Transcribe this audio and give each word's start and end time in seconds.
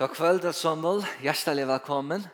God 0.00 0.10
kvöld 0.10 0.44
och 0.44 0.54
sommel, 0.54 1.06
hjärtligt 1.22 1.66
välkommen. 1.66 2.28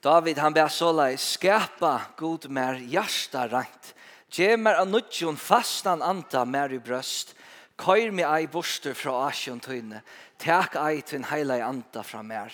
David 0.00 0.38
han 0.38 0.52
ber 0.52 0.68
såla 0.68 1.16
skapa 1.16 2.00
god 2.16 2.50
mer 2.50 2.74
hjärta 2.74 3.48
rent. 3.48 3.94
Gje 4.30 4.56
mer 4.56 4.74
av 4.74 4.88
nutjon 4.88 5.36
fastan 5.36 6.02
anta 6.02 6.44
mer 6.44 6.72
i 6.72 6.78
brøst. 6.78 7.36
Køyr 7.78 8.10
mi 8.10 8.24
ei 8.26 8.48
borster 8.50 8.94
fra 8.98 9.28
asjon 9.28 9.60
tøyne. 9.62 10.02
Tek 10.42 10.74
ei 10.74 11.04
tøyn 11.06 11.28
heila 11.30 11.60
anta 11.68 12.02
fra 12.02 12.22
mer. 12.22 12.50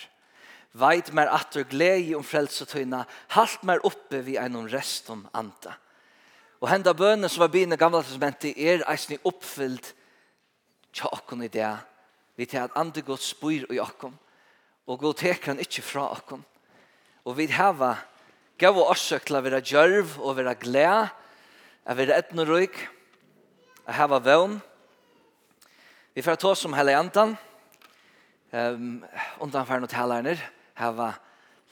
Veit 0.77 1.09
mer 1.09 1.33
atter 1.33 1.65
glei 1.65 2.13
om 2.13 2.23
frelse 2.23 2.69
tøyne. 2.69 3.01
Halt 3.33 3.63
mer 3.63 3.81
oppe 3.81 4.21
vi 4.21 4.37
einom 4.37 4.69
restom 4.69 5.25
anta. 5.33 5.73
Og 6.61 6.69
henda 6.69 6.93
bønene 6.93 7.33
som 7.33 7.47
var 7.47 7.53
bine 7.57 7.81
gamla 7.81 8.05
testamentet 8.05 8.53
er 8.53 8.85
eisni 8.85 9.17
oppfyllt 9.25 9.95
tja 10.93 11.09
okkon 11.09 11.49
i 11.49 11.49
det 11.49 11.73
Vi 12.35 12.45
tar 12.45 12.67
at 12.67 12.75
andre 12.75 13.01
godt 13.05 13.23
spyr 13.23 13.65
i 13.71 13.79
okkom, 13.79 14.15
og 14.87 14.99
god 14.99 15.17
teker 15.21 15.53
han 15.53 15.61
ikke 15.63 15.83
fra 15.85 16.09
okkom. 16.15 16.43
Og 17.25 17.37
vi 17.37 17.47
hava 17.49 17.95
gav 18.59 18.77
og 18.77 18.91
årsøk 18.93 19.25
til 19.25 19.39
å 19.39 19.43
være 19.45 19.63
djørv 19.65 20.17
og 20.19 20.37
være 20.37 20.55
gled, 20.61 21.13
å 21.85 21.95
være 21.97 22.19
etnerøyk, 22.21 22.77
å 23.87 23.95
hava 23.95 24.19
vøvn. 24.23 24.59
Vi 26.15 26.23
får 26.23 26.39
ta 26.39 26.51
oss 26.51 26.65
om 26.67 26.75
hele 26.77 26.93
jantan, 26.95 27.35
um, 28.51 29.01
undanfærende 29.43 29.89
talerne, 29.91 30.37
hava 30.77 31.13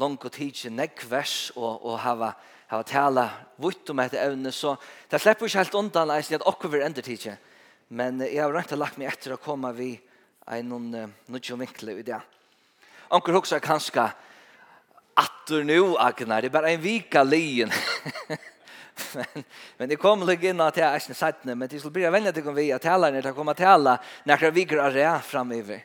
langt 0.02 0.26
og 0.26 0.34
tidsje 0.34 0.72
nekvers 0.74 1.52
og, 1.56 1.86
og 1.86 2.02
hava 2.02 2.34
hava 2.74 2.86
tala 2.88 3.26
vitt 3.62 3.92
om 3.94 4.02
etter 4.02 4.24
evne, 4.24 4.52
så 4.52 4.74
det 5.12 5.20
slipper 5.22 5.46
ikke 5.46 5.62
helt 5.62 5.78
undan 5.78 6.14
eisen 6.16 6.40
at 6.40 6.48
okkur 6.50 6.74
vil 6.74 6.86
endre 6.86 7.04
tidsje. 7.06 7.36
Men 7.94 8.22
jeg 8.24 8.42
har 8.42 8.54
rent 8.54 8.74
lagt 8.78 8.98
meg 8.98 9.12
etter 9.12 9.36
å 9.36 9.42
komme 9.42 9.70
vid 9.78 10.02
en 10.48 10.70
nødvendig 10.70 11.60
vinkle 11.60 12.00
i 12.00 12.06
det. 12.06 12.20
Anker 13.14 13.34
hoksa 13.34 13.60
kanskje 13.60 14.08
atter 15.16 15.64
nu, 15.64 15.96
Agnar, 15.98 16.42
det 16.42 16.50
er 16.50 16.56
bare 16.56 16.74
en 16.74 16.82
vika 16.82 17.24
lien. 17.24 17.72
men, 19.16 19.44
men 19.78 19.90
det 19.90 20.00
kommer 20.02 20.26
ligge 20.26 20.50
inn 20.50 20.62
at 20.64 20.78
jeg 20.78 20.88
er 20.88 21.02
ikke 21.02 21.18
sett 21.18 21.44
men 21.46 21.68
det 21.70 21.82
skulle 21.82 22.00
bli 22.00 22.10
veldig 22.10 22.34
til 22.34 22.50
å 22.50 22.56
vi 22.58 22.70
at 22.74 22.86
tala 22.86 23.12
når 23.14 23.28
det 23.28 23.36
kommer 23.38 23.58
til 23.58 23.70
alle 23.70 23.98
når 24.30 24.48
det 24.48 24.54
viker 24.58 24.82
av 24.84 24.98
det 24.98 25.10
fremover. 25.28 25.84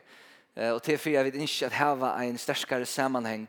Uh, 0.58 0.72
og 0.74 0.82
til 0.84 0.98
for 0.98 1.14
jeg 1.14 1.28
vet 1.28 1.36
ikke 1.38 1.68
at 1.68 1.78
her 1.78 1.98
var 2.00 2.22
en 2.24 2.40
sterkere 2.40 2.88
sammenheng 2.88 3.46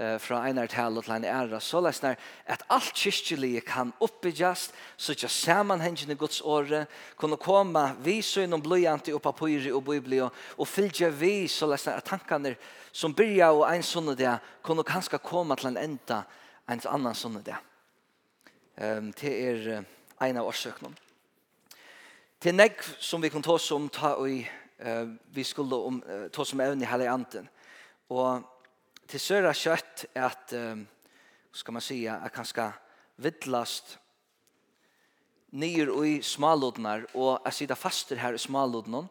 eh, 0.00 0.16
fra 0.18 0.40
einar 0.48 0.66
tale 0.72 1.02
til 1.04 1.12
en 1.14 1.28
æra, 1.28 1.60
så 1.60 1.82
lesnar 1.84 2.16
at 2.48 2.64
alt 2.72 2.94
kyrkjelige 2.96 3.60
kan 3.68 3.92
oppbyggjast, 4.00 4.72
sutja 4.96 5.28
samanhengende 5.28 6.16
Guds 6.16 6.40
åre, 6.40 6.86
kunne 7.16 7.36
komme 7.36 7.84
vi 8.04 8.22
søgnom 8.22 8.62
blyanti 8.64 9.12
og 9.12 9.22
papyri 9.22 9.72
og 9.72 9.84
bibli 9.84 10.20
og, 10.24 10.32
og 10.56 10.68
fylgja 10.68 11.12
vi, 11.12 11.48
så 11.48 11.68
lesnar 11.68 12.00
at 12.00 12.08
tankene 12.08 12.56
som 12.92 13.14
byrja 13.14 13.52
og 13.52 13.66
ein 13.68 13.84
sånne 13.84 14.16
det, 14.16 14.38
kunne 14.62 14.84
kanskje 14.84 15.20
koma 15.22 15.56
til 15.56 15.74
en 15.74 15.82
enda 15.84 16.24
en 16.70 16.82
annan 16.88 17.14
sånne 17.14 17.42
det. 17.44 17.56
Um, 18.80 19.10
det 19.20 19.32
er 19.34 19.80
uh, 19.80 19.86
ein 20.22 20.38
av 20.38 20.48
årsøknum. 20.48 20.94
Til 22.40 22.54
negv 22.54 22.86
som 23.02 23.22
vi 23.22 23.28
kan 23.28 23.42
ta 23.44 23.56
oss 23.58 23.68
om 23.74 23.88
ta 23.92 24.14
og 24.16 24.30
uh, 24.30 25.10
vi 25.34 25.44
skulle 25.44 25.76
om, 25.76 25.98
uh, 26.06 26.28
ta 26.32 26.44
som 26.44 26.60
om 26.60 26.64
evne 26.64 26.86
i 26.86 26.88
hele 26.88 27.10
anten. 27.10 27.48
Og 28.08 28.46
till 29.10 29.20
söra 29.20 29.54
kött 29.54 30.04
att 30.14 30.52
um, 30.52 30.86
ska 31.52 31.72
man 31.72 31.82
säga 31.82 32.16
att 32.16 32.46
skal 32.46 32.70
vidlast 33.16 33.98
nyer 35.50 36.06
i 36.06 36.22
smalodnar 36.22 37.06
och 37.12 37.46
att 37.46 37.54
sitta 37.54 37.74
faster 37.74 38.16
här 38.16 38.32
i 38.32 38.38
smalodnar 38.38 39.08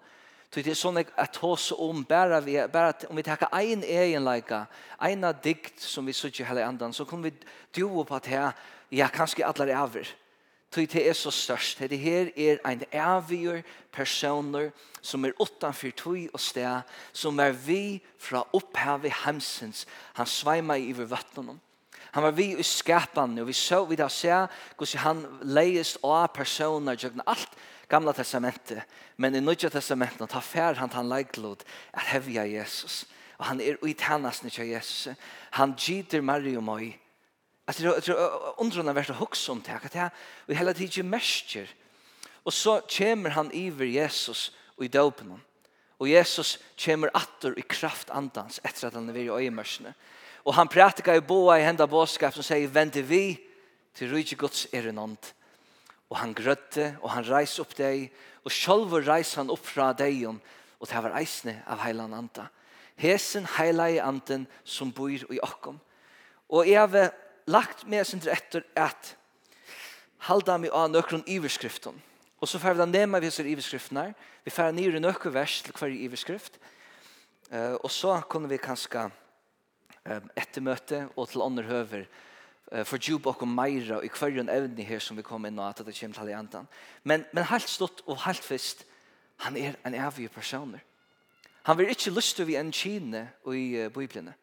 Så 0.49 0.63
det 0.65 0.71
er 0.73 0.77
sånn 0.77 0.97
at 0.97 1.35
hos 1.43 1.67
om 1.77 2.01
bara 2.09 2.39
vi 2.41 2.55
bara 2.73 2.93
om 3.09 3.19
vi 3.19 3.23
tar 3.23 3.37
en 3.53 3.83
egen 3.83 4.23
lika 4.25 4.65
ena 4.97 5.29
dikt 5.33 5.79
som 5.79 6.05
vi 6.05 6.13
söker 6.13 6.45
hela 6.45 6.65
andan 6.65 6.93
så 6.93 7.05
kommer 7.05 7.29
vi 7.29 7.35
tro 7.71 8.03
på 8.03 8.15
att 8.15 8.25
her, 8.25 8.51
ja 8.89 9.07
kanske 9.07 9.45
alle 9.45 9.69
er 9.69 9.77
over. 9.77 10.07
Tøy 10.71 10.85
det 10.85 11.01
er 11.09 11.13
så 11.17 11.31
størst. 11.33 11.79
Det 11.79 11.99
her 11.99 12.29
er 12.37 12.59
ein 12.67 12.83
avgjør 12.93 13.63
personer 13.91 14.69
som 15.01 15.25
er 15.25 15.33
utanfor 15.41 15.95
tøy 15.97 16.27
og 16.33 16.39
sted, 16.39 16.81
som 17.13 17.39
er 17.39 17.51
vi 17.51 18.01
fra 18.21 18.43
opphavet 18.53 19.13
hemsens. 19.25 19.87
Han 20.13 20.29
sveima 20.29 20.77
i 20.77 20.93
over 20.93 21.09
vattnet. 21.15 21.57
Han 22.11 22.23
var 22.23 22.31
vi 22.31 22.55
i 22.57 22.63
skapande, 22.63 23.41
og 23.41 23.47
vi 23.47 23.53
så 23.53 23.83
vi 23.85 23.97
da 23.97 24.07
se 24.09 24.33
hvordan 24.77 25.03
han 25.03 25.25
leist 25.41 25.99
av 26.03 26.31
personer 26.33 26.97
gjennom 26.97 27.25
alt 27.25 27.57
gamla 27.89 28.13
testamentet. 28.13 28.85
Men 29.17 29.35
i 29.35 29.41
nødja 29.41 29.69
testamentet, 29.69 30.29
ta 30.29 30.41
fær 30.41 30.77
han 30.77 30.93
han 30.93 31.09
leiklod 31.09 31.65
er 31.93 32.07
hevja 32.13 32.45
Jesus. 32.45 33.05
Og 33.37 33.45
han 33.45 33.61
er 33.61 33.77
uitannasnig 33.81 34.53
av 34.59 34.67
Jesus. 34.67 35.15
Han 35.51 35.75
gyter 35.77 36.21
Mario 36.21 36.61
Møy, 36.61 36.93
Att 37.69 37.79
jag 37.79 38.03
tror 38.03 38.17
undrar 38.57 38.83
när 38.83 38.93
värsta 38.93 39.13
hooks 39.13 39.49
om 39.49 39.61
det 39.65 39.79
att 39.83 39.91
det 39.91 40.09
vi 40.45 40.55
hela 40.55 40.73
tiden 40.73 41.09
mäster. 41.09 41.69
Och 42.43 42.53
så 42.53 42.81
kommer 42.81 43.29
han 43.29 43.51
över 43.53 43.85
Jesus 43.85 44.51
och 44.75 44.85
i 44.85 44.87
döpen. 44.87 45.41
Och 45.97 46.07
Jesus 46.07 46.59
kommer 46.85 47.15
åter 47.15 47.59
i 47.59 47.61
kraft 47.61 48.09
andans 48.09 48.59
efter 48.63 48.87
att 48.87 48.93
han 48.93 49.09
är 49.09 49.17
i 49.17 49.29
öjmörsne. 49.29 49.93
Och 50.35 50.53
han 50.53 50.67
pratar 50.67 51.13
i 51.13 51.21
boa 51.21 51.59
i 51.59 51.61
hända 51.61 51.87
båskap 51.87 52.33
som 52.33 52.43
säger 52.43 52.67
vänd 52.67 52.95
vi 52.95 53.39
till 53.93 54.11
rydde 54.11 54.35
Guds 54.35 54.67
erenant. 54.71 55.35
Och 56.07 56.17
han 56.17 56.33
grötte 56.33 56.95
och 57.01 57.09
han 57.09 57.23
reis 57.23 57.59
upp 57.59 57.75
dig 57.75 58.13
och 58.43 58.53
själv 58.53 58.93
reis 58.93 59.35
han 59.35 59.49
upp 59.49 59.65
från 59.65 59.95
dig 59.95 60.27
och 60.77 60.87
det 60.87 61.01
var 61.01 61.19
eisne 61.19 61.61
av 61.67 61.77
heilan 61.79 62.13
anda. 62.13 62.47
Hesen 62.95 63.45
heilai 63.45 63.99
anden 63.99 64.47
som 64.63 64.91
bor 64.91 65.11
i 65.11 65.39
okkom. 65.41 65.79
Og 66.49 66.65
jeg 66.67 67.11
lagt 67.49 67.87
meg 67.89 68.05
sin 68.05 68.21
etter 68.29 68.63
at 68.77 69.15
halda 70.29 70.57
meg 70.61 70.73
av 70.75 70.89
nøkron 70.91 71.25
iverskriften. 71.27 71.97
Og 72.39 72.47
så 72.47 72.59
får 72.59 72.75
vi 72.75 72.79
da 72.81 72.87
nema 72.87 73.19
vi 73.19 73.31
ser 73.31 73.47
iverskriftene. 73.49 74.13
Vi 74.45 74.53
får 74.53 74.71
nir 74.75 74.95
i 74.95 75.01
nøkron 75.03 75.35
vers 75.35 75.59
til 75.63 75.75
hver 75.75 75.91
iverskrift. 75.91 76.59
Uh, 77.51 77.75
og 77.83 77.91
så 77.91 78.19
kunne 78.29 78.49
vi 78.49 78.61
kanskje 78.61 79.07
um, 79.09 80.27
etter 80.37 80.63
møte 80.63 81.07
og 81.15 81.31
til 81.31 81.41
andre 81.43 81.65
høver 81.65 82.03
uh, 82.05 82.83
for 82.85 83.01
djup 83.01 83.25
og 83.27 83.47
meira 83.47 84.03
i 84.05 84.11
hver 84.13 84.37
evne 84.45 84.85
her 84.85 85.01
som 85.01 85.17
vi 85.17 85.25
kom 85.25 85.47
inn 85.49 85.59
og 85.59 85.71
at 85.71 85.81
det 85.85 85.97
kommer 85.97 86.21
til 86.21 86.35
enden. 86.37 86.69
Men, 87.03 87.25
men 87.33 87.49
helt 87.49 87.69
stått 87.69 88.03
og 88.05 88.21
helt 88.27 88.45
fyrst, 88.45 88.85
han 89.43 89.57
er 89.57 89.79
en 89.87 89.95
evig 89.97 90.29
personer. 90.31 90.83
Han 91.63 91.77
vil 91.77 91.89
ikke 91.89 92.13
lyst 92.13 92.35
til 92.37 92.47
vi 92.47 92.55
en 92.55 92.71
kine 92.71 93.29
i 93.51 93.65
uh, 93.81 93.91
biblene. 93.91 94.37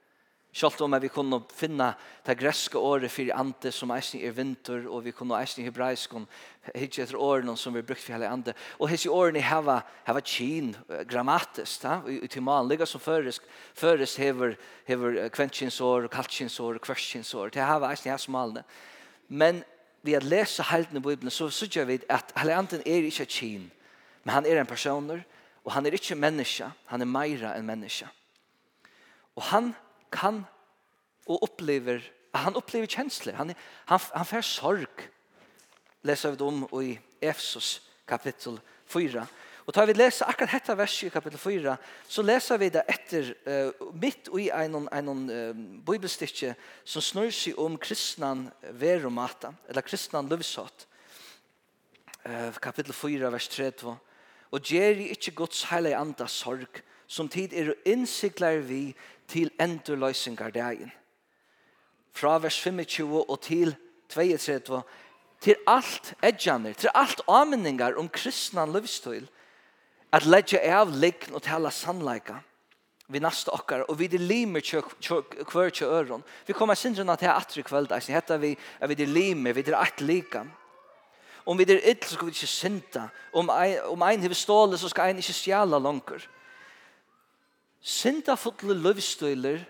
Sjalt 0.57 0.81
om 0.81 0.95
vi 0.97 1.11
kunne 1.13 1.43
finna 1.53 1.91
det 2.25 2.39
greske 2.41 2.81
året 2.81 3.13
for 3.13 3.29
ante 3.37 3.69
som 3.75 3.91
eisning 3.93 4.23
er 4.25 4.33
vinter, 4.33 4.87
og 4.89 5.03
vi 5.05 5.13
kunne 5.13 5.37
eisning 5.37 5.67
hebraisk 5.69 6.15
om 6.17 6.25
hitje 6.73 7.05
etter 7.05 7.19
årene 7.21 7.53
som 7.61 7.77
vi 7.77 7.83
brukt 7.85 8.01
for 8.01 8.17
hele 8.17 8.31
ante. 8.33 8.55
Og 8.81 8.89
hitje 8.89 9.13
årene 9.13 9.43
heva, 9.45 9.83
heva 10.09 10.25
kjin 10.25 10.73
grammatisk, 11.11 11.85
da, 11.85 11.99
i 12.09 12.25
timan, 12.33 12.71
ligga 12.71 12.89
som 12.89 13.05
føres, 13.05 13.43
føres 13.77 14.17
hever, 14.17 14.57
hever 14.89 15.21
kventkinsår, 15.37 16.09
kaltkinsår, 16.17 16.81
kvørskinsår, 16.89 17.53
til 17.53 17.69
heva 17.69 17.93
eisning 17.93 18.15
heva 18.15 18.25
smalne. 18.25 18.67
Men 19.29 19.61
vi 20.01 20.17
har 20.17 20.25
lesa 20.25 20.65
helten 20.73 21.03
i 21.03 21.05
Bibelen, 21.05 21.31
så 21.31 21.53
sykja 21.53 21.85
vi 21.85 22.01
at 22.09 22.33
hele 22.41 22.57
anden 22.57 22.81
er 22.87 23.05
ikke 23.05 23.29
kjin, 23.29 23.69
men 24.25 24.39
han 24.41 24.49
er 24.49 24.65
en 24.65 24.73
personer, 24.73 25.21
og 25.67 25.75
han 25.77 25.85
er 25.85 26.01
ikke 26.01 26.17
menneske, 26.17 26.73
han 26.89 27.05
er 27.05 27.11
meira 27.11 27.59
enn 27.59 27.69
menneske. 27.69 28.09
Og 29.37 29.53
han 29.53 29.75
er 29.75 29.83
kan 30.13 30.45
og 31.27 31.43
upplever 31.43 32.01
han 32.37 32.57
upplever 32.57 32.87
känslor. 32.87 33.33
Han 33.33 33.55
han 33.85 34.01
han 34.15 34.27
får 34.27 34.41
sorg. 34.41 35.09
Läser 36.03 36.31
vi 36.31 36.45
om 36.45 36.83
i 36.83 36.99
Efesos 37.21 37.81
kapitel 38.07 38.61
4. 38.87 39.27
Och 39.55 39.75
tar 39.75 39.87
vi 39.87 39.95
läsa 39.95 40.25
akkurat 40.25 40.51
detta 40.51 40.75
vers 40.75 41.05
i 41.05 41.11
kapitel 41.11 41.39
4 41.39 41.77
så 42.07 42.23
läser 42.23 42.59
vi 42.59 42.71
det 42.71 42.81
efter 42.81 43.35
uh, 43.49 43.73
mitt 43.93 44.29
i 44.39 44.51
en 44.51 44.89
en 44.93 45.31
uh, 45.31 45.55
bibelstycke 45.83 46.55
som 46.85 47.03
snur 47.03 47.31
sig 47.31 47.55
om 47.55 47.79
kristnan 47.79 48.51
veromata 48.61 49.55
eller 49.69 49.81
kristnan 49.81 50.29
livshat. 50.29 50.87
Uh, 52.29 52.53
kapitel 52.53 52.93
4 52.93 53.31
vers 53.31 53.49
32. 53.49 53.97
Och 54.51 54.71
ger 54.71 54.95
i 54.95 55.09
inte 55.09 55.31
Guds 55.31 55.65
heliga 55.65 55.99
anda 55.99 56.27
sorg 56.27 56.67
som 57.07 57.29
tid 57.29 57.53
är 57.53 57.75
insiklar 57.85 58.57
vi 58.57 58.95
til 59.29 59.51
endurløysingar 59.61 60.51
dagen. 60.51 60.93
Fra 62.13 62.39
vers 62.39 62.61
25 62.61 63.31
og 63.31 63.41
til 63.41 63.77
32, 64.09 64.83
til 65.41 65.57
alt 65.67 66.15
edjaner, 66.23 66.73
til 66.73 66.91
alt 66.95 67.21
aminningar 67.29 67.99
om 67.99 68.09
kristnan 68.09 68.73
løvstøyl, 68.73 69.27
at 70.13 70.25
leggja 70.25 70.63
av 70.79 70.95
likn 70.95 71.35
og 71.35 71.43
tala 71.43 71.71
sannleika 71.71 72.41
vi 73.09 73.21
nasta 73.23 73.53
okkar, 73.55 73.85
og 73.87 73.99
vi 73.99 74.09
de 74.11 74.19
limer 74.19 74.63
hver 75.53 75.71
til 75.71 75.87
øron. 75.87 76.25
Vi 76.47 76.53
kommer 76.53 76.75
sindrena 76.75 77.15
til 77.17 77.31
atre 77.31 77.63
kveld, 77.63 77.93
eisen, 77.95 78.15
hetta 78.15 78.37
vi, 78.37 78.57
at 78.81 78.89
vi 78.89 78.95
de 78.95 79.07
limer, 79.07 79.53
vi 79.53 79.63
de 79.63 79.77
at 79.77 80.01
lika. 80.01 80.43
Om 81.47 81.59
vi 81.59 81.65
de 81.65 81.81
så 82.03 82.15
skal 82.15 82.27
vi 82.27 82.31
ikke 82.31 82.47
synda. 82.47 83.09
Om 83.33 83.51
ein, 83.51 83.79
om 83.85 84.03
ein 84.03 84.21
hever 84.21 84.35
stålet 84.35 84.81
så 84.81 84.89
skal 84.89 85.09
ein 85.09 85.17
ikke 85.17 85.33
stjala 85.33 85.79
langer 85.79 86.27
syndafulle 87.87 88.75
løvstøyler, 88.75 89.63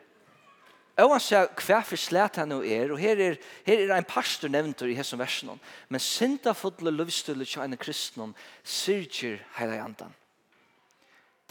og 0.96 1.12
han 1.12 1.20
sier 1.20 1.50
hva 1.60 1.82
for 1.84 2.00
slet 2.00 2.38
han 2.40 2.48
nå 2.48 2.62
er, 2.64 2.94
og 2.94 3.00
her 3.00 3.20
er, 3.20 3.34
her 3.66 3.82
er 3.84 3.92
en 3.98 4.08
pastor 4.08 4.48
nevnt 4.48 4.80
i 4.86 4.96
hessum 4.96 5.20
versen, 5.20 5.52
men 5.92 6.00
syndafulle 6.00 6.94
løvstøyler 6.94 7.44
til 7.44 7.66
en 7.66 7.76
kristne 7.76 8.30
syrger 8.64 9.42
hele 9.58 9.76
jantan. 9.76 10.16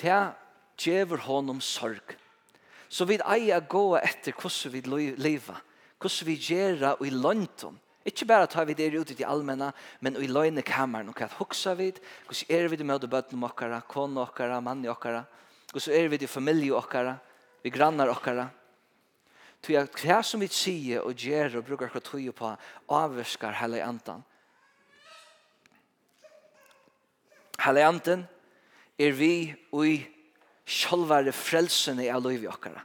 Det 0.01 0.17
djever 0.81 1.21
honom 1.27 1.61
sorg. 1.61 2.17
Så 2.89 3.05
vi 3.05 3.19
eier 3.21 3.61
gå 3.69 3.85
etter 4.01 4.33
hvordan 4.33 4.73
vi 4.73 5.13
lever, 5.17 5.61
hvordan 6.01 6.27
vi 6.27 6.39
gjør 6.41 6.95
og 6.95 7.05
i 7.05 7.13
løntom, 7.13 7.79
Ikke 8.05 8.25
bare 8.25 8.45
tar 8.45 8.65
vi 8.69 8.73
det 8.77 8.93
ut 8.93 9.11
i 9.11 9.23
allmänna, 9.23 9.71
men 9.99 10.15
i 10.21 10.27
løgne 10.27 10.61
kammeren, 10.61 11.09
og 11.09 11.17
hva 11.17 11.25
huksa 11.39 11.73
vi, 11.73 11.87
hvordan 12.27 12.51
er 12.53 12.67
vi 12.69 12.77
det 12.77 12.85
med 12.85 13.01
å 13.01 13.09
bøte 13.09 13.33
noen 13.33 13.49
okkara, 13.49 13.79
kone 13.81 14.21
okkara, 14.21 14.59
mann 14.61 14.85
i 14.85 14.91
okkara, 14.91 15.23
Hvordan 15.75 15.91
så 15.91 15.91
er 15.91 16.07
vi 16.07 16.15
i 16.23 16.27
familie 16.27 16.71
okkara, 16.71 17.17
vi 17.59 17.69
grannar 17.69 18.07
okkara. 18.07 18.45
Tog 19.59 19.75
at 19.75 19.97
hva 19.99 20.21
som 20.23 20.39
vi 20.39 20.47
sier 20.47 21.03
og 21.03 21.19
gjør 21.19 21.57
og 21.59 21.65
brukar 21.67 21.91
hva 21.91 21.99
tog 21.99 22.29
på, 22.31 22.51
avvirskar 22.95 23.57
hele 23.59 23.81
andan. 23.83 24.21
Hele 27.59 27.83
andan 27.83 28.23
er 28.95 29.11
vi 29.19 29.51
ui 29.75 29.97
sjolvare 30.63 31.35
frelsene 31.35 32.07
av 32.07 32.23
liv 32.23 32.47
i 32.47 32.49
okkara. 32.53 32.79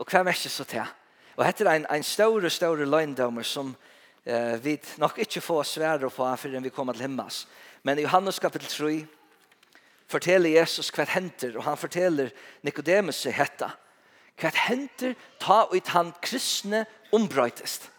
Og 0.00 0.08
hva 0.08 0.24
merker 0.24 0.48
så 0.48 0.64
til? 0.64 0.88
Og 1.36 1.44
dette 1.44 1.68
er 1.68 1.82
en, 1.82 1.86
en 1.92 2.08
større, 2.14 2.48
større 2.48 2.88
løgndommer 2.88 3.44
som 3.44 3.76
eh, 4.24 4.56
vi 4.56 4.78
nok 4.96 5.20
ikke 5.20 5.44
får 5.44 5.68
svære 5.74 6.08
på 6.08 6.32
før 6.32 6.60
vi 6.64 6.72
kommer 6.72 6.96
til 6.96 7.10
himmels. 7.10 7.44
Men 7.84 8.00
i 8.00 8.08
Johannes 8.08 8.40
kapitel 8.40 8.72
3, 8.72 9.17
forteller 10.08 10.56
Jesus 10.56 10.90
hva 10.94 11.04
henter, 11.08 11.56
og 11.56 11.64
han 11.66 11.76
forteller 11.76 12.32
Nikodemus 12.66 13.24
hetta. 13.36 13.72
Hva 14.38 14.50
henter 14.68 15.14
ta 15.42 15.66
ut 15.72 15.92
han 15.94 16.14
kristne 16.22 16.84
ombrøytest. 17.12 17.90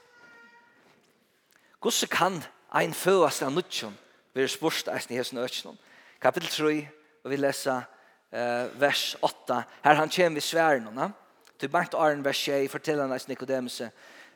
Hvordan 1.79 2.11
kan 2.11 2.43
ein 2.75 2.93
følast 2.93 3.43
av 3.43 3.53
nutjon 3.53 3.95
være 4.35 4.51
spørst 4.51 4.91
eisen 4.91 5.15
i 5.15 5.19
hesen 5.19 5.39
økjennom? 5.39 5.77
Kapitel 6.21 6.49
3, 6.51 6.75
og 7.23 7.31
vi 7.31 7.39
leser 7.39 7.81
uh, 7.81 8.81
vers 8.81 9.15
8. 9.21 9.63
Her 9.83 9.99
han 9.99 10.11
kommer 10.11 10.39
vi 10.39 10.43
sværen, 10.43 10.87
og 10.87 11.11
til 11.59 11.69
Bengt 11.69 11.95
Arne 11.95 12.23
vers 12.25 12.37
6, 12.37 12.71
forteller 12.71 13.07
han 13.07 13.13
eisen 13.13 13.35
Nikodemus, 13.35 13.81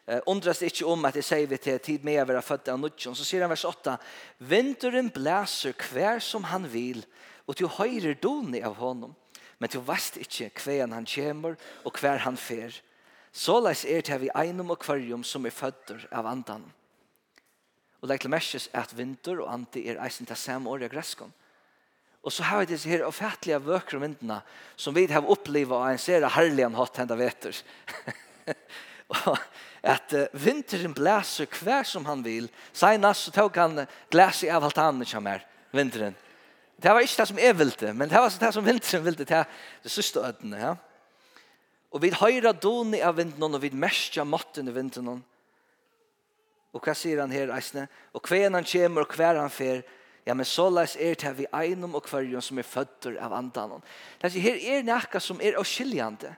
Uh, 0.03 0.19
undras 0.27 0.59
ikke 0.61 0.83
om 0.91 1.05
at 1.07 1.15
jeg 1.15 1.23
sier 1.23 1.45
vi 1.47 1.57
til 1.63 1.77
tid 1.79 2.01
med 2.03 2.17
å 2.19 2.25
være 2.27 2.41
født 2.43 2.67
av 2.73 2.75
nudjon. 2.75 3.15
Så 3.15 3.23
sier 3.23 3.45
han 3.45 3.51
vers 3.53 3.63
8. 3.63 3.93
Vinteren 4.51 5.07
blæser 5.15 5.71
hver 5.79 6.19
som 6.19 6.43
han 6.49 6.65
vil, 6.73 6.99
og 7.47 7.57
du 7.59 7.67
høyrer 7.67 8.15
doni 8.21 8.61
av 8.63 8.77
honom, 8.79 9.13
men 9.59 9.71
du 9.71 9.79
veist 9.83 10.17
ikkje 10.19 10.51
kvean 10.55 10.95
han 10.95 11.07
kjemur 11.07 11.57
og 11.83 11.99
hver 11.99 12.23
han 12.25 12.37
fer. 12.39 12.75
Såleis 13.33 13.83
er 13.89 14.03
det 14.05 14.19
vi 14.21 14.31
einum 14.35 14.73
og 14.73 14.81
kvarjum 14.83 15.23
som 15.25 15.45
er 15.45 15.55
fødder 15.55 16.07
av 16.17 16.27
andan. 16.29 16.65
Og 18.03 18.09
legg 18.11 18.23
til 18.23 18.33
merkes 18.33 18.67
at 18.75 18.91
vinter 18.97 19.39
og 19.39 19.51
anti 19.51 19.85
er 19.87 20.01
eisen 20.03 20.27
til 20.27 20.39
samme 20.39 20.69
året 20.69 20.91
greskon. 20.91 21.31
Og 22.23 22.31
så 22.31 22.43
har 22.47 22.61
vi 22.61 22.71
disse 22.71 22.87
her 22.87 23.03
offentlige 23.03 23.59
vøkere 23.63 23.99
myndene 23.99 24.39
som 24.79 24.95
vi 24.95 25.05
har 25.11 25.25
opplivet 25.27 25.75
og 25.75 25.89
en 25.89 25.99
ser 25.99 26.23
herlig 26.35 26.63
en 26.63 26.77
hatt 26.79 26.99
henda 27.01 27.17
veter. 27.19 27.57
at 29.93 30.15
uh, 30.15 30.27
vinteren 30.31 30.95
blæser 30.95 31.49
hver 31.59 31.83
som 31.87 32.05
han 32.07 32.23
vil. 32.23 32.47
Senast 32.71 33.27
så 33.27 33.33
tok 33.35 33.59
han 33.59 33.83
glæs 34.11 34.43
i 34.47 34.51
av 34.51 34.63
alt 34.63 34.79
annet 34.79 35.11
som 35.11 35.27
er 35.27 35.43
vinteren. 35.75 36.15
Det 36.81 36.91
var 36.91 37.03
ikke 37.03 37.21
det 37.21 37.27
som 37.29 37.39
jeg 37.39 37.57
ville, 37.57 37.93
men 37.93 38.09
det 38.09 38.19
var 38.19 38.33
det 38.39 38.53
som 38.53 38.65
vinteren 38.65 39.05
ville, 39.05 39.25
til 39.25 39.45
det 39.83 39.91
siste 39.91 40.19
ødene. 40.19 40.59
Ja? 40.59 40.73
Og 41.93 42.01
vi 42.01 42.09
høyre 42.15 42.53
doni 42.57 42.99
av 43.05 43.17
vinteren, 43.19 43.55
og 43.55 43.61
vi 43.61 43.69
merkja 43.69 44.25
måtten 44.25 44.67
i 44.67 44.75
vinteren. 44.75 45.21
Og 46.73 46.81
hva 46.81 46.95
sier 46.97 47.21
han 47.21 47.31
her, 47.31 47.53
eisne? 47.53 47.85
Og 48.17 48.25
hver 48.25 48.49
han 48.49 48.65
kommer, 48.65 49.05
og 49.05 49.13
hver 49.15 49.37
han 49.37 49.53
fer, 49.53 49.83
ja, 50.25 50.33
men 50.33 50.47
så 50.47 50.69
leis 50.71 50.95
er 50.95 51.17
det 51.19 51.33
vi 51.37 51.49
einom 51.53 51.97
og 51.99 52.07
hverjon 52.07 52.41
som 52.41 52.59
er 52.59 52.67
føtter 52.67 53.17
av 53.21 53.35
andanon. 53.35 53.83
Det 54.21 54.31
her 54.39 54.57
er 54.57 54.85
nekka 54.87 55.19
som 55.21 55.41
er 55.43 55.59
avskiljande. 55.59 56.31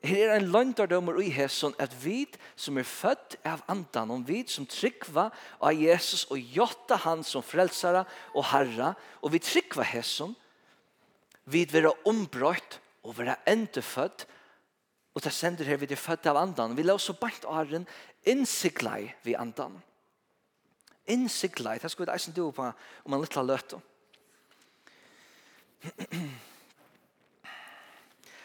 Her 0.00 0.30
er 0.30 0.38
en 0.40 0.48
løndardommer 0.48 1.18
i 1.20 1.28
hesson 1.28 1.74
at 1.78 1.92
vi 2.04 2.22
som 2.56 2.78
er 2.80 2.88
født 2.88 3.36
av 3.44 3.60
andan, 3.68 4.10
om 4.10 4.22
vi 4.24 4.46
som 4.48 4.64
tryggva 4.68 5.26
av 5.60 5.76
Jesus 5.76 6.24
og 6.32 6.40
gjotta 6.40 6.96
han 7.04 7.24
som 7.26 7.44
frelsara 7.44 8.06
og 8.32 8.46
herra, 8.48 8.94
og 9.20 9.34
vi 9.34 9.42
tryggva 9.44 9.84
hesson, 9.84 10.32
vi 11.44 11.66
vera 11.68 11.92
ombrøtt 12.08 12.78
og 13.04 13.18
vera 13.18 13.36
endefødt, 13.48 14.24
og 15.14 15.24
det 15.24 15.32
sender 15.36 15.68
her 15.68 15.76
vi 15.80 15.88
er 15.90 16.00
født 16.00 16.26
av 16.30 16.38
andan. 16.38 16.76
Vi 16.78 16.84
la 16.86 16.94
oss 16.96 17.10
så 17.10 17.16
bant 17.20 17.44
åren 17.44 17.86
innsiklai 18.24 19.10
vi 19.26 19.34
andan. 19.36 19.74
Innsiklai, 21.10 21.78
det 21.82 21.90
skal 21.90 22.06
vi 22.06 22.12
eisen 22.14 22.36
du 22.36 22.46
på 22.54 22.70
om 23.04 23.14
en 23.14 23.20
littla 23.20 23.42
løte. 23.44 23.80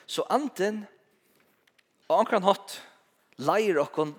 Så 0.07 0.23
anden 0.29 0.85
Og 2.09 2.19
ankran 2.19 2.45
hatt 2.45 2.79
leir 3.41 3.79
okkon 3.81 4.13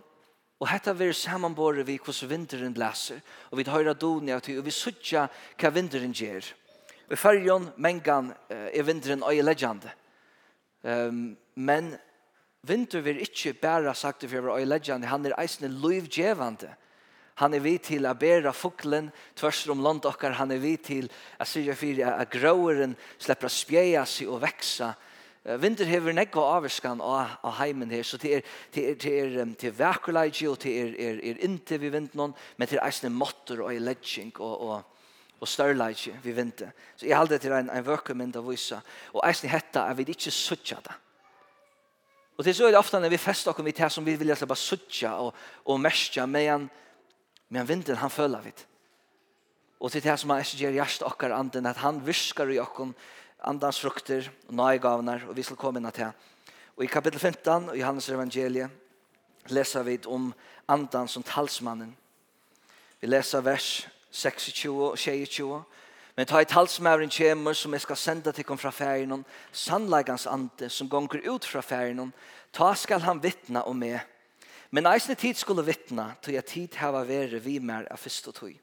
Og 0.57 0.71
hetta 0.71 0.95
ver 0.97 1.13
samanbore 1.13 1.85
vi 1.85 1.99
kos 2.01 2.23
vinteren 2.25 2.73
blæser, 2.73 3.21
og 3.51 3.59
vi 3.59 3.67
høyra 3.69 3.93
donia 3.93 4.39
til, 4.41 4.61
og 4.61 4.65
vi 4.65 4.73
suttja 4.73 5.27
hva 5.61 5.71
vinteren 5.75 6.15
gjer. 6.17 6.49
I 7.13 7.19
fyrjon 7.21 7.69
mengan 7.77 8.33
er 8.49 8.87
vinteren 8.87 9.23
og 9.23 9.37
legende. 9.45 9.93
Um, 10.81 11.37
men 11.55 11.93
vinter 12.67 13.05
vil 13.05 13.21
ikkje 13.21 13.53
bæra 13.61 13.93
sagt 13.95 14.25
det 14.25 14.31
for 14.33 14.49
og 14.55 14.65
legende, 14.65 15.11
han 15.13 15.27
er 15.27 15.37
eisne 15.39 15.69
loivgjevande. 15.69 16.73
Han 17.37 17.53
er 17.53 17.61
vid 17.61 17.83
til 17.85 18.09
å 18.09 18.15
bæra 18.17 18.55
fuklen 18.57 19.11
tvers 19.37 19.67
om 19.69 19.83
land 19.85 20.09
okkar, 20.09 20.39
han 20.41 20.55
er 20.57 20.63
vid 20.63 20.87
til 20.89 21.11
å 21.37 21.45
syrja 21.45 21.77
fyrir 21.77 22.15
at 22.15 22.33
gråeren 22.33 22.97
slipper 23.19 23.51
å 23.51 23.53
spjeja 23.53 24.07
seg 24.09 24.33
og 24.33 24.41
veksa 24.41 24.95
Vinter 25.47 25.87
hever 25.87 26.15
nekva 26.17 26.43
avskan 26.57 26.99
av, 26.99 27.37
av 27.47 27.53
heimen 27.61 27.93
her, 27.95 28.03
så 28.03 28.19
det 28.19 28.33
er, 28.35 28.49
det 28.75 28.83
er, 28.83 28.95
det 28.99 29.13
er, 29.15 29.35
det 29.55 29.69
er 29.69 29.77
verkerleidje 29.79 30.49
og 30.51 30.59
det 30.65 30.73
er, 30.75 30.95
er, 30.99 31.21
er 31.23 31.43
inte 31.47 31.79
vi 31.79 31.91
vinter 31.95 32.19
noen, 32.19 32.33
men 32.57 32.67
det 32.67 32.81
er 32.81 32.87
eisne 32.89 33.13
måtter 33.15 33.63
og 33.63 33.77
ledging 33.79 34.33
og, 34.43 34.65
og, 34.67 35.13
og 35.39 35.51
størleidje 35.51 36.17
vi 36.25 36.35
vinter. 36.35 36.73
Så 36.97 37.07
jeg 37.07 37.15
halde 37.15 37.39
til 37.39 37.55
en, 37.55 37.71
en 37.71 37.87
vøkermynd 37.87 38.35
av 38.41 38.49
vysa, 38.49 38.81
og 39.15 39.23
eisne 39.29 39.53
hetta 39.53 39.85
er 39.87 39.95
vi 40.01 40.09
ikke 40.11 40.35
suttja 40.35 40.81
det. 40.83 40.97
Og 42.37 42.45
det 42.45 42.51
er 42.51 42.59
så 42.59 42.67
er 42.67 42.75
det 42.75 42.81
ofte 42.81 42.99
når 43.01 43.15
vi 43.15 43.21
fester 43.23 43.53
okkur 43.53 43.65
vi 43.65 43.75
her 43.79 43.93
som 43.93 44.05
vi 44.05 44.17
vil 44.19 44.35
bare 44.35 44.59
suttja 44.59 45.15
og, 45.23 45.31
og 45.65 45.79
merskja, 45.81 46.27
men, 46.27 46.67
men 47.49 47.69
vinteren 47.69 48.03
han 48.03 48.13
føler 48.13 48.43
vi. 48.45 48.53
Og 49.79 49.93
til 49.93 50.03
det 50.03 50.19
som 50.19 50.35
han 50.35 50.43
ikke 50.43 50.59
gjør 50.65 50.77
hjertet 50.81 51.07
okkar 51.07 51.37
anden, 51.37 51.71
at 51.71 51.81
han 51.85 52.03
virskar 52.05 52.51
i 52.51 52.59
okkar 52.59 52.93
andans 53.47 53.81
frukter 53.81 54.29
og 54.49 54.55
nøygavnar, 54.55 55.29
og 55.29 55.37
vi 55.37 55.43
skal 55.43 55.57
komme 55.57 55.81
inn 55.81 55.91
til. 55.95 56.11
Og 56.77 56.85
i 56.85 56.91
kapittel 56.91 57.21
15 57.21 57.71
i 57.75 57.81
Johannes 57.81 58.09
evangeliet 58.09 58.71
leser 59.49 59.83
vi 59.87 59.99
om 60.07 60.33
andan 60.69 61.09
som 61.09 61.23
talsmannen. 61.23 61.95
Vi 63.01 63.07
leser 63.07 63.41
vers 63.41 63.89
26 64.11 64.75
og 64.75 64.99
22. 64.99 65.63
Men 66.17 66.27
ta 66.27 66.41
i 66.41 66.49
talsmæren 66.49 67.13
kjemur 67.13 67.53
som 67.53 67.75
jeg 67.77 67.85
skal 67.85 67.97
senda 68.01 68.33
til 68.33 68.45
kom 68.45 68.59
fra 68.59 68.73
færen, 68.73 69.25
sannleggans 69.53 70.27
ande 70.27 70.71
som 70.73 70.89
gonger 70.89 71.29
ut 71.29 71.45
fra 71.45 71.61
færen, 71.61 72.13
ta 72.53 72.75
skal 72.75 73.01
han 73.05 73.23
vittna 73.23 73.67
om 73.69 73.77
meg. 73.77 74.01
Men 74.71 74.89
eisne 74.89 75.15
tid 75.15 75.37
skulle 75.37 75.65
vittna, 75.65 76.15
tog 76.23 76.35
jeg 76.35 76.45
tid 76.45 76.79
hava 76.81 77.05
vere 77.05 77.39
vi 77.41 77.59
mer 77.61 77.87
av 77.93 78.01
fyrst 78.01 78.29
og 78.33 78.35
tog. 78.35 78.55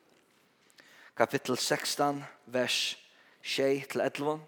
Kapittel 1.18 1.58
16, 1.58 2.24
vers 2.46 2.98
6-11. 3.46 4.40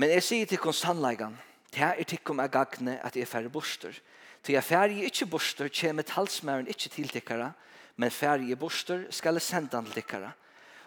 Men 0.00 0.14
jeg 0.14 0.22
sier 0.24 0.48
til 0.48 0.60
konstantleggene, 0.62 1.36
det 1.74 1.82
er 1.84 1.98
tikkum 2.08 2.38
er 2.40 2.48
gagne 2.48 2.94
at 3.04 3.16
jeg 3.18 3.28
færre 3.28 3.50
borster. 3.52 3.92
Til 4.42 4.54
jeg 4.54 4.64
færre 4.64 5.04
ikke 5.04 5.26
borster, 5.28 5.68
kommer 5.68 6.06
talsmæren 6.08 6.70
ikke 6.72 6.88
til 6.88 7.08
tikkere, 7.08 7.50
men 7.96 8.10
færre 8.10 8.56
borster 8.56 9.04
skal 9.12 9.36
jeg 9.36 9.44
sende 9.44 9.76
han 9.76 9.90
tikkara. 9.92 10.32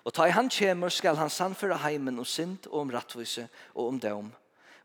Og 0.04 0.14
ta 0.14 0.26
i 0.26 0.34
han 0.34 0.50
kommer 0.50 0.90
skal 0.90 1.16
han 1.16 1.30
sannføre 1.30 1.78
heimen 1.86 2.18
om 2.20 2.26
synd 2.26 2.66
og 2.72 2.80
om 2.80 2.90
rattvise 2.90 3.48
og 3.76 3.88
om 3.88 4.00
døm. 4.00 4.34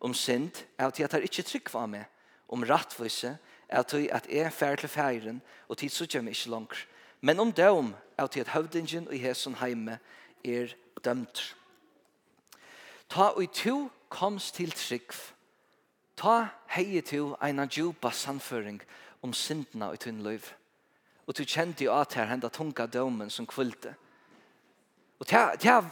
Om 0.00 0.14
synd 0.14 0.64
er 0.78 0.86
at 0.86 1.00
jeg 1.00 1.22
ikke 1.22 1.42
trygg 1.42 1.72
var 1.72 1.86
med. 1.86 2.04
Om 2.48 2.68
rattvise 2.68 3.38
er 3.68 3.80
at 3.80 3.92
jeg 4.28 4.44
er 4.44 4.50
færre 4.50 4.76
til 4.76 4.88
færen, 4.88 5.42
og 5.68 5.78
tid 5.78 5.88
så 5.88 6.06
kommer 6.06 6.30
jeg 6.30 6.36
ikke 6.36 6.50
langt. 6.50 6.88
Men 7.20 7.40
om 7.40 7.52
døm 7.52 7.94
er 8.18 8.24
at 8.24 8.48
høvdingen 8.48 9.08
og 9.08 9.14
i 9.14 9.18
hesson 9.18 9.54
heime 9.54 9.98
er 10.44 10.74
dømt. 11.04 11.56
Ta 13.08 13.32
i 13.40 13.46
to 13.46 13.88
komst 14.08 14.56
til 14.58 14.72
trygg, 14.72 15.12
ta 16.18 16.48
hei 16.74 17.00
til 17.06 17.34
eina 17.42 17.66
djupa 17.70 18.10
sannføring 18.10 18.80
om 19.22 19.32
syndene 19.32 19.92
i 19.94 20.00
tunn 20.00 20.22
liv. 20.24 20.44
Og 21.26 21.36
du 21.36 21.44
kjente 21.44 21.84
jo 21.84 21.92
at 21.94 22.14
her 22.16 22.30
henda 22.30 22.48
tunga 22.48 22.86
dømen 22.86 23.30
som 23.30 23.46
kvilte. 23.46 23.92
Og 25.18 25.26
ta, 25.26 25.52
ta, 25.60 25.82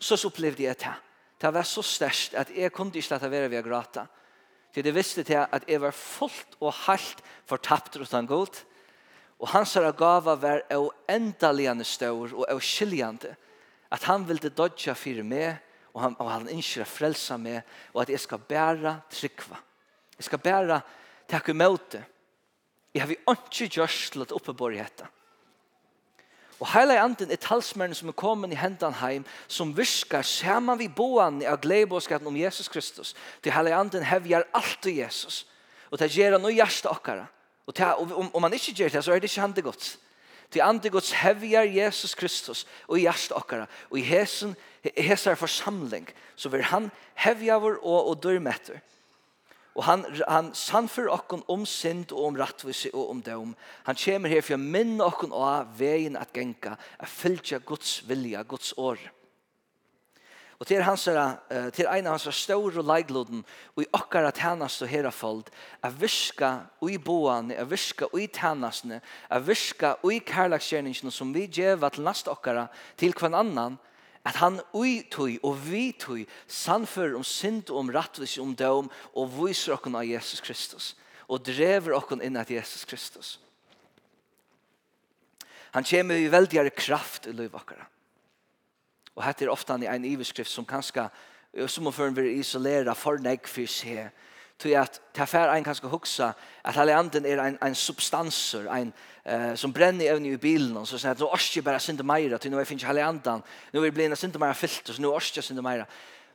så 0.00 0.18
opplevde 0.26 0.64
jeg 0.64 0.78
det. 0.80 0.94
Det 1.42 1.54
var 1.54 1.66
så 1.66 1.82
størst 1.82 2.34
at 2.38 2.50
jeg 2.54 2.72
kunne 2.72 2.94
ikke 2.94 3.14
lette 3.14 3.30
være 3.30 3.50
ved 3.50 3.62
å 3.62 3.66
gråte. 3.66 4.04
Til 4.72 4.84
det 4.86 4.94
visste 4.94 5.24
til 5.26 5.42
at 5.42 5.64
jeg 5.68 5.80
var 5.82 5.94
fullt 5.94 6.56
og 6.60 6.72
halvt 6.86 7.22
fortapt 7.46 7.98
utan 8.00 8.26
god. 8.26 8.62
Og 9.42 9.50
hans 9.52 9.74
herre 9.74 9.92
gava 9.92 10.36
var 10.38 10.62
av 10.70 10.88
stor 11.10 11.84
stør 11.84 12.34
og 12.38 12.46
av. 12.48 13.26
At 13.92 14.04
han 14.08 14.28
ville 14.28 14.48
dodja 14.48 14.94
fyrir 14.94 15.26
meg 15.26 15.58
og 15.92 16.00
han, 16.00 16.16
og 16.18 16.30
han 16.30 16.48
innskjer 16.48 16.86
å 16.86 16.88
frelse 16.88 17.36
meg, 17.40 17.62
og 17.92 18.04
at 18.04 18.12
jeg 18.14 18.22
skal 18.22 18.40
bære 18.48 18.94
trykva. 19.12 19.58
Jeg 20.16 20.28
skal 20.28 20.40
bære 20.40 20.78
takk 21.28 21.50
i 21.52 21.56
møte. 21.56 22.04
Jeg 22.92 23.02
har 23.02 23.10
vi 23.10 23.18
ikke 23.18 23.68
gjort 23.68 23.98
til 24.12 24.24
at 24.24 24.32
oppebore 24.36 24.80
hette. 24.80 25.08
Og 26.62 26.68
heilig 26.70 27.00
anden 27.00 27.32
er 27.34 27.40
talsmæren 27.42 27.94
som 27.98 28.12
er 28.12 28.14
kommet 28.14 28.52
i 28.54 28.58
hendan 28.60 28.94
heim, 29.00 29.24
som 29.50 29.72
viskar 29.74 30.22
sammen 30.22 30.78
vi 30.78 30.86
boan 30.86 31.40
av 31.42 31.58
gleibåskapen 31.64 32.28
om 32.30 32.36
Jesus 32.38 32.68
Kristus. 32.70 33.16
Til 33.42 33.52
heilig 33.52 33.72
anden 33.74 34.04
hevjar 34.06 34.46
alt 34.54 34.78
til 34.82 35.00
Jesus. 35.00 35.42
Og 35.90 35.98
det 35.98 36.12
gjør 36.14 36.36
han 36.36 36.46
og 36.46 36.54
hjertet 36.54 36.86
okkara. 36.92 37.26
Og, 37.66 37.74
det, 37.76 37.88
og 37.94 38.12
om, 38.18 38.30
om 38.34 38.42
man 38.42 38.54
ikke 38.54 38.76
gjør 38.78 38.94
det, 38.94 39.02
så 39.04 39.12
er 39.12 39.18
det 39.18 39.30
ikke 39.30 39.40
han 39.40 39.56
godt 39.64 39.96
til 40.52 40.64
ande 40.64 40.90
Guds 40.92 41.12
hevjar 41.16 41.68
Jesus 41.68 42.14
Kristus 42.14 42.66
og 42.86 42.98
i 42.98 43.06
hjärsta 43.06 43.36
okkara. 43.38 43.66
Og 43.90 43.98
i 43.98 44.06
hesen 44.06 44.56
hesar 44.96 45.38
forsamling 45.40 46.08
så 46.36 46.48
vil 46.52 46.64
han 46.68 46.90
hevjavor 47.24 47.78
og, 47.82 48.08
og 48.08 48.22
dørmetter 48.22 48.80
og 49.74 49.86
han, 49.86 50.04
han 50.28 50.50
sannfyr 50.56 51.08
okkon 51.12 51.44
om 51.48 51.64
synd 51.68 52.12
og 52.12 52.26
om 52.28 52.36
rattvise 52.36 52.90
og 52.92 53.10
om 53.14 53.22
døm 53.24 53.54
han 53.86 53.98
kommer 54.04 54.32
her 54.32 54.44
for 54.44 54.58
å 54.58 54.60
minne 54.60 55.04
okkon 55.06 55.32
av 55.32 55.72
veien 55.78 56.18
at 56.20 56.32
genka 56.36 56.74
at 56.76 57.08
fylltja 57.08 57.62
Guds 57.64 58.02
vilja, 58.08 58.44
Guds 58.44 58.74
året 58.76 59.21
Og 60.62 60.66
til 60.66 60.84
hans 60.86 61.08
uh, 61.10 61.72
til 61.74 61.88
en 61.90 62.06
av 62.06 62.14
hans 62.14 62.36
store 62.38 62.84
leidloden, 62.86 63.40
og 63.74 63.82
i 63.82 63.88
okkara 63.98 64.30
tænast 64.30 64.84
og 64.86 64.88
herafold, 64.92 65.48
er 65.82 65.90
viska 65.90 66.50
ui 66.80 67.00
boane, 67.02 67.56
er 67.58 67.66
viska 67.66 68.06
ui 68.14 68.28
tænastene, 68.30 69.00
er 69.26 69.42
viska 69.42 69.96
ui 70.06 70.20
kærlagsgjerningene 70.22 71.10
som 71.10 71.34
vi 71.34 71.48
djeva 71.50 71.90
til 71.90 72.06
nast 72.06 72.30
okkara, 72.30 72.68
til 72.94 73.10
kvann 73.10 73.34
annan, 73.34 73.80
at 74.22 74.38
han 74.38 74.60
ui 74.70 75.02
tui 75.10 75.40
og 75.42 75.58
vi 75.66 75.96
tui 75.98 76.28
sannfører 76.46 77.18
om 77.18 77.26
synd 77.26 77.66
og 77.66 77.82
om 77.82 77.90
rattvis 77.90 78.38
om 78.38 78.54
døm 78.54 78.90
og 79.18 79.32
viser 79.34 79.74
okkon 79.74 79.98
av 79.98 80.06
Jesus 80.06 80.40
Kristus 80.46 80.92
og 81.26 81.42
drever 81.42 81.96
okkon 81.98 82.22
inn 82.22 82.38
at 82.38 82.50
Jesus 82.54 82.84
Kristus. 82.86 83.40
Han 85.74 85.82
kommer 85.82 86.22
i 86.22 86.30
veldigare 86.30 86.70
kraft 86.70 87.26
i 87.26 87.34
liv 87.34 87.50
okkara. 87.50 87.88
Og 89.16 89.24
hette 89.24 89.44
er 89.44 89.52
ofta 89.52 89.74
en 89.76 90.04
iverskrift 90.04 90.50
som 90.50 90.64
kanska, 90.64 91.08
som 91.66 91.86
om 91.86 91.92
føren 91.92 92.16
vil 92.16 92.38
isolera 92.38 92.94
for 92.94 93.20
negg 93.20 93.48
for 93.48 93.68
seg, 93.68 94.08
tog 94.62 94.74
at 94.78 94.98
det 95.16 95.26
fær 95.28 95.50
ein 95.52 95.64
kanskje 95.66 95.90
huksa 95.90 96.32
at 96.64 96.76
hele 96.76 96.94
anden 96.96 97.26
er 97.26 97.40
ein, 97.42 97.58
ein 97.60 97.74
substanser 97.74 98.68
ein 98.70 98.92
uh, 99.26 99.54
som 99.56 99.72
brenner 99.72 100.12
evne 100.12 100.32
i 100.32 100.40
bilen 100.40 100.76
og 100.78 100.86
så 100.88 101.00
sånn 101.00 101.14
at 101.14 101.22
nå 101.22 101.28
orsker 101.34 101.64
bare 101.66 101.80
sinde 101.82 102.06
meira 102.06 102.38
til 102.38 102.52
nå 102.52 102.60
er 102.60 102.68
finner 102.68 102.90
hele 102.90 103.04
anden 103.06 103.42
nå 103.72 103.84
vil 103.84 103.94
bli 103.94 104.06
en 104.06 104.16
meira 104.38 104.54
fyllt 104.54 104.88
og 104.90 104.96
så 104.96 105.02
nå 105.02 105.12
orsker 105.12 105.42
jeg 105.42 105.64
meira. 105.64 105.86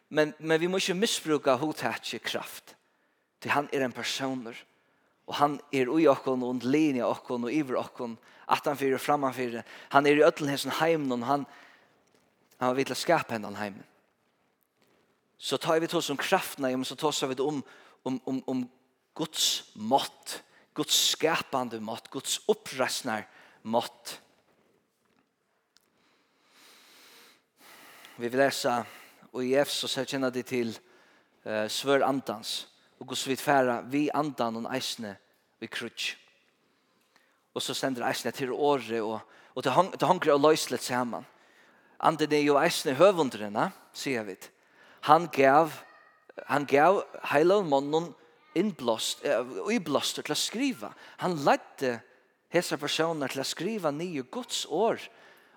Men, 0.10 0.34
men 0.40 0.60
vi 0.60 0.68
må 0.68 0.80
ikke 0.80 0.98
misbruka 0.98 1.58
hotatje 1.60 2.20
kraft 2.20 2.76
til 3.42 3.52
han 3.52 3.70
er 3.72 3.86
en 3.86 3.96
personer 3.96 4.58
og 5.28 5.36
han 5.40 5.60
er 5.72 5.90
ui 5.92 6.08
okkon 6.08 6.44
og 6.44 6.64
linja 6.64 7.08
okkon 7.08 7.48
og 7.48 7.54
iver 7.54 7.80
okkon 7.80 8.18
at 8.48 8.68
han 8.68 8.80
fyrir 8.80 9.00
framan 9.00 9.36
fyrir 9.36 9.64
han 9.92 10.08
er 10.08 10.20
i 10.20 10.28
ötlen 10.28 10.52
hessen 10.52 10.76
heimnon 10.82 11.24
han 11.28 11.48
er 11.48 11.67
Han 12.58 12.76
vil 12.76 12.96
skapa 12.96 13.34
hendan 13.34 13.56
heim 13.56 13.84
Så 15.38 15.58
tar 15.58 15.80
vi 15.80 15.88
oss 15.88 16.10
om 16.10 16.18
krafterna, 16.18 16.70
men 16.70 16.86
så 16.86 16.96
tar 16.96 17.28
vi 17.28 17.36
om, 17.42 17.64
om, 18.04 18.20
om, 18.24 18.44
om 18.46 18.70
Guds 19.16 19.72
mått, 19.76 20.44
Guds 20.74 21.10
skapande 21.10 21.80
mått, 21.80 22.10
Guds 22.10 22.42
upprestnar 22.48 23.28
mått. 23.62 24.22
Vi 28.16 28.30
vill 28.30 28.40
läsa 28.40 28.86
och 29.32 29.44
i 29.44 29.56
Efsos 29.56 29.92
så 29.92 30.06
känner 30.06 30.32
det 30.32 30.44
till 30.44 30.80
eh, 31.44 31.68
svör 31.68 32.02
andans 32.02 32.68
och 32.98 33.08
Guds 33.08 33.28
vidfära 33.28 33.82
vi 33.82 34.12
andan 34.12 34.66
och 34.66 34.76
eisne 34.76 35.16
vi 35.60 35.68
krutsch. 35.68 36.16
Och 37.54 37.64
så 37.64 37.74
sänder 37.74 38.02
eisne 38.02 38.32
till 38.32 38.52
året 38.52 39.02
och, 39.02 39.20
och 39.32 39.62
det, 39.62 39.70
hang, 39.70 39.92
det 40.00 40.06
hangar 40.06 40.34
och 40.34 40.40
löjslet 40.40 40.82
samman 40.82 41.26
anden 42.00 42.34
er 42.34 42.44
jo 42.46 42.58
eisne 42.62 42.94
høvundrene, 42.98 43.72
sier 43.96 44.26
vi. 44.28 44.38
Han 45.08 45.28
gav, 45.34 45.74
han 46.46 46.66
gav 46.70 47.02
heilan 47.32 47.70
mannen 47.70 48.12
innblåst, 48.58 49.24
uh, 49.26 49.70
iblåster 49.74 50.26
til 50.26 50.36
å 50.36 50.40
skriva. 50.40 50.92
Han 51.22 51.38
ledde 51.46 51.98
hese 52.54 52.78
personer 52.80 53.32
til 53.32 53.44
å 53.44 53.48
skriva 53.48 53.92
nye 53.94 54.26
Guds 54.32 54.66
år, 54.70 55.02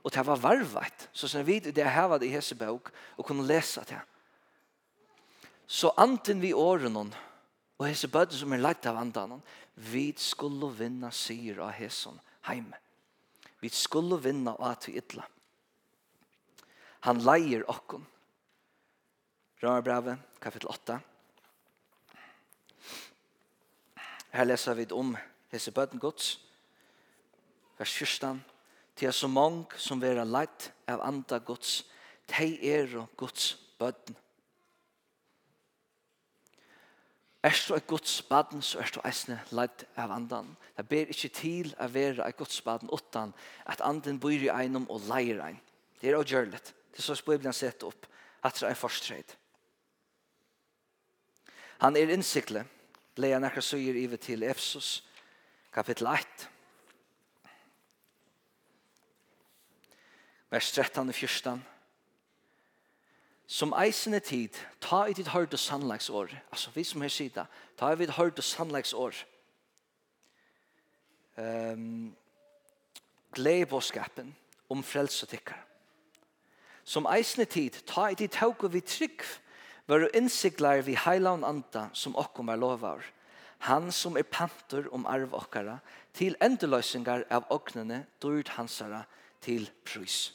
og 0.00 0.14
det 0.14 0.25
var 0.25 0.40
varvet, 0.40 1.09
så 1.12 1.28
sånn 1.28 1.44
vi 1.44 1.59
det 1.61 1.85
her 1.85 2.09
var 2.09 2.20
det 2.20 2.30
i 2.30 2.35
hese 2.35 2.56
bøk, 2.56 2.88
og 3.20 3.26
kunne 3.28 3.44
lese 3.49 3.85
det. 3.88 4.00
Så 5.70 5.92
anten 6.00 6.40
vi 6.42 6.54
åren, 6.56 6.97
og 6.97 7.87
hese 7.87 8.09
bøten 8.09 8.38
som 8.40 8.52
er 8.52 8.64
lagt 8.64 8.88
av 8.88 8.99
andan, 9.00 9.42
vi 9.76 10.11
skulle 10.18 10.73
vinna 10.76 11.12
sier 11.14 11.61
av 11.64 11.76
hese 11.76 12.12
heime. 12.49 12.80
Vi 13.61 13.68
skulle 13.68 14.18
vinna 14.20 14.56
av 14.56 14.73
at 14.73 14.88
vi 14.88 14.97
ytla. 14.99 15.26
Han 17.07 17.23
leier 17.25 17.64
okkon. 17.71 18.07
Rambrevet, 19.62 20.19
kapitel 20.40 20.69
8. 20.69 21.00
Her 24.30 24.47
leser 24.47 24.76
vi 24.78 24.87
om 24.95 25.16
hese 25.50 25.73
bøten 25.75 26.00
gods, 26.00 26.38
vers 27.78 27.92
14. 27.97 28.40
Til 28.97 29.12
så 29.12 29.28
mange 29.28 29.80
som 29.80 30.00
vera 30.00 30.25
leit 30.25 30.71
av 30.88 31.00
anda 31.04 31.38
gods, 31.38 31.85
de 32.30 32.52
er 32.69 32.97
og 33.00 33.09
gods 33.16 33.54
bøten. 33.78 34.16
Er 37.42 37.57
du 37.69 37.75
et 37.75 37.87
gods 37.87 38.23
baden, 38.23 38.62
så 38.62 38.78
er 38.78 38.90
du 38.92 39.00
eisne 39.04 39.38
leit 39.57 39.87
av 39.97 40.12
andan. 40.12 40.50
Det 40.76 40.85
ber 40.88 41.09
ikke 41.09 41.30
til 41.33 41.71
å 41.80 41.88
være 41.88 42.26
et 42.28 42.37
gods 42.37 42.61
baden 42.61 42.92
utan 42.92 43.33
at 43.64 43.80
anden 43.80 44.21
bor 44.21 44.37
i 44.37 44.52
einom 44.52 44.85
og 44.92 45.09
leier 45.09 45.40
ein. 45.47 45.57
Det 46.00 46.12
er 46.12 46.19
å 46.19 46.25
gjøre 46.25 46.52
litt. 46.52 46.75
Det 46.97 47.02
så 47.02 47.23
Bibelen 47.26 47.52
sett 47.52 47.82
upp 47.82 48.06
att 48.40 48.54
det 48.54 48.66
er 48.66 48.70
en 48.70 48.76
förstred. 48.76 49.37
Han 51.78 51.97
är 51.97 52.11
insikle. 52.11 52.64
Leia 53.16 53.38
näkra 53.38 53.61
syr 53.61 53.97
ive 53.97 54.16
till 54.16 54.42
Efsos 54.42 55.09
kapitel 55.73 56.06
1. 56.06 56.49
Vers 60.50 60.73
13 60.73 61.09
og 61.09 61.14
14. 61.14 61.64
Som 63.47 63.73
eisende 63.73 64.20
tid, 64.20 64.54
ta 64.80 65.04
i 65.06 65.12
ditt 65.12 65.28
hørt 65.28 65.52
og 65.52 65.59
sannlagsår. 65.59 66.30
Altså 66.52 66.70
vi 66.75 66.85
som 66.85 67.02
her 67.02 67.09
sida, 67.09 67.47
ta 67.76 67.92
i 67.92 67.97
ditt 67.97 68.11
hørt 68.11 68.38
og 68.38 68.44
sannlagsår. 68.44 69.14
Um, 71.37 72.16
Glede 73.32 73.66
båskapen 73.66 74.37
om 74.68 74.82
frelse 74.82 75.26
tikkere. 75.26 75.70
Som 76.85 77.07
eisne 77.07 77.45
tid, 77.45 77.77
ta 77.87 78.09
i 78.11 78.17
tid 78.19 78.37
og 78.43 78.73
vi 78.73 78.81
trygg, 78.81 79.23
var 79.87 80.09
innsiklar 80.15 80.85
vi 80.87 80.95
heilan 80.95 81.45
anda 81.45 81.89
som 81.93 82.17
okkom 82.17 82.49
er 82.49 82.61
lovar. 82.61 83.05
Han 83.67 83.91
som 83.93 84.17
er 84.17 84.23
pantur 84.23 84.89
om 84.95 85.07
arv 85.07 85.35
okkara, 85.37 85.81
til 86.15 86.37
endeløysingar 86.41 87.27
av 87.31 87.49
oknene, 87.51 88.05
dyrt 88.23 88.55
hansara 88.57 89.05
til 89.45 89.69
prys. 89.85 90.33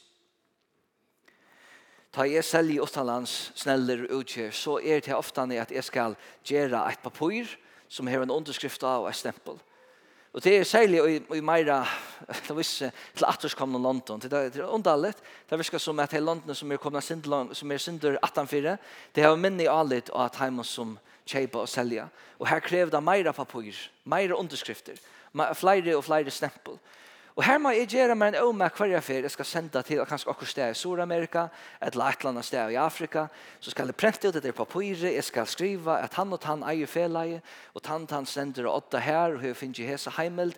Ta 2.12 2.24
jeg 2.24 2.44
selv 2.48 2.70
i 2.72 2.78
utenlands 2.80 3.50
sneller 3.58 4.06
utgjør, 4.08 4.52
så 4.54 4.78
er 4.80 5.02
det 5.04 5.16
ofte 5.16 5.42
at 5.52 5.72
jeg 5.72 5.84
skal 5.84 6.16
gjøre 6.44 6.84
et 6.88 7.02
papur 7.02 7.50
som 7.88 8.06
har 8.06 8.22
en 8.22 8.32
underskrift 8.32 8.82
av 8.82 9.04
og 9.04 9.10
et 9.10 9.18
stempel. 9.18 9.58
Og 10.36 10.44
det 10.44 10.52
er 10.58 10.64
særlig 10.68 11.00
i, 11.08 11.20
i 11.36 11.40
Meira, 11.40 11.78
det 12.28 12.50
er 12.50 12.56
visse, 12.58 12.90
til 13.16 13.24
Atos 13.24 13.54
kom 13.56 13.72
til 13.72 13.80
London. 13.80 14.20
Det 14.20 14.28
er 14.32 14.50
det 14.52 14.60
er 14.60 14.68
underligt. 14.68 15.22
Det 15.50 15.58
virker 15.58 15.80
som 15.80 16.00
at 16.00 16.10
det 16.10 16.18
er 16.18 16.26
London 16.26 16.54
som 16.54 16.72
er 16.72 16.76
kommet 16.76 17.04
som 17.04 17.72
er 17.72 17.78
synder 17.80 18.18
18-4. 18.20 18.76
Det 19.14 19.24
er 19.24 19.36
minne 19.36 19.64
i 19.64 19.70
alit 19.72 20.10
og 20.10 20.24
at 20.24 20.36
heimen 20.36 20.64
som 20.64 20.98
kjeipa 21.26 21.62
og 21.64 21.68
selja. 21.68 22.08
Og 22.38 22.48
her 22.48 22.60
krever 22.60 22.92
det 22.92 23.02
Meira 23.02 23.32
papur, 23.32 23.64
Meira 24.04 24.34
underskrifter, 24.36 25.00
flere 25.54 25.96
og 25.96 26.04
flere 26.04 26.30
stempel. 26.30 26.76
Og 27.36 27.44
her 27.44 27.58
må 27.60 27.68
jeg 27.76 27.90
gjøre 27.92 28.14
meg 28.16 28.32
en 28.32 28.46
åmer 28.48 28.72
hver 28.72 28.94
jeg 28.94 29.04
fer. 29.04 29.26
Jeg 29.26 29.34
skal 29.34 29.44
sende 29.44 29.82
til 29.84 30.00
kanskje 30.08 30.30
akkurat 30.32 30.48
sted 30.54 30.70
i 30.72 30.78
Sur-Amerika, 30.78 31.42
et 31.84 31.92
eller 31.92 32.30
annet 32.30 32.48
sted 32.48 32.72
i 32.72 32.78
Afrika. 32.80 33.26
Så 33.60 33.74
skal 33.74 33.92
jeg 33.92 33.98
prente 34.00 34.30
ut 34.30 34.38
etter 34.40 34.56
papiret. 34.56 35.12
Jeg 35.12 35.24
skal 35.24 35.46
skrive 35.46 35.98
at 36.00 36.16
han 36.16 36.32
og 36.32 36.40
han 36.48 36.64
eier 36.64 36.88
feleie. 36.88 37.42
Og 37.76 37.84
han 37.84 38.08
og 38.08 38.16
han 38.16 38.26
sender 38.26 38.70
åtta 38.72 39.04
her, 39.04 39.36
og 39.36 39.44
hun 39.44 39.54
finner 39.54 39.82
ikke 39.82 39.92
hese 39.92 40.14
heimeld 40.16 40.56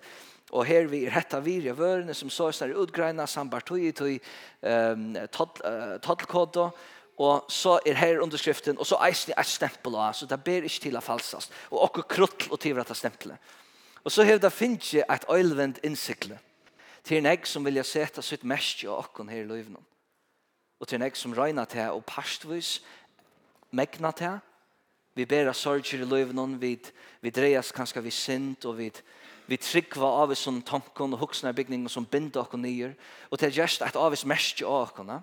Og 0.51 0.65
her 0.65 0.87
vi 0.89 1.03
er 1.05 1.13
hetta 1.13 1.43
virja 1.45 1.75
vørene 1.77 2.15
som 2.15 2.31
så 2.31 2.49
er 2.49 2.73
utgreina 2.73 3.27
i 3.27 4.21
ehm 4.63 5.17
um, 5.17 5.99
toddkodo. 6.01 6.71
Og 7.19 7.45
så 7.51 7.81
er 7.85 7.95
her 7.95 8.21
underskriften, 8.23 8.79
og 8.79 8.87
så 8.87 8.97
eisne 9.03 9.35
et 9.37 9.47
stempel 9.47 9.97
av, 9.97 10.13
så 10.15 10.27
det 10.27 10.45
ber 10.45 10.63
ikke 10.63 10.83
til 10.83 10.97
å 10.97 11.01
falsast. 11.01 11.53
Og 11.71 11.83
okkur 11.83 12.07
kruttl 12.09 12.53
og 12.53 12.61
tivra 12.61 12.85
ta 12.85 12.95
stempelet. 12.95 13.37
Og 14.05 14.13
så 14.13 14.23
hevda 14.23 14.49
finnje 14.49 15.03
et 15.03 15.27
oilvend 15.29 15.81
innsiklet 15.83 16.39
til 17.09 17.23
en 17.23 17.31
egg 17.31 17.47
som 17.49 17.65
vilja 17.65 17.85
seta 17.89 18.23
sitt 18.25 18.45
mest 18.45 18.83
i 18.85 18.91
åkken 18.93 19.31
her 19.33 19.41
i 19.41 19.49
løyvnen. 19.49 19.85
Og 20.79 20.87
til 20.87 20.99
en 20.99 21.07
egg 21.07 21.17
som 21.17 21.33
røyna 21.35 21.65
til 21.69 21.95
og 21.95 22.05
pastvis 22.07 22.79
megna 23.73 24.13
til. 24.13 24.37
Vi 25.17 25.25
bærer 25.27 25.57
sorger 25.57 26.05
i 26.05 26.07
løyvnen, 26.07 26.59
vi, 26.61 26.77
vi 27.25 27.33
dreias 27.35 27.73
kanskje 27.75 28.05
vi 28.05 28.13
sint, 28.15 28.69
og 28.69 28.77
vi, 28.79 28.91
vi 29.49 29.57
tryggva 29.57 30.13
av 30.21 30.35
oss 30.35 30.45
som 30.47 30.61
tanken 30.63 31.17
og 31.17 31.25
huksene 31.25 31.55
bygningen 31.57 31.91
som 31.91 32.07
binder 32.07 32.45
åkken 32.45 32.63
nyer. 32.63 32.95
Og 33.33 33.41
til 33.41 33.57
just 33.57 33.83
et 33.83 33.97
av 33.97 34.13
oss 34.13 34.27
mest 34.29 34.61
i 34.61 34.69
åkken. 34.69 35.17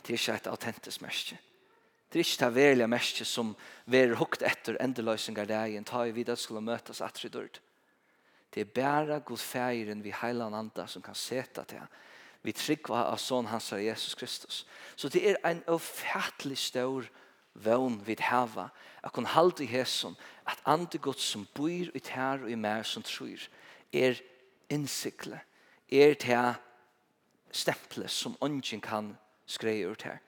Det 0.00 0.14
er 0.14 0.20
ikke 0.20 0.38
et 0.38 0.50
autentisk 0.54 1.02
mest 1.02 1.34
Det 2.12 2.20
er 2.20 2.24
ikke 2.24 2.44
det 2.44 2.54
verilige 2.54 2.88
mest 2.88 3.24
som 3.26 3.56
vi 3.84 3.98
er 3.98 4.14
hukt 4.16 4.42
etter 4.42 4.78
endeløysingar 4.80 5.50
dagen, 5.50 5.84
ta 5.84 6.06
i 6.06 6.14
vidt 6.14 6.30
skulle 6.38 6.62
møtes 6.62 7.02
atri 7.02 7.28
dørt. 7.28 7.58
Det 7.58 7.75
Det 8.56 8.62
er 8.64 8.72
bare 8.72 9.20
god 9.20 9.38
feiren 9.38 10.00
vi 10.00 10.14
heilan 10.16 10.54
anda 10.56 10.86
som 10.88 11.02
kan 11.04 11.14
seta 11.14 11.66
til. 11.68 11.82
Vi 12.40 12.54
tryggva 12.56 13.02
av 13.10 13.18
sånn 13.20 13.50
hans 13.50 13.68
av 13.76 13.82
Jesus 13.84 14.14
Kristus. 14.16 14.62
Så 14.96 15.10
det 15.12 15.20
er 15.28 15.36
en 15.44 15.60
ofattelig 15.68 16.56
stor 16.62 17.04
vøvn 17.52 17.98
vi 18.06 18.16
hava. 18.20 18.70
Jeg 19.02 19.12
kan 19.12 19.28
halde 19.28 19.64
i 19.64 19.68
hæsson 19.68 20.16
at 20.48 20.62
andre 20.64 20.98
god 20.98 21.20
som 21.20 21.44
bor 21.54 21.68
i 21.92 22.00
tær 22.00 22.46
og 22.46 22.50
i 22.50 22.56
mer 22.56 22.82
som 22.82 23.04
tror 23.04 23.44
er 23.92 24.16
innsikle, 24.72 25.40
er 25.92 26.14
til 26.14 26.56
stemple 27.52 28.08
som 28.08 28.38
ungen 28.40 28.80
kan 28.80 29.12
skreie 29.46 29.84
ut 29.84 30.02
her 30.02 30.18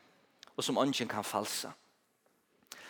og 0.58 0.64
som 0.64 0.78
ungen 0.78 1.08
kan 1.08 1.25
falsa. 1.25 1.70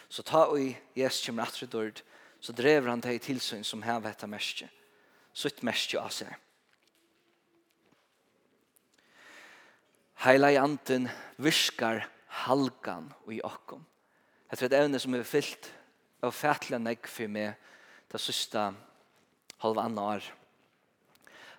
Så 0.09 0.23
ta 0.23 0.49
og 0.49 0.61
i 0.61 0.77
Jesus 0.97 1.27
kommer 1.27 1.45
atredord, 1.47 2.03
så 2.41 2.53
drever 2.53 2.91
han 2.91 3.01
deg 3.05 3.21
tilsyn 3.21 3.65
som 3.65 3.83
hever 3.85 4.09
etter 4.09 4.27
mestje 4.27 4.71
sutt 5.33 5.63
mest 5.67 5.95
av 5.99 6.11
seg. 6.15 6.31
Heila 10.25 10.51
i 10.51 10.59
anten 10.59 11.07
virkar 11.39 12.09
halgan 12.45 13.13
og 13.25 13.35
i 13.35 13.43
okkom. 13.45 13.85
Jeg 14.51 14.59
tror 14.59 14.71
det 14.71 14.79
er 14.79 14.87
evne 14.89 15.01
som 15.03 15.15
er 15.15 15.29
fyllt 15.29 15.71
av 16.25 16.35
fætla 16.35 16.81
negg 16.83 17.07
for 17.07 17.31
meg 17.31 17.55
det 18.11 18.21
sista 18.21 18.73
halv 19.63 19.79
anna 19.79 20.09
år. 20.17 20.27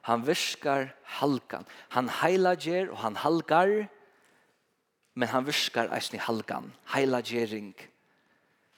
Han 0.10 0.26
virkar 0.28 0.90
halgan. 1.20 1.68
Han 1.96 2.10
heilager 2.22 2.90
og 2.92 3.00
han 3.04 3.16
halgar 3.20 3.88
men 5.20 5.28
han 5.28 5.48
viskar 5.48 5.92
eisen 5.96 6.16
i 6.16 6.24
halkan. 6.24 6.70
Heilagering. 6.94 7.74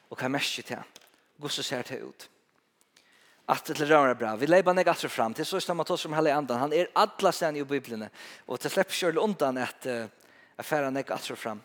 Og 0.10 0.18
hva 0.18 0.30
merker 0.32 0.66
til? 0.66 1.02
Gusse 1.42 1.64
ser 1.64 1.86
det 1.86 2.00
ut 2.02 2.28
att 3.52 3.66
det 3.66 3.86
rör 3.86 4.14
bra. 4.14 4.36
Vi 4.36 4.48
lägger 4.48 4.74
ner 4.74 5.08
fram 5.08 5.34
till 5.34 5.46
så 5.46 5.62
som 5.62 5.80
att 5.80 5.90
oss 5.90 6.02
som 6.02 6.14
hela 6.14 6.34
andan. 6.34 6.60
Han 6.60 6.74
är 6.74 6.88
alla 6.94 7.32
sen 7.32 7.56
i 7.56 7.64
Bibeln 7.64 8.06
och 8.46 8.60
det 8.62 8.70
släpper 8.70 8.94
själv 8.94 9.18
undan 9.18 9.58
att 9.58 9.88
affära 10.56 10.90
ner 10.90 11.04
gator 11.04 11.36
fram. 11.36 11.62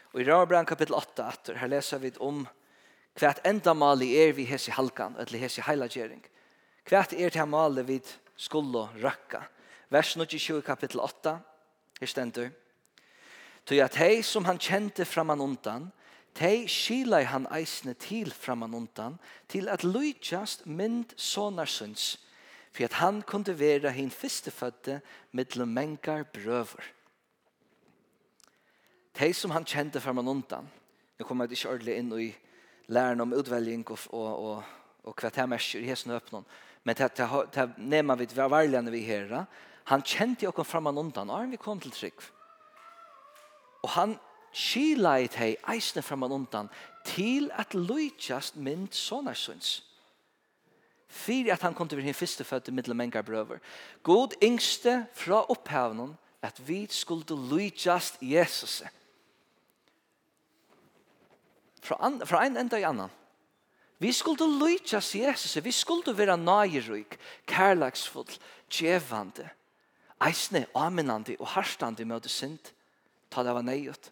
Och 0.00 0.20
i 0.20 0.24
röra 0.24 0.64
kapitel 0.64 0.94
8 0.94 1.24
att 1.24 1.50
här 1.56 1.68
läser 1.68 1.98
vi 1.98 2.12
om 2.18 2.48
kvärt 3.14 3.46
enda 3.46 3.74
mal 3.74 4.02
i 4.02 4.16
er 4.16 4.32
vi 4.32 4.44
hesi 4.44 4.70
halkan 4.70 5.16
eller 5.16 5.38
hesi 5.38 5.60
heilagering. 5.60 6.22
Kvärt 6.84 7.12
er 7.12 7.30
till 7.30 7.46
mal 7.46 7.82
vid 7.82 8.06
skulle 8.36 8.88
rakka. 8.96 9.42
Vers 9.88 10.16
22 10.26 10.60
kapitel 10.60 11.00
8. 11.00 11.38
Här 12.00 12.06
ständer. 12.06 12.50
Ty 13.64 13.80
att 13.80 13.94
hej 13.94 14.22
som 14.22 14.44
han 14.44 14.58
kände 14.58 15.04
framan 15.04 15.40
undan 15.40 15.90
Tei 16.34 16.66
i 16.66 17.24
han 17.24 17.46
eisne 17.52 17.94
til 17.94 18.32
framan 18.32 18.74
undan, 18.74 19.18
til 19.48 19.68
at 19.68 19.84
lujtjast 19.84 20.66
mynd 20.66 21.12
sonarsunds, 21.16 22.18
for 22.72 22.84
at 22.84 22.92
han 22.92 23.22
kunde 23.22 23.58
vera 23.58 23.90
hin 23.90 24.10
fyrstefødde 24.10 25.00
mittlum 25.32 25.68
mengar 25.68 26.22
brøver. 26.22 26.82
Tei 29.14 29.32
som 29.32 29.50
han 29.50 29.64
kjente 29.64 30.00
framan 30.00 30.28
undan, 30.28 30.68
nu 31.18 31.24
kommer 31.24 31.44
jeg 31.44 31.52
ikke 31.52 31.68
ordentlig 31.68 31.96
inn 31.98 32.12
i 32.16 32.30
læren 32.88 33.20
om 33.20 33.32
utveljing 33.32 33.84
og, 33.90 33.98
og, 34.10 34.38
og, 34.44 34.62
og 35.04 35.14
hva 35.20 35.30
det 35.30 35.48
merker 35.48 35.84
i 35.84 35.90
hesten 35.90 36.16
øpnån, 36.16 36.46
men 36.84 36.96
det, 36.96 37.10
det, 37.18 37.68
nema 37.76 38.16
vi 38.16 38.26
var 38.34 38.48
varligane 38.48 38.90
vi 38.90 39.04
herra, 39.04 39.44
han 39.84 40.02
kjente 40.02 40.46
jo 40.46 40.64
framan 40.64 40.98
undan, 40.98 41.30
og 41.30 41.50
vi 41.50 41.60
kom 41.60 41.80
til 41.80 41.92
trygg. 41.92 42.22
Og 43.82 43.90
han 43.90 44.16
skilait 44.52 45.34
hei 45.34 45.56
eisne 45.68 46.02
framan 46.02 46.32
undan 46.32 46.70
til 47.04 47.50
at 47.58 47.74
lujtjast 47.74 48.56
mynd 48.56 48.92
sonarsunds. 48.92 49.82
Fyrir 51.08 51.52
at 51.52 51.62
han 51.62 51.74
kom 51.74 51.88
til 51.88 52.00
hinn 52.00 52.16
fyrste 52.16 52.44
fødde 52.44 52.72
middelmengar 52.72 53.22
brøver. 53.22 53.58
God 54.02 54.36
yngste 54.42 55.06
fra 55.12 55.42
opphavnen 55.52 56.16
at 56.42 56.68
vi 56.68 56.86
skulle 56.90 57.36
lujtjast 57.50 58.22
Jesus. 58.22 58.82
Fra, 61.82 61.96
an, 62.00 62.22
fra 62.26 62.46
en 62.46 62.56
enda 62.56 62.78
i 62.78 62.86
annan. 62.86 63.10
Vi 63.98 64.12
skulle 64.12 64.46
lujtjast 64.58 65.14
Jesus. 65.14 65.64
Vi 65.64 65.70
skulle 65.70 66.16
være 66.18 66.36
nøyeryk, 66.38 67.18
kærlagsfull, 67.46 68.38
djevande, 68.70 69.48
eisne, 70.26 70.66
aminandi 70.74 71.36
og 71.38 71.46
harstandi 71.46 72.04
møte 72.04 72.28
synd. 72.28 72.72
Ta 73.30 73.44
det 73.44 73.54
var 73.54 73.62
nøyot. 73.62 74.10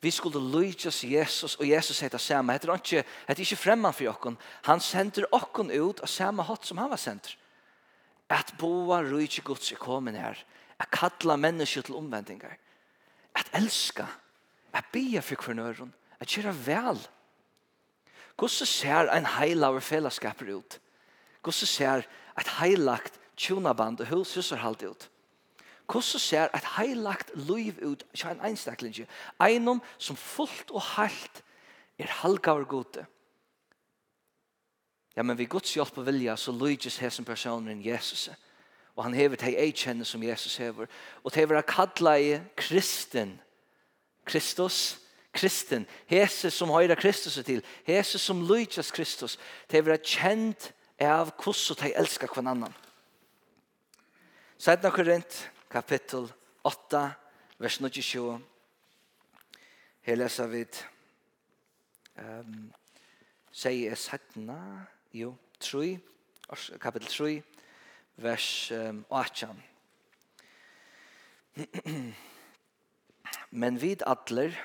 Vi 0.00 0.10
skulle 0.10 0.38
lytjas 0.38 1.02
Jesus, 1.04 1.56
og 1.58 1.68
Jesus 1.68 2.00
heter 2.00 2.18
samme. 2.18 2.54
Hette 2.54 2.68
er 2.70 2.78
ikke, 2.78 3.02
hette 3.26 3.42
ikke 3.42 3.58
fremman 3.58 3.94
for 3.94 4.12
okken. 4.12 4.38
Han 4.68 4.80
sender 4.80 5.26
okken 5.34 5.72
ut 5.74 6.00
av 6.04 6.10
samme 6.12 6.46
hatt 6.46 6.68
som 6.68 6.78
han 6.78 6.90
var 6.92 7.00
sender. 7.02 7.34
At 8.30 8.52
boa 8.60 9.00
rydtje 9.02 9.42
Guds 9.42 9.72
er 9.72 9.80
kommet 9.80 10.20
her. 10.20 10.38
At 10.78 10.92
kalla 10.94 11.36
mennesker 11.36 11.82
til 11.82 11.98
omvendingar. 11.98 12.54
At 13.34 13.50
elska. 13.58 14.06
At 14.72 14.86
bia 14.92 15.20
for 15.24 15.40
kvarnøren. 15.40 15.90
At 16.20 16.30
kjøra 16.30 16.54
vel. 16.54 17.02
Hvordan 18.38 18.70
ser 18.70 19.10
en 19.10 19.26
heilaver 19.26 19.82
fellesskaper 19.82 20.54
ut? 20.54 20.78
Hvordan 21.42 21.66
ser 21.66 22.06
et 22.38 22.56
heilagt 22.60 23.18
tjonaband 23.36 24.04
og 24.04 24.12
hulsuserhalt 24.12 24.82
ut? 24.82 25.08
Hvordan 25.08 25.17
hvordan 25.88 26.20
ser 26.20 26.48
et 26.54 26.66
heilagt 26.76 27.30
liv 27.34 27.78
ut 27.82 28.04
til 28.14 28.28
en 28.28 28.40
einstakling? 28.44 29.06
Einom 29.40 29.82
som 29.98 30.16
fullt 30.16 30.70
og 30.70 30.82
heilt 30.96 31.42
er 31.98 32.12
halgaver 32.20 32.64
gode. 32.64 33.06
Ja, 35.16 35.22
men 35.22 35.38
vi 35.38 35.48
Guds 35.50 35.74
hjelp 35.74 35.98
og 35.98 36.06
vilja 36.06 36.36
så 36.36 36.52
lydes 36.52 36.98
hesen 36.98 37.24
personen 37.24 37.80
Jesus. 37.86 38.28
Og 38.96 39.04
han 39.04 39.14
hever 39.14 39.36
til 39.36 39.56
ei 39.58 39.70
kjenne 39.70 40.04
som 40.04 40.22
Jesus 40.22 40.56
hever. 40.56 40.86
Og 41.24 41.32
til 41.32 41.40
hever 41.40 41.62
kalla 41.62 42.16
i 42.18 42.40
kristen. 42.56 43.40
Kristus, 44.24 44.98
kristen. 45.32 45.86
Hese 46.06 46.50
som 46.50 46.70
høyra 46.70 46.94
Kristus 46.94 47.38
til. 47.44 47.64
Hese 47.86 48.18
som 48.18 48.42
lydes 48.46 48.90
Kristus. 48.90 49.38
Til 49.68 49.80
hever 49.80 49.96
kjent 49.96 50.72
av 51.00 51.30
hvordan 51.42 51.82
de 51.82 51.94
elskar 51.94 52.30
hver 52.34 52.50
annan. 52.50 52.74
Sætna 54.58 54.90
korint, 54.90 55.50
kapittel 55.70 56.32
8, 56.64 57.12
vers 57.58 57.76
27. 57.76 58.40
Her 60.00 60.16
leser 60.16 60.46
vi 60.48 60.64
um, 62.16 62.72
sier 63.52 63.90
jeg 63.90 63.98
settene, 64.00 64.86
jo, 65.12 65.34
3, 65.60 65.98
kapittel 66.80 67.08
3, 67.08 67.42
vers 68.24 68.72
um, 68.72 69.04
8. 69.10 69.48
Men 73.62 73.80
vid 73.82 74.02
atler, 74.06 74.56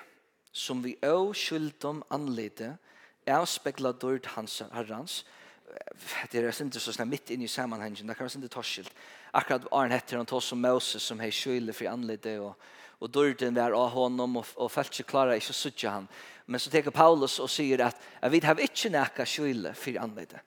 som 0.53 0.83
vi 0.85 0.95
òg 1.03 1.33
skyldom 1.35 2.03
anlite, 2.13 2.77
er 3.25 3.45
spekla 3.47 3.91
dørt 3.91 4.25
hans 4.37 4.61
herrans, 4.71 5.23
det 6.31 6.39
er 6.39 6.51
ikke 6.51 6.79
så 6.79 6.93
snart 6.93 7.09
midt 7.09 7.31
inn 7.33 7.41
i 7.41 7.47
sammanhengen, 7.49 8.07
det 8.07 8.15
kan 8.17 8.27
være 8.27 8.35
sånn 8.35 8.49
torskilt, 8.51 8.91
akkurat 9.33 9.67
Arne 9.71 9.97
heter 9.97 10.19
han 10.19 10.29
tog 10.29 10.43
som 10.43 10.61
Moses 10.61 11.03
som 11.03 11.21
hei 11.21 11.31
skyldig 11.33 11.75
for 11.75 11.89
anledde 11.91 12.37
og, 12.43 12.53
og 13.01 13.11
dørden 13.11 13.55
var 13.57 13.75
av 13.75 13.89
honom 13.95 14.39
og, 14.41 14.51
og 14.55 14.71
felt 14.71 14.93
seg 14.95 15.09
klare 15.09 15.37
ikke 15.39 15.55
sutja 15.57 15.97
han. 15.97 16.09
Men 16.45 16.61
så 16.61 16.71
teker 16.71 16.93
Paulus 16.93 17.39
og 17.41 17.49
sier 17.51 17.81
at 17.87 17.97
jeg 18.19 18.35
vet 18.35 18.49
har 18.49 18.61
ikke 18.61 18.93
nekka 18.93 19.25
skyldig 19.27 19.73
for 19.79 20.03
anledde. 20.03 20.43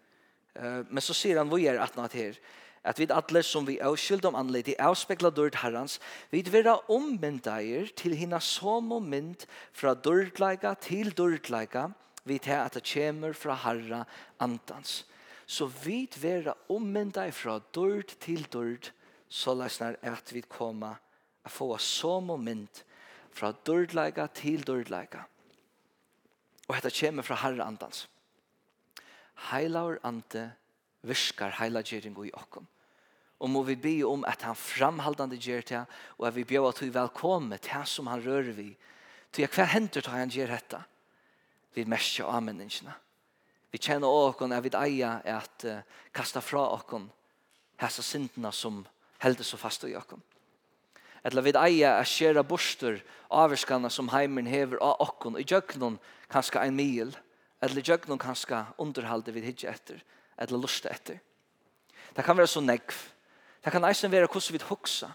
Uh, 0.57 0.85
men 0.89 1.05
så 1.05 1.17
sier 1.17 1.41
han 1.41 1.53
vi 1.53 1.67
er 1.69 1.83
at 1.83 1.99
natt 1.99 2.17
her 2.17 2.39
at 2.87 3.01
vi 3.01 3.09
alle 3.11 3.43
som 3.43 3.67
vi 3.67 3.81
er 3.83 3.97
skyld 3.99 4.29
om 4.29 4.37
anledde 4.39 4.77
avspekla 4.79 5.33
dørd 5.35 5.59
herrans 5.59 5.99
vi 6.31 6.45
vera 6.47 6.77
ommyndeier 6.93 7.91
til 7.99 8.15
hina 8.15 8.39
som 8.39 8.93
og 8.95 9.03
mynd 9.03 9.43
fra 9.75 9.97
dørdleika 9.99 10.77
til 10.87 11.11
dørdleika 11.11 11.89
vi 12.27 12.39
til 12.43 12.59
at 12.59 12.79
det 12.79 12.87
kommer 12.87 13.35
fra 13.35 13.55
herra 13.55 14.05
andans 14.43 15.05
så 15.47 15.67
vit 15.67 16.19
vera 16.19 16.55
ommynda 16.69 17.29
ifra 17.29 17.61
dörd 17.75 18.11
til 18.21 18.47
dörd, 18.51 18.91
så 19.29 19.55
lesnar 19.55 19.97
at 20.03 20.33
vi 20.35 20.43
koma 20.43 20.97
a 21.45 21.49
få 21.49 21.79
som 21.79 22.27
moment 22.27 22.85
fra 23.31 23.53
dørdleika 23.67 24.27
til 24.35 24.67
dørdleika. 24.67 25.23
Og 26.67 26.75
dette 26.75 26.91
kommer 26.99 27.23
fra 27.23 27.39
Herre 27.39 27.63
Andans. 27.63 28.09
Heilaur 29.51 30.01
Ante 30.03 30.51
virkar 31.03 31.55
heilagjering 31.61 32.17
i 32.27 32.33
okkom. 32.35 32.67
Og 33.39 33.51
må 33.51 33.63
vi 33.63 33.77
be 33.77 33.97
om 34.09 34.25
at 34.25 34.43
han 34.43 34.57
framhaldande 34.57 35.37
gjør 35.37 35.61
til 35.61 35.83
og 36.19 36.27
at 36.27 36.37
vi 36.37 36.45
bjør 36.45 36.71
at 36.71 36.83
vi 36.83 36.95
velkommer 36.95 37.61
til 37.61 37.77
han 37.77 37.87
som 37.87 38.07
han 38.07 38.25
rører 38.25 38.55
vi. 38.57 38.71
Til 39.33 39.47
hva 39.47 39.69
henter 39.69 40.01
til 40.01 40.17
han 40.17 40.33
gjør 40.33 40.55
dette? 40.57 40.81
Vi 41.77 41.85
merker 41.85 42.25
av 42.25 42.43
menneskene. 42.43 42.95
Vi 43.73 43.81
kjenner 43.83 44.09
åkken 44.09 44.55
jeg 44.55 44.65
vil 44.67 44.79
eie 44.81 45.11
at 45.33 45.67
uh, 45.67 45.83
kasta 46.15 46.41
fra 46.41 46.65
åkken 46.77 47.11
hessa 47.81 48.03
syndene 48.03 48.53
som 48.55 48.85
helder 49.23 49.45
så 49.45 49.59
fast 49.61 49.85
i 49.85 49.97
åkken. 49.97 50.23
Eller 51.27 51.43
vi 51.43 51.53
eie 51.59 51.91
at 51.91 52.09
skjere 52.09 52.45
borster 52.47 53.01
avskanna 53.35 53.91
som 53.91 54.13
heimen 54.13 54.47
hever 54.47 54.79
av 54.81 55.01
åkken 55.03 55.39
i 55.41 55.45
djøknen 55.45 55.99
kanskje 56.31 56.63
en 56.63 56.77
mil 56.79 57.15
eller 57.61 57.81
i 57.81 57.85
djøknen 57.85 58.21
kanskje 58.21 58.63
underhalde 58.79 59.35
vi 59.35 59.45
hitje 59.45 59.71
etter 59.71 60.03
eller 60.39 60.61
lusta 60.61 60.93
etter. 60.93 61.19
Det 62.17 62.25
kan 62.25 62.37
være 62.37 62.51
så 62.51 62.61
negv. 62.61 62.95
Det 63.65 63.73
kan 63.73 63.85
eisen 63.89 64.13
være 64.13 64.29
hvordan 64.29 64.55
vi 64.55 64.63
hoksa. 64.69 65.11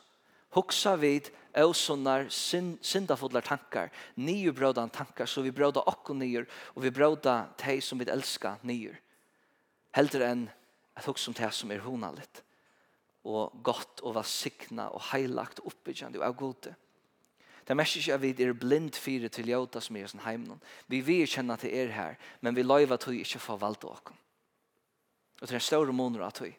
Hoksa 0.51 0.95
vid 0.99 1.29
øvsunnar, 1.57 2.29
synd, 2.29 2.77
syndafodlar 2.81 3.43
tankar, 3.45 3.91
nye 4.15 4.51
brødan 4.51 4.89
tankar, 4.89 5.25
så 5.25 5.41
vi 5.41 5.51
brøda 5.51 5.83
okko 5.87 6.13
nye, 6.13 6.45
og 6.75 6.83
vi 6.83 6.91
brøda 6.93 7.35
teg 7.57 7.81
som 7.83 7.99
vi 7.99 8.07
elska 8.09 8.57
nye. 8.67 8.93
Heldur 9.95 10.23
enn 10.25 10.45
at 10.95 11.07
hoksa 11.07 11.31
om 11.31 11.37
teg 11.37 11.53
som 11.55 11.71
er 11.71 11.83
honalit, 11.83 12.43
og 13.27 13.57
godt 13.63 14.01
og 14.03 14.15
vassikna 14.17 14.89
og 14.95 15.03
heilagt 15.11 15.59
og 15.61 15.73
oppbyggjande 15.73 16.21
og 16.21 16.29
avgode. 16.29 16.75
Det 17.67 17.77
mest 17.77 17.99
ikke 17.99 18.15
at 18.15 18.23
vi 18.23 18.31
er 18.43 18.57
blind 18.57 18.95
fire 18.97 19.29
til 19.29 19.51
jota 19.51 19.79
som 19.79 19.95
er 19.95 20.07
sin 20.09 20.23
heimnon. 20.25 20.61
Vi 20.89 21.03
vil 21.05 21.27
kjenne 21.29 21.55
til 21.61 21.75
er 21.77 21.93
her, 21.93 22.17
men 22.41 22.55
vi 22.57 22.65
løyva 22.65 22.97
tog 22.97 23.15
ikke 23.15 23.39
forvalte 23.39 23.87
okko. 23.87 24.17
Og 25.41 25.47
det 25.47 25.53
er 25.53 25.61
en 25.61 25.69
større 25.69 25.93
måneder 25.93 26.25
av 26.25 26.41
vi 26.41 26.55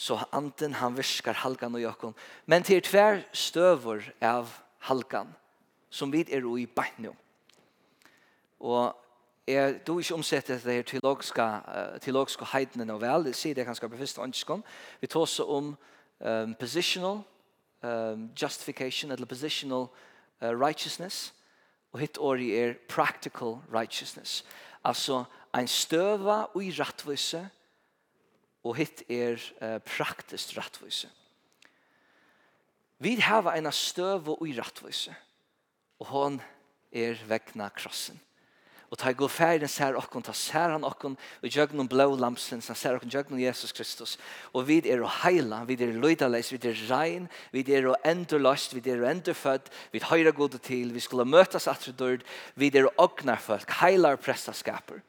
så 0.00 0.16
anten 0.32 0.78
han 0.80 0.96
viskar 0.96 1.36
halkan 1.42 1.74
og 1.76 1.82
jakon. 1.82 2.14
Men 2.48 2.64
til 2.64 2.80
tver 2.82 3.20
støver 3.36 4.06
av 4.24 4.48
halkan 4.88 5.34
som 5.90 6.12
vi 6.12 6.22
er 6.24 6.46
i 6.56 6.66
bein. 6.66 7.10
Og 8.60 8.96
jeg 9.46 9.80
do 9.86 9.98
ikke 9.98 10.14
omsette 10.14 10.56
det 10.64 10.74
her 10.74 10.82
teologiske, 10.82 11.46
teologiske 12.00 12.48
heidene 12.52 12.86
nå 12.86 12.96
vel, 13.02 13.26
det 13.26 13.34
sier 13.36 13.54
det 13.54 13.66
ganske 13.66 13.88
på 13.88 13.98
første 13.98 14.22
ønskene. 14.22 14.62
Vi 15.00 15.06
tar 15.06 15.20
også 15.20 15.44
om 15.44 15.74
um, 16.20 16.54
positional 16.54 17.22
um, 17.82 18.30
justification, 18.42 19.10
eller 19.10 19.26
positional 19.26 19.88
uh, 20.40 20.48
righteousness, 20.48 21.34
og 21.92 22.00
hitt 22.00 22.18
året 22.18 22.56
er 22.56 22.74
practical 22.88 23.58
righteousness. 23.74 24.44
Altså 24.84 25.24
en 25.56 25.68
støva 25.68 26.44
og 26.54 26.64
i 26.64 26.70
rattvise, 26.70 27.48
og 28.64 28.76
hitt 28.76 29.04
er 29.08 29.40
uh, 29.60 29.78
praktisk 29.84 30.56
rattvise. 30.58 31.08
Vi 33.00 33.14
har 33.24 33.46
en 33.54 33.72
støv 33.72 34.28
og 34.34 34.42
i 34.48 34.52
rattvise, 34.58 35.14
og 36.00 36.10
hon 36.12 36.40
er 36.92 37.16
vegna 37.28 37.70
krossen. 37.72 38.20
Og 38.90 38.98
ta 38.98 39.12
gå 39.14 39.28
färden 39.30 39.70
ser 39.70 39.94
okkon, 39.94 40.24
ta 40.26 40.32
ser 40.34 40.72
han 40.74 40.84
okkon, 40.84 41.14
og 41.14 41.46
jøgnon 41.54 41.86
blå 41.88 42.08
lamsen, 42.18 42.58
han 42.66 42.76
ser 42.76 42.96
okkon 42.98 43.12
jøgnon 43.12 43.38
Jesus 43.38 43.70
Kristus. 43.72 44.16
Og 44.50 44.66
vid 44.66 44.88
er 44.90 45.04
å 45.04 45.10
heila, 45.20 45.60
vid 45.68 45.84
er 45.86 45.94
løydaleis, 45.94 46.50
vid 46.50 46.66
er 46.66 46.80
rein, 46.88 47.28
vid 47.54 47.70
er 47.70 47.86
å 47.86 47.94
endurløst, 48.02 48.74
vid 48.74 48.88
er 48.90 49.04
å 49.04 49.06
endurfødd, 49.12 49.70
vi 49.92 50.00
vid 50.00 50.08
høyre 50.10 50.32
gode 50.34 50.58
til, 50.58 50.90
vi 50.90 51.04
skulle 51.04 51.28
møtas 51.28 51.70
atredord, 51.70 52.26
vid 52.58 52.80
er 52.80 52.90
å 52.90 52.94
ognar 53.06 53.38
folk, 53.38 53.70
heilar 53.78 54.18
prestaskaper. 54.18 55.04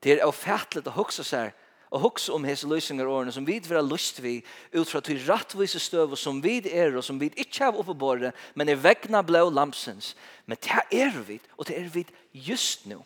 Det 0.00 0.16
er 0.16 0.24
avfætlet 0.24 0.88
å 0.88 0.96
huksa 0.96 1.28
seg, 1.28 1.52
og 1.94 2.02
hugsa 2.02 2.32
om 2.34 2.44
hese 2.46 2.66
løysingar 2.66 3.06
årene 3.06 3.32
som 3.32 3.46
vi 3.46 3.60
vil 3.62 3.78
ha 3.78 3.84
lyst 3.86 4.18
vi 4.22 4.40
ut 4.74 4.90
fra 4.90 4.98
til 5.04 5.20
rattvise 5.28 5.78
støv 5.78 6.16
som 6.18 6.40
vi 6.42 6.56
er 6.66 6.96
og 6.98 7.04
som 7.06 7.20
vi 7.20 7.28
ikke 7.38 7.68
har 7.68 7.78
oppe 7.78 7.94
på 7.94 8.14
men 8.54 8.68
er 8.68 8.80
vegna 8.82 9.22
blå 9.22 9.46
lampsens. 9.50 10.16
Men 10.46 10.58
det 10.58 10.82
er 10.90 11.20
vi, 11.22 11.40
og 11.56 11.68
det 11.68 11.78
er 11.78 11.88
vi 11.88 12.06
just 12.32 12.86
nu 12.86 13.04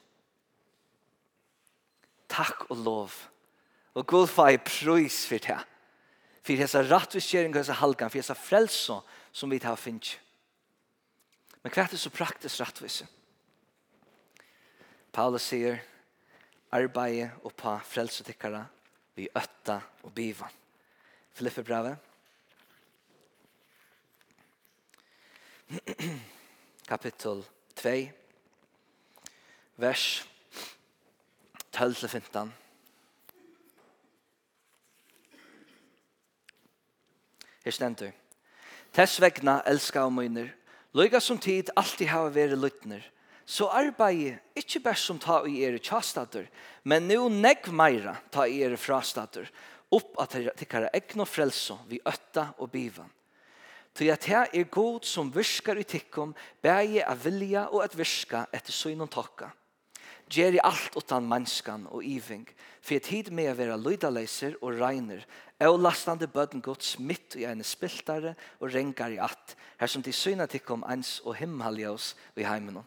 Takk 2.28 2.70
og 2.70 2.76
lov. 2.76 3.12
Og 3.94 4.06
god 4.06 4.26
fai 4.28 4.58
prøys 4.58 5.26
for 5.26 5.40
det. 5.40 5.58
For 6.44 6.52
hese 6.52 6.82
rattviskjering 6.84 7.54
og 7.54 7.62
hese 7.62 7.72
halgan, 7.72 8.10
for 8.10 8.18
hese 8.18 8.34
frelse 8.34 8.98
som 9.32 9.50
vi 9.50 9.58
har 9.62 9.76
finnet. 9.76 10.20
Men 11.62 11.72
hva 11.72 11.86
er 11.86 11.88
det 11.88 12.00
så 12.00 12.12
praktisk 12.12 12.60
rattvise? 12.60 13.06
Paulus 15.12 15.48
sier, 15.48 15.80
arbeid 16.70 17.30
og 17.42 17.56
på 17.56 17.78
frelsetikkere 17.88 18.66
vi 19.18 19.28
ötta 19.34 19.82
och 20.00 20.10
biva. 20.10 20.50
Filippe 21.32 21.62
brevet. 21.62 21.98
Kapitel 26.86 27.44
2. 27.74 28.08
Vers 29.74 30.24
12-15. 31.70 32.50
Her 37.64 37.70
stendur. 37.70 38.12
Tess 38.92 39.18
vegna 39.20 39.60
elska 39.66 40.06
og 40.06 40.12
møyner, 40.14 40.54
Løyga 40.94 41.20
som 41.20 41.38
tid 41.38 41.68
alltid 41.76 42.08
hava 42.08 42.30
veri 42.32 42.56
lytner, 42.56 43.02
så 43.48 43.70
arbeid 43.72 44.36
ikke 44.58 44.82
bare 44.84 45.00
som 45.00 45.18
ta 45.20 45.40
i 45.48 45.62
er 45.64 45.78
tjastater, 45.80 46.50
men 46.84 47.06
nå 47.08 47.30
negg 47.32 47.70
meira 47.72 48.18
ta 48.32 48.44
i 48.44 48.60
er 48.66 48.76
frastater, 48.76 49.48
opp 49.88 50.18
at 50.20 50.36
tikkara 50.58 50.90
egn 50.92 51.24
og 51.24 51.30
frelso 51.30 51.78
vi 51.88 52.00
øtta 52.04 52.50
og 52.58 52.68
bivan. 52.74 53.08
Til 53.96 54.12
at 54.12 54.26
her 54.28 54.52
er 54.52 54.68
god 54.68 55.06
som 55.08 55.32
virskar 55.32 55.80
i 55.80 55.86
tikkum, 55.88 56.34
bæje 56.62 57.06
av 57.08 57.24
vilja 57.24 57.64
og 57.72 57.86
at 57.86 57.96
virska 57.96 58.44
etter 58.52 58.76
synon 58.76 59.08
takka. 59.08 59.48
Gjer 60.28 60.58
i 60.58 60.60
alt 60.60 60.92
utan 61.00 61.24
mannskan 61.24 61.86
og 61.88 62.04
iving, 62.04 62.44
for 62.84 62.98
et 62.98 63.08
tid 63.08 63.32
med 63.32 63.48
å 63.48 63.56
være 63.56 63.80
lydaleiser 63.80 64.58
og 64.60 64.76
regner, 64.76 65.24
er 65.58 65.72
og 65.72 65.80
lastande 65.80 66.28
bøden 66.28 66.60
gods 66.62 66.98
mitt 67.00 67.34
i 67.40 67.48
en 67.48 67.64
spiltare 67.64 68.36
og 68.60 68.74
rengar 68.74 69.10
i 69.10 69.18
att, 69.18 69.56
her 69.80 69.86
som 69.86 70.02
de 70.02 70.12
syna 70.12 70.46
tikkum 70.46 70.84
ens 70.84 71.20
og 71.24 71.34
himmeljøs 71.34 72.14
i 72.36 72.44
heimenom. 72.44 72.84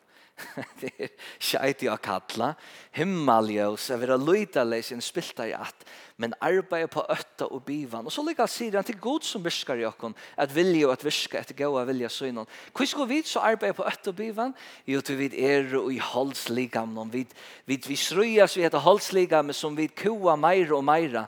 det 0.82 0.91
er 0.97 1.12
skjeit 1.41 1.84
i 1.86 1.89
å 1.91 1.97
kalla, 2.01 2.54
himmeljøs, 2.97 3.89
jeg 3.91 4.01
vil 4.01 4.13
ha 4.13 4.17
løyta 4.19 4.63
leis 4.65 4.91
en 4.93 5.04
spilta 5.04 5.47
i 5.47 5.54
at, 5.56 5.86
men 6.21 6.36
arbeid 6.43 6.89
på 6.93 7.04
øtta 7.10 7.47
og 7.49 7.63
bivan. 7.65 8.06
Og 8.06 8.13
så 8.13 8.23
lika 8.25 8.45
sier 8.49 8.77
han 8.77 8.86
til 8.88 8.99
god 9.01 9.25
som 9.25 9.45
viskar 9.45 9.80
i 9.82 9.88
okkon, 9.88 10.15
at 10.38 10.54
vilja 10.54 10.89
og 10.89 10.95
at 10.95 11.06
viska, 11.06 11.41
etter 11.41 11.58
gaua 11.58 11.86
vilja 11.89 12.12
søgnon. 12.13 12.49
Hvor 12.75 12.89
skal 12.89 13.10
vi 13.10 13.21
så 13.25 13.43
arbeid 13.51 13.73
på 13.77 13.88
øtta 13.88 14.13
og 14.13 14.19
bivan? 14.19 14.54
Jo, 14.89 15.01
til 15.01 15.17
vi 15.21 15.32
er 15.41 15.73
og 15.80 15.89
i 15.93 16.01
holdsligam. 16.04 16.99
vi, 17.12 17.25
vi, 17.65 17.80
vi 17.88 17.97
srujas 17.97 18.58
vi 18.58 18.67
etter 18.67 18.84
holdsligam, 18.84 19.54
som 19.54 19.77
vi 19.77 19.88
kua 19.88 20.36
meira 20.36 20.77
og 20.77 20.86
meira. 20.86 21.25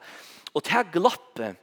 Og 0.53 0.63
til 0.63 0.85
gloppe, 0.93 1.55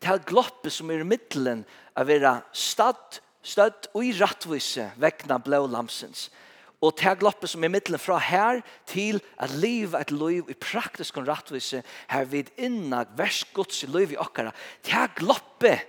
til 0.00 0.22
gloppe 0.26 0.70
som 0.70 0.90
er 0.90 1.02
i 1.02 1.08
middelen, 1.08 1.64
av 1.96 2.10
vera 2.10 2.40
stad, 2.52 3.20
stad 3.42 3.88
og 3.94 4.04
i 4.04 4.12
rattvise 4.16 4.90
vekna 5.00 5.38
blå 5.42 5.64
lamsens. 5.70 6.28
Og 6.86 6.94
ta 6.94 7.16
gloppe 7.18 7.48
som 7.50 7.64
er 7.66 7.72
middelen 7.72 7.98
fra 7.98 8.20
her 8.22 8.60
til 8.86 9.18
at 9.42 9.50
liv 9.58 9.96
et 9.98 10.12
liv 10.14 10.46
i 10.52 10.54
praktisk 10.54 11.18
og 11.18 11.26
rettvise 11.26 11.82
her 12.12 12.28
vid 12.30 12.52
inna 12.62 13.02
vers 13.18 13.42
gods 13.56 13.82
i 13.82 13.90
liv 13.90 14.14
i 14.14 14.20
okkara. 14.22 14.52
ta 14.82 15.08
gloppe 15.16 15.80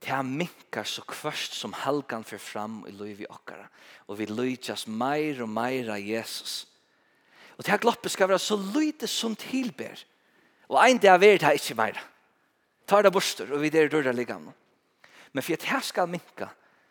ta 0.00 0.22
minkar 0.24 0.86
så 0.88 1.02
kvørst 1.04 1.58
som 1.58 1.74
helgan 1.76 2.24
fyrir 2.24 2.40
fram 2.40 2.84
i 2.88 2.90
liv 2.90 3.20
i 3.20 3.28
okkara. 3.28 3.68
Og 4.08 4.18
vi 4.18 4.26
lytjas 4.26 4.86
meir 4.88 5.42
og 5.42 5.48
meir 5.52 5.90
av 5.92 6.00
Jesus. 6.00 6.64
Og 7.58 7.66
ta 7.68 7.76
gloppe 7.76 8.08
skal 8.08 8.30
være 8.30 8.40
så 8.40 8.56
lite 8.56 9.06
som 9.06 9.36
tilber. 9.36 10.00
Og 10.72 10.80
ein 10.80 10.96
det 10.96 11.10
er 11.10 11.18
det 11.18 11.42
her 11.42 11.58
ikke 11.58 11.76
meir. 11.76 12.00
ta 12.86 13.02
det 13.02 13.12
bostur 13.12 13.52
og 13.54 13.62
vi 13.62 13.70
der 13.70 13.88
dørre 13.88 14.12
liggande. 14.12 14.52
Men 15.32 15.42
for 15.42 15.52
at 15.52 15.68
her 15.70 15.80
skal 15.80 16.08
minka, 16.08 16.48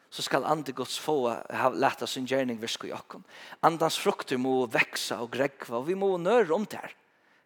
så 0.09 0.25
skal 0.25 0.45
ande 0.49 0.73
Guds 0.73 0.97
få 0.99 1.17
ha 1.29 1.69
leta 1.73 2.07
sin 2.09 2.27
gjerning 2.29 2.59
virke 2.61 2.89
i 2.89 2.95
okken. 2.95 3.25
Andans 3.65 3.99
frukter 4.01 4.41
må 4.41 4.63
veksa 4.71 5.21
og 5.23 5.31
grekva, 5.35 5.81
og 5.81 5.89
vi 5.89 5.97
må 5.99 6.15
nøre 6.17 6.53
om 6.55 6.65
det 6.65 6.81
her. 6.81 6.95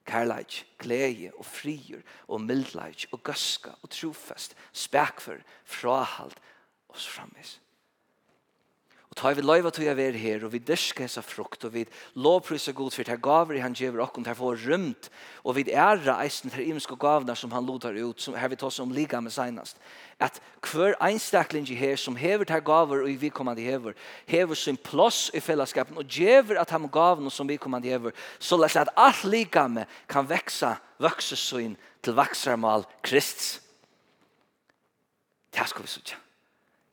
Kærleik, 0.07 0.63
glede 0.83 1.31
og 1.39 1.45
frier 1.47 2.01
og 2.27 2.41
mildleik 2.43 3.07
og 3.15 3.21
gøska 3.23 3.75
og 3.81 3.91
trofest, 3.91 4.55
spekfer, 4.75 5.39
frahald 5.63 6.35
og 6.91 6.99
så 6.99 7.19
framvis. 7.19 7.57
Og 9.13 9.17
tar 9.19 9.35
vi 9.37 9.43
løyva 9.45 9.69
til 9.69 9.85
å 9.91 9.93
være 9.93 10.17
her, 10.17 10.41
og 10.41 10.55
vi 10.55 10.59
dyrker 10.65 11.03
hessa 11.05 11.21
frukt, 11.21 11.67
og 11.67 11.75
vi 11.75 11.83
lovpryser 12.17 12.73
god 12.73 12.95
for 12.95 13.05
det 13.05 13.19
gaver 13.21 13.59
han 13.61 13.75
gjever 13.77 14.01
okken, 14.01 14.23
det 14.25 14.33
får 14.39 14.63
rymt, 14.65 15.09
og 15.45 15.53
vi 15.53 15.67
æra 15.69 16.15
eisen 16.23 16.49
til 16.49 16.71
imenske 16.71 16.97
gavene 16.97 17.35
som 17.37 17.53
han 17.53 17.67
lotar 17.67 17.93
ut, 17.93 18.17
som 18.17 18.33
her 18.33 18.49
vi 18.49 18.57
tar 18.57 18.73
om 18.81 18.95
liga 18.95 19.19
med 19.21 19.35
senast. 19.35 19.77
At 20.17 20.39
hver 20.65 20.97
einstakling 20.97 21.69
i 21.69 21.77
her 21.77 21.93
som 22.01 22.17
hever 22.17 22.49
til 22.49 22.63
gaver, 22.65 23.03
og 23.05 23.21
vi 23.21 23.29
kommer 23.29 23.53
til 23.53 23.69
hever, 23.69 23.93
hever 24.25 24.57
sin 24.57 24.81
plass 24.81 25.29
i 25.29 25.43
fellesskapen, 25.45 26.01
og 26.01 26.09
gjør 26.09 26.57
at 26.63 26.73
han 26.73 26.89
gavene 26.89 27.29
som 27.29 27.45
vi 27.45 27.59
kommer 27.61 27.85
til 27.85 27.93
hever, 27.93 28.17
så 28.41 28.57
lest 28.57 28.81
at 28.81 28.89
alt 28.97 29.27
liga 29.29 29.67
med 29.67 29.85
kan 30.09 30.25
veksa, 30.25 30.73
vokse 30.97 31.37
sin 31.37 31.77
til 32.01 32.17
vaksarmal 32.17 32.89
Krist. 33.05 33.61
Det 35.53 35.69
skal 35.69 35.85
vi 35.85 35.95
sutja. 35.99 36.17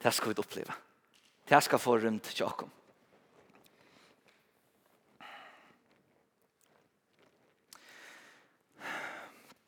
Det 0.05 0.13
skal 0.13 0.35
vi 0.35 0.41
oppleva. 0.45 0.77
Det 1.51 1.59
skal 1.67 1.83
få 1.83 1.97
rundt 1.99 2.29
til 2.31 2.47
åkken. 2.47 2.69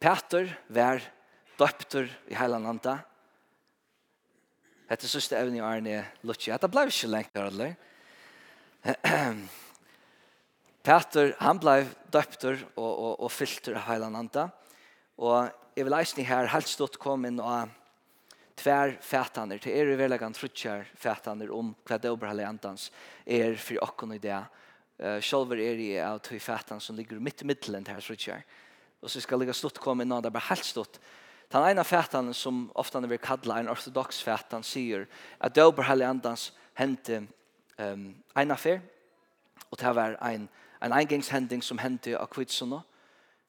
Peter 0.03 0.53
var 0.71 1.03
døpter 1.59 2.07
i 2.31 2.39
hele 2.39 2.59
landet. 2.63 3.03
Hette 4.91 5.11
søste 5.11 5.39
evne 5.39 5.59
i 5.59 5.65
Arne 5.65 6.05
Lutje. 6.27 6.55
Det 6.59 6.71
ble 6.71 6.87
ikke 6.91 7.11
lengt 7.11 7.35
her, 7.39 7.51
eller? 7.51 7.75
Peter, 10.87 11.35
han 11.39 11.63
ble 11.63 11.77
døpter 12.15 12.65
og, 12.77 12.91
og, 12.91 13.13
og 13.27 13.31
fylter 13.31 13.79
i 13.79 13.85
hele 13.87 14.11
landet. 14.11 14.51
Og 15.23 15.51
jeg 15.79 15.87
vil 15.87 15.99
eisne 15.99 16.27
her 16.27 16.51
helt 16.55 16.71
stått 16.71 16.99
komme 17.03 17.31
inn 17.31 17.43
og 17.43 17.71
tvær 18.63 18.97
fætaner, 19.03 19.59
til 19.59 19.75
er 19.75 19.91
i 19.91 19.99
verlegan 19.99 20.35
trutjar 20.37 20.87
fætaner 20.99 21.51
om 21.55 21.73
hva 21.87 21.99
det 21.99 22.13
oberhalle 22.13 22.47
endans 22.47 22.91
er 23.27 23.57
for 23.59 23.83
okkon 23.83 24.15
i 24.17 24.21
det. 24.23 24.39
Uh, 25.03 25.19
Sjolver 25.25 25.59
er 25.59 25.81
i 25.83 25.91
av 25.99 26.21
tog 26.23 26.39
fætan 26.41 26.81
som 26.81 26.97
ligger 26.97 27.21
mitt 27.21 27.43
i 27.43 27.49
middelen 27.49 27.85
til 27.85 27.97
her 27.97 28.05
trutjar. 28.05 28.45
Og 29.03 29.11
så 29.11 29.21
skal 29.21 29.43
ligga 29.43 29.55
stått 29.57 29.83
komme 29.83 30.07
innan, 30.07 30.23
det 30.23 30.31
er 30.31 30.37
bare 30.37 30.53
helt 30.53 30.69
stått. 30.69 31.01
Den 31.53 31.67
ene 31.69 31.85
fætan 31.85 32.31
som 32.35 32.69
ofta 32.79 33.01
når 33.01 33.11
vi 33.17 33.19
kallar 33.21 33.61
en 33.61 33.69
ortodox 33.69 34.23
fætan 34.25 34.63
sier 34.65 35.09
at 35.41 35.55
det 35.55 35.65
oberhalle 35.67 36.07
endans 36.09 36.53
hente 36.79 37.25
um, 37.77 38.07
en 38.39 38.55
affær, 38.55 38.79
og 39.71 39.81
det 39.81 39.95
var 39.97 40.17
en, 40.31 40.47
en 40.83 40.95
engangshending 40.97 41.65
som 41.65 41.81
hente 41.83 42.15
av 42.17 42.31
kvitsunna, 42.33 42.81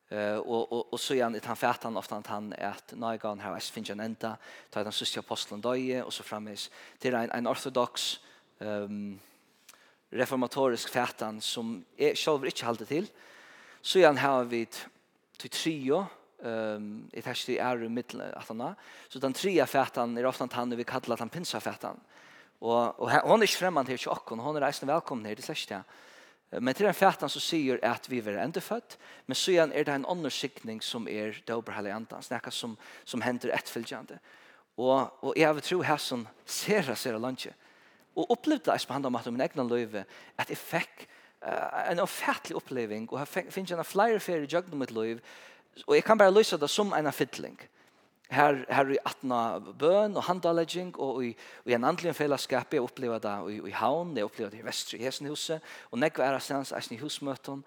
Eh 0.10 0.36
och 0.36 0.72
och 0.72 0.94
och 0.94 1.00
så 1.00 1.14
igen 1.14 1.34
det 1.34 1.46
han 1.46 1.56
färt 1.56 1.84
han 1.84 1.98
ofta 1.98 2.16
han 2.26 2.54
att 2.54 2.94
han 3.22 3.40
har 3.40 3.56
as 3.56 3.72
finns 3.72 3.90
en 3.90 4.00
ända 4.00 4.38
tar 4.70 4.84
den 4.84 4.94
sista 4.94 5.20
aposteln 5.20 5.62
döje 5.62 6.04
och 6.04 6.14
så 6.14 6.24
framis 6.24 6.72
till 7.00 7.14
en 7.14 7.32
en 7.32 7.48
ortodox 7.48 8.20
ehm 8.60 9.20
reformatorisk 10.10 10.90
färtan 10.90 11.42
som 11.42 11.86
är 11.98 12.16
själv 12.16 12.46
inte 12.46 12.66
hållit 12.66 12.88
till. 12.88 13.08
Så 13.82 14.00
igen 14.00 14.18
har 14.18 14.44
vi 14.44 14.68
till 15.38 15.50
trio 15.50 16.06
ehm 16.44 17.10
ett 17.14 17.26
hasht 17.26 17.50
i 17.50 17.58
är 17.58 17.78
mitt 17.90 18.14
han 18.48 18.76
Så 19.10 19.20
den 19.20 19.34
trea 19.34 19.66
färtan 19.66 20.18
är 20.18 20.26
ofta 20.26 20.50
han 20.52 20.76
vi 20.76 20.84
kallar 20.84 21.18
han 21.18 21.30
pinsa 21.30 21.60
pinsafärtan. 21.60 22.00
Och 22.60 23.00
och 23.00 23.12
hon 23.12 23.42
är 23.42 23.48
främmande 23.48 23.90
till 23.90 24.08
chocken 24.08 24.40
hon 24.40 24.56
är 24.56 24.62
resten 24.62 24.88
välkommen 24.88 25.26
här 25.26 25.36
det 25.36 25.42
släckte. 25.42 25.84
Men 26.60 26.76
til 26.76 26.86
den 26.86 26.94
fætan 26.94 27.32
så 27.32 27.40
sier 27.42 27.80
at 27.86 28.10
vi 28.10 28.20
er 28.20 28.38
endefødt, 28.44 28.98
men 29.28 29.36
så 29.36 29.52
igjen 29.52 29.72
er 29.74 29.86
det 29.88 29.96
en 29.96 30.06
annen 30.10 30.32
sikning 30.32 30.84
som 30.84 31.08
er 31.08 31.40
dober 31.48 31.74
hele 31.74 31.94
enda, 31.96 32.22
snakka 32.22 32.52
som, 32.52 32.78
som 33.06 33.22
hender 33.22 33.54
ettfølgende. 33.56 34.20
Og, 34.78 35.10
og 35.24 35.34
jeg 35.38 35.56
vil 35.56 35.66
tro 35.66 35.82
her 35.82 35.98
som 36.02 36.28
ser 36.46 36.82
det, 36.82 36.98
ser 36.98 37.18
det 37.18 37.54
Og 38.16 38.32
opplevde 38.32 38.72
det 38.72 38.88
på 38.88 38.94
hand 38.94 39.06
om 39.06 39.16
at 39.16 39.26
min 39.26 39.42
egen 39.42 39.68
løyve, 39.68 40.06
at 40.38 40.50
jeg 40.50 40.58
fikk 40.58 41.08
uh, 41.46 41.92
en 41.92 42.00
ofattelig 42.00 42.56
oppleving, 42.56 43.10
og 43.12 43.20
jeg 43.20 43.52
finner 43.54 43.78
en 43.78 43.86
flere 43.86 44.20
ferie 44.20 44.44
i 44.44 44.48
jøgnet 44.48 44.78
mitt 44.78 44.92
løyve, 44.92 45.20
og 45.88 45.96
jeg 45.96 46.04
kan 46.04 46.18
bare 46.18 46.34
løse 46.34 46.58
det 46.58 46.70
som 46.70 46.94
en 46.94 47.14
fiddling. 47.14 47.58
Uh, 47.60 47.83
her, 48.34 48.60
her 48.70 48.92
i 48.94 49.00
18 49.06 49.74
bøn 49.80 50.18
og 50.18 50.26
handalegging, 50.28 50.94
og 51.00 51.24
i, 51.26 51.32
og 51.64 51.72
i 51.72 51.76
en 51.78 51.88
andelig 51.88 52.16
fellesskap, 52.18 52.74
jeg 52.74 52.84
opplever 52.84 53.22
det 53.24 53.34
i, 53.54 53.60
i 53.70 53.76
havn, 53.78 54.16
jeg 54.18 54.28
opplever 54.28 54.52
det 54.52 54.62
i 54.62 54.66
Vestre 54.66 55.00
Hesenhuset, 55.02 55.62
og 55.92 56.02
nekva 56.02 56.28
er 56.28 56.40
stans 56.44 56.74
eisen 56.76 56.98
i 56.98 57.02
husmøten, 57.02 57.64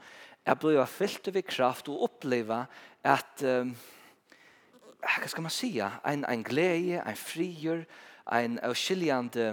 jeg 0.46 0.58
ble 0.62 0.86
fyllt 0.86 1.30
av 1.32 1.40
kraft 1.42 1.88
og 1.90 2.04
opplever 2.06 2.68
at, 3.02 3.42
um, 3.42 3.72
hva 5.02 5.30
skal 5.30 5.42
man 5.42 5.54
säga, 5.54 5.90
en, 6.06 6.24
en 6.24 6.44
glede, 6.46 7.00
en 7.02 7.18
frigjør 7.18 7.82
en 8.32 8.58
avskiljande 8.66 9.48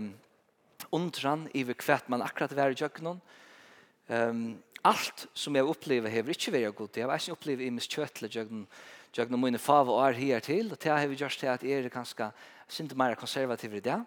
undran 0.93 1.47
i 1.54 1.63
hvert 1.63 2.10
man 2.10 2.21
akkurat 2.26 2.56
var 2.58 2.73
i 2.73 2.78
jøkkenen. 2.78 3.21
Um, 4.10 4.62
alt 4.84 5.28
som 5.34 5.56
jeg 5.56 5.65
opplever 5.65 6.12
hever 6.12 6.36
ikke 6.36 6.54
vært 6.54 6.76
god, 6.76 6.97
jeg 6.97 7.08
har 7.08 7.21
ikke 7.21 7.38
opplevet 7.38 7.65
i 7.65 7.73
miskjøtlet 7.73 8.36
jøkkenen, 8.36 8.67
jag 9.15 9.32
nu 9.32 9.38
mina 9.38 9.58
fav 9.58 9.89
och 9.89 10.08
är 10.08 10.13
här 10.13 10.39
till 10.39 10.71
och 10.71 10.78
det 10.82 10.89
har 10.89 11.08
vi 11.08 11.15
just 11.15 11.43
att 11.43 11.63
är 11.63 11.84
det 11.84 11.89
kanske 11.89 12.32
synd 12.67 12.95
mer 12.95 13.15
konservativ 13.15 13.76
i 13.76 13.80
det. 13.80 14.04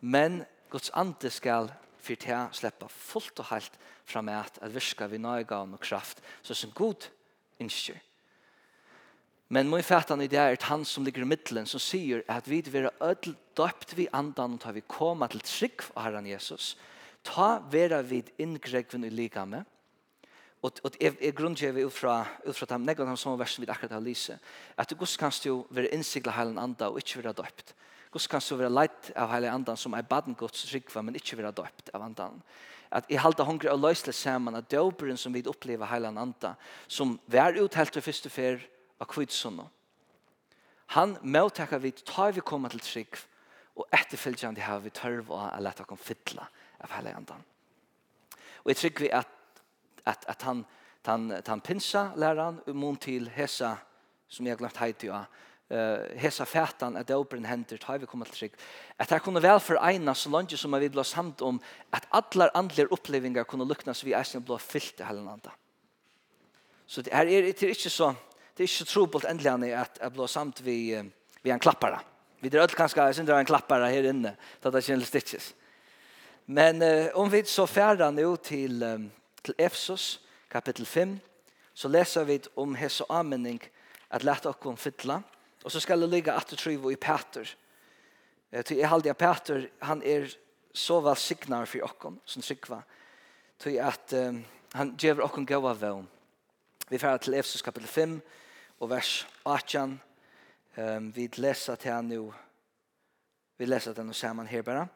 Men 0.00 0.44
Guds 0.70 0.90
ande 0.90 1.30
skall 1.30 1.72
för 1.98 2.16
det 2.26 2.48
släppa 2.52 2.88
fullt 2.88 3.38
och 3.38 3.44
helt 3.44 3.78
fram 4.04 4.24
med 4.24 4.40
att 4.40 4.58
att 4.58 4.72
viska 4.72 5.06
vi 5.06 5.18
nöjga 5.18 5.60
och 5.60 5.82
kraft 5.82 6.22
så 6.42 6.54
som 6.54 6.70
god 6.74 7.04
instyr. 7.58 8.00
Men 9.52 9.70
min 9.70 9.82
fætan 9.82 10.20
i 10.20 10.28
det 10.28 10.38
er 10.38 10.56
han 10.62 10.84
som 10.84 11.04
ligger 11.04 11.22
i 11.22 11.24
mitten 11.24 11.66
som 11.66 11.80
säger 11.80 12.22
att 12.28 12.48
vi 12.48 12.60
vil 12.62 12.90
ödel 13.00 13.34
döpt 13.56 13.80
døpt 13.90 13.98
vi 13.98 14.08
andan, 14.12 14.54
och 14.54 14.60
tar 14.60 14.72
vi 14.72 14.80
koma 14.80 15.28
till 15.28 15.40
trygg 15.40 15.80
av 15.94 16.02
Herren 16.02 16.26
Jesus. 16.26 16.76
Ta 17.22 17.62
vera 17.70 18.02
vid 18.02 18.30
inngregven 18.36 19.04
i 19.04 19.10
lika 19.10 19.46
med, 19.46 19.64
och 20.60 20.80
och 20.82 20.96
är 21.00 21.22
är 21.22 21.32
grundje 21.32 21.72
vi 21.72 21.84
ufra 21.84 22.26
ufra 22.44 22.66
tam 22.66 22.82
negon 22.82 23.06
han 23.06 23.16
som 23.16 23.38
vers 23.38 23.58
vid 23.58 23.70
akkurat 23.70 23.92
har 23.92 24.00
lyse 24.00 24.38
att 24.74 24.90
Guds 24.92 25.16
kan 25.16 25.32
stå 25.32 25.66
vara 25.68 25.88
insigla 25.88 26.32
helen 26.32 26.58
anda 26.58 26.88
och 26.88 26.98
inte 26.98 27.22
vara 27.22 27.32
døpt. 27.32 27.74
Guds 28.12 28.26
kan 28.26 28.40
stå 28.40 28.56
vara 28.56 28.68
leit 28.68 29.10
av 29.16 29.30
helen 29.30 29.54
anda 29.54 29.76
som 29.76 29.94
är 29.94 30.02
baden 30.02 30.34
Guds 30.34 30.72
rikva 30.72 31.02
men 31.02 31.14
inte 31.14 31.36
vara 31.36 31.52
døpt 31.52 31.88
av 31.88 32.02
andan. 32.02 32.42
Att 32.88 33.10
i 33.10 33.16
halta 33.16 33.44
hungre 33.44 33.72
og 33.72 33.78
lösle 33.78 34.12
samman 34.12 34.54
at 34.54 34.70
döperen 34.70 35.16
som 35.16 35.32
vi 35.32 35.42
upplever 35.42 35.86
helen 35.86 36.18
anda 36.18 36.54
som 36.86 37.18
vär 37.26 37.52
uthelt 37.52 37.92
til 37.92 38.02
första 38.02 38.28
fer 38.28 38.58
av 38.98 39.06
kvitsunna 39.06 39.68
han 40.90 41.16
mottakar 41.22 41.78
vi 41.78 41.90
tar 41.90 42.32
vi 42.32 42.40
komma 42.40 42.68
till 42.68 42.80
trygg 42.80 43.14
och 43.74 43.86
efterföljande 43.90 44.60
har 44.60 44.80
vi 44.80 44.90
törv 44.90 45.30
och 45.30 45.54
att 45.54 45.62
låta 45.62 45.84
kom 45.84 45.96
fylla 45.96 46.48
av 46.78 46.90
hela 46.90 47.14
andan. 47.14 47.42
Och 48.54 48.70
jeg 48.70 48.76
tror 48.76 48.90
vi 48.98 49.12
att 49.12 49.39
att 50.04 50.24
att 50.24 50.42
han 50.42 50.64
han 51.04 51.42
han 51.46 51.60
pinsa 51.60 52.12
läran 52.16 52.60
mun 52.66 52.96
till 52.96 53.28
hessa 53.28 53.78
som 54.28 54.46
jag 54.46 54.58
glemt 54.58 54.76
heit 54.76 55.02
ja 55.04 55.24
eh 55.70 56.18
hesa 56.18 56.44
fætan 56.44 56.96
at 56.96 57.10
open 57.10 57.44
händer 57.44 57.76
tar 57.76 57.98
vi 57.98 58.06
kommer 58.06 58.24
till 58.24 58.34
trygg, 58.34 58.52
att 58.96 59.08
det 59.08 59.20
kunne 59.20 59.40
väl 59.40 59.60
för 59.60 59.76
eina 59.76 60.14
så 60.14 60.30
langt 60.30 60.58
som 60.58 60.80
vi 60.80 60.88
blås 60.88 61.08
samt 61.08 61.40
om 61.40 61.60
att 61.90 62.06
alla 62.10 62.48
andliga 62.48 62.86
upplevelser 62.86 63.44
kunde 63.44 63.64
luknas 63.64 64.04
vi 64.04 64.12
är 64.12 64.40
blå 64.40 64.58
fyllt 64.58 65.00
i 65.00 65.02
hele 65.02 65.20
landet 65.20 65.52
så 66.86 67.02
det 67.02 67.14
här 67.14 67.26
är 67.26 67.42
det 67.42 67.62
er 67.62 67.68
inte 67.68 67.90
så 67.90 68.14
det 68.56 68.62
är 68.62 68.64
inte 68.64 68.74
så 68.74 68.84
trobult 68.84 69.24
ändligen 69.24 69.78
att 69.78 69.98
jeg 70.00 70.12
blå 70.12 70.26
samt 70.26 70.60
vi 70.60 71.10
vi 71.42 71.50
en 71.50 71.58
klappare 71.58 72.00
vi 72.40 72.48
drar 72.48 72.66
synes 72.66 73.26
det 73.26 73.32
er 73.32 73.38
en 73.38 73.46
klappare 73.46 73.84
här 73.84 74.02
inne 74.02 74.36
så 74.62 74.68
att 74.68 74.74
det 74.74 74.82
känns 74.82 75.06
stitches 75.06 75.54
men 76.46 76.82
uh, 76.82 77.06
om 77.14 77.30
vi 77.30 77.44
så 77.44 77.66
færre 77.66 78.10
nå 78.12 78.36
til, 78.36 78.80
till 78.80 79.10
til 79.44 79.54
Efsos, 79.58 80.20
kapittel 80.50 80.86
5, 80.86 81.18
så 81.74 81.88
leser 81.88 82.24
vi 82.24 82.40
om 82.56 82.74
hese 82.74 83.04
anmenning 83.08 83.60
at 84.10 84.24
lette 84.24 84.50
oss 84.50 84.80
fytla. 84.80 85.20
Og 85.64 85.72
så 85.72 85.80
skal 85.80 86.00
det 86.00 86.08
ligge 86.10 86.32
at 86.32 86.50
du 86.50 86.90
i 86.90 86.96
Peter. 86.96 87.54
Jeg 88.52 88.88
halde 88.88 89.14
Peter, 89.14 89.66
han 89.82 90.02
er 90.02 90.28
så 90.74 91.00
vel 91.00 91.16
signar 91.16 91.66
for 91.66 91.84
oss, 91.84 92.18
som 92.24 92.42
sikva. 92.42 92.82
Til 93.58 93.78
at 93.78 94.12
um, 94.12 94.44
han 94.74 94.96
gjør 94.96 95.24
oss 95.24 95.46
gav 95.46 95.66
av 95.66 95.80
vel. 95.80 96.04
Vi 96.90 96.98
fer 96.98 97.16
til 97.16 97.34
Efsos 97.34 97.62
kapittel 97.62 97.88
5 97.88 98.20
og 98.80 98.90
vers 98.90 99.26
18. 99.44 100.00
Um, 100.76 101.16
vi 101.16 101.28
leser 101.36 101.74
til 101.76 101.92
han 101.92 102.08
nu. 102.08 102.32
Vi 103.58 103.66
leser 103.66 103.92
til 103.92 104.02
han 104.02 104.06
nu 104.06 104.12
sammen 104.12 104.46
her 104.46 104.62
bare. 104.62 104.88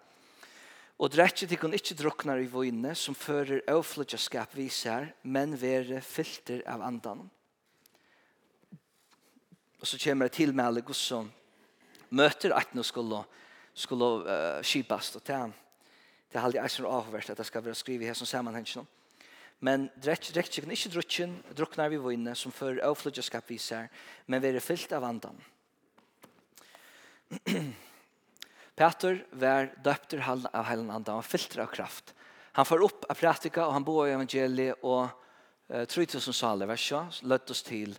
Og 0.95 1.11
drekje 1.11 1.49
til 1.51 1.59
kun 1.59 1.75
ikkje 1.75 1.97
druknar 1.99 2.39
i 2.39 2.51
vojne 2.51 2.93
som 2.95 3.17
fører 3.19 3.65
auflutjaskap 3.73 4.53
viser, 4.55 5.09
men 5.27 5.57
vere 5.59 5.99
filter 6.05 6.63
av 6.71 6.85
andan. 6.87 7.25
Og 9.81 9.89
så 9.91 9.99
kommer 9.99 10.31
det 10.31 10.37
til 10.39 10.55
med 10.55 10.65
alle 10.65 10.85
gos 10.87 11.01
som 11.11 11.27
møter 12.15 12.55
at 12.55 12.77
nå 12.79 12.83
skulle, 12.87 13.25
skulle 13.75 14.11
uh, 14.23 14.63
skipast. 14.63 15.19
Og 15.19 15.27
det, 15.27 15.41
det 16.31 16.39
er 16.39 16.47
aldri 16.47 16.63
eisen 16.63 16.87
avhvert 16.87 17.33
at 17.35 17.43
det 17.43 17.49
skal 17.51 17.65
være 17.67 17.77
skrivet 17.77 18.09
her 18.09 18.17
som 18.19 18.31
sammenhengen. 18.31 18.87
Men 19.65 19.89
drekje 19.99 20.35
drekje 20.37 20.63
kun 20.63 20.77
ikkje 20.77 20.93
drukken, 20.95 21.35
druknar 21.59 21.93
i 21.93 21.99
vojne 21.99 22.37
som 22.39 22.55
fører 22.55 22.85
auflutjaskap 22.87 23.51
viser, 23.51 23.91
men 24.27 24.43
vere 24.43 24.63
filter 24.63 25.01
av 25.01 25.09
andan. 25.11 25.43
Peter 28.75 29.21
var 29.39 29.71
døpter 29.85 30.23
av 30.27 30.65
heilen 30.67 30.91
anda, 30.91 31.15
han 31.15 31.27
filter 31.27 31.63
av 31.63 31.71
kraft. 31.75 32.15
Han 32.55 32.67
får 32.67 32.83
opp 32.87 33.07
av 33.11 33.19
prætika, 33.19 33.67
og 33.67 33.75
han 33.77 33.87
bor 33.87 34.07
i 34.07 34.15
evangeliet, 34.15 34.83
og 34.83 35.07
uh, 35.71 35.85
3000 35.91 36.35
saler, 36.35 36.71
vers 36.71 36.87
ja, 36.91 37.05
løtt 37.27 37.51
oss 37.55 37.63
til, 37.67 37.95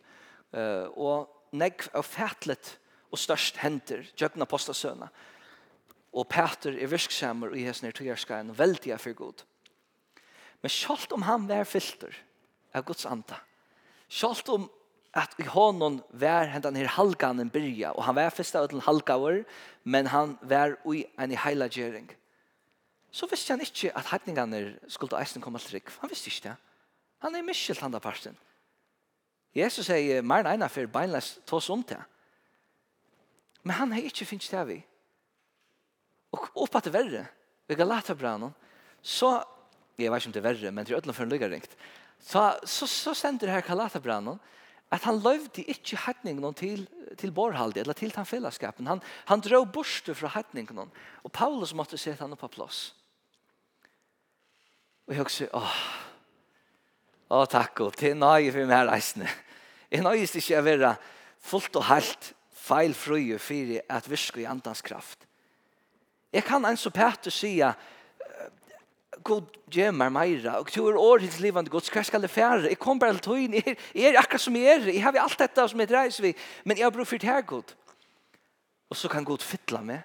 uh, 0.56 0.88
og 0.96 1.56
negg 1.56 1.88
av 1.96 2.08
fætlet 2.08 2.76
og 3.12 3.20
størst 3.20 3.60
henter, 3.64 4.04
djøkken 4.16 4.44
apostasøna. 4.44 5.10
Og 6.16 6.28
Peter 6.32 6.76
er 6.76 6.92
virksamer 6.92 7.56
i 7.56 7.66
hesten 7.68 7.90
er 7.90 7.96
togjerskaen, 7.96 8.52
og 8.52 8.60
veldig 8.60 8.96
er 8.96 9.02
for 9.02 9.16
god. 9.16 9.44
Men 10.64 10.72
selv 10.72 11.12
om 11.16 11.28
han 11.28 11.48
var 11.48 11.68
filter 11.68 12.16
av 12.76 12.84
Guds 12.88 13.08
anda, 13.08 13.40
selv 14.12 14.52
om 14.52 14.70
at 15.16 15.36
i 15.40 15.44
honom 15.48 16.02
var 16.12 16.46
hentan 16.52 16.76
här 16.76 16.86
halganen 16.86 17.50
byrja 17.50 17.94
og 17.94 18.04
han 18.04 18.16
var 18.16 18.30
fyrst 18.30 18.56
av 18.56 18.68
den 18.68 18.82
halkavor 18.82 19.44
men 19.84 20.08
han 20.08 20.38
var 20.42 20.78
i 20.94 21.06
heila 21.18 21.36
heilagering. 21.36 22.10
Så 23.12 23.28
visste 23.32 23.54
han 23.54 23.62
ikkje 23.62 23.94
at 23.96 24.10
heitningane 24.12 24.76
skulle 24.92 25.20
eisen 25.20 25.42
komme 25.42 25.60
til 25.60 25.78
rygg. 25.78 25.92
Han 26.02 26.10
visste 26.10 26.28
ikkje 26.28 26.50
det. 26.50 26.56
Han 27.24 27.36
er 27.36 27.46
misskilt 27.48 27.80
han 27.80 27.94
da 27.94 28.02
parten. 28.04 28.36
Jesus 29.56 29.88
sier, 29.88 30.22
mer 30.22 30.44
enn 30.44 30.58
ena 30.58 30.68
för 30.70 30.86
beinläs 30.86 31.40
tås 31.46 31.70
om 31.70 31.84
det. 31.88 32.02
Men 33.64 33.76
han 33.76 33.92
har 33.92 34.04
ikkje 34.04 34.28
finnst 34.28 34.52
det 34.52 34.66
vi. 34.66 34.84
Och 36.30 36.64
upp 36.64 36.76
att 36.76 36.84
det 36.84 36.90
värre, 36.90 37.26
vid 37.68 37.78
Galaterbrannen, 37.78 38.54
så, 39.02 39.44
jeg 39.98 40.12
vet 40.12 40.22
ikke 40.22 40.28
om 40.28 40.34
det 40.34 40.42
er 40.42 40.50
verre, 40.50 40.72
men 40.72 40.86
det 40.86 40.92
er 40.92 40.98
ødelen 40.98 41.16
for 41.16 41.24
en 41.24 41.32
lygaringt. 41.32 41.78
Så, 42.20 42.60
så, 42.64 42.88
så 42.88 43.14
sender 43.14 43.48
det 43.48 43.54
här 43.54 43.62
Galaterbrannen, 43.62 44.40
at 44.94 45.04
han 45.04 45.20
løvde 45.20 45.64
ikke 45.66 45.98
hattningen 46.06 46.54
til, 46.54 46.86
til 47.18 47.34
borhalde, 47.34 47.80
eller 47.82 47.98
til 47.98 48.14
den 48.14 48.26
fellesskapen. 48.26 48.88
Han, 48.88 49.02
han 49.26 49.42
drog 49.42 49.72
borste 49.74 50.16
fra 50.16 50.30
hattningen, 50.36 50.92
og 51.24 51.32
Paulus 51.34 51.74
måtte 51.74 51.98
sette 51.98 52.24
han 52.24 52.36
opp 52.36 52.46
på 52.46 52.54
plass. 52.60 52.94
Og 55.06 55.14
jeg 55.14 55.26
også, 55.26 55.50
åh, 55.54 55.76
åh 57.34 57.46
takk, 57.50 57.82
og 57.86 57.98
til 57.98 58.18
nøye 58.18 58.54
for 58.54 58.70
meg 58.70 58.88
reisende. 58.90 59.30
Jeg 59.92 60.06
nøyes 60.06 60.34
ikke 60.38 60.62
å 60.62 60.66
være 60.66 60.96
fullt 61.46 61.78
og 61.82 61.88
helt 61.90 62.32
feilfrøye 62.66 63.38
for 63.42 63.76
at 63.98 64.10
virke 64.10 64.42
i 64.42 64.50
andans 64.50 64.82
kraft. 64.86 65.28
Jeg 66.34 66.44
kan 66.44 66.66
en 66.68 66.78
så 66.78 66.92
pært 66.92 67.30
å 67.30 67.34
si 67.34 67.58
at 67.64 67.80
god 69.26 69.56
gjør 69.74 69.92
meira, 69.92 70.60
og 70.60 70.70
du 70.70 70.84
er 70.88 70.98
årets 71.02 71.40
livande 71.42 71.72
gods, 71.74 71.90
hva 71.90 72.04
skal 72.06 72.22
det 72.22 72.30
fære? 72.30 72.70
Jeg 72.70 72.80
kom 72.80 73.00
bare 73.02 73.18
til 73.18 73.24
tøyen, 73.26 73.54
jeg, 73.58 73.78
er 73.96 74.20
akkurat 74.20 74.44
som 74.44 74.56
jeg 74.56 74.76
er, 74.76 74.92
jeg 74.94 75.04
har 75.04 75.18
alt 75.22 75.40
dette 75.42 75.66
som 75.72 75.82
jeg 75.82 75.90
dreier 75.90 76.22
vi, 76.22 76.34
men 76.64 76.78
jeg 76.78 76.86
har 76.86 76.94
brukt 76.94 77.10
for 77.10 77.22
det 77.22 77.30
her 77.30 77.42
god. 77.42 77.74
Og 78.90 79.00
så 79.00 79.10
kan 79.10 79.26
god 79.26 79.42
fytla 79.42 79.82
meg, 79.82 80.04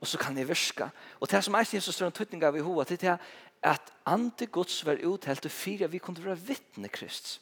og 0.00 0.06
så 0.06 0.20
kan 0.20 0.36
jeg 0.38 0.48
virka. 0.48 0.90
Og 1.20 1.30
det 1.30 1.40
som 1.44 1.54
er 1.54 1.64
sin 1.64 1.80
så 1.80 1.94
større 1.94 2.12
tøytning 2.12 2.44
av 2.44 2.56
i 2.56 2.64
hova, 2.64 2.84
det 2.84 3.00
er 3.02 3.16
at 3.62 3.92
ande 4.06 4.46
gods 4.46 4.82
var 4.86 5.00
uthelt 5.06 5.46
og 5.46 5.50
fire, 5.54 5.90
vi 5.90 5.98
kunne 5.98 6.24
være 6.24 6.38
vittne 6.38 6.88
Kristus. 6.88 7.40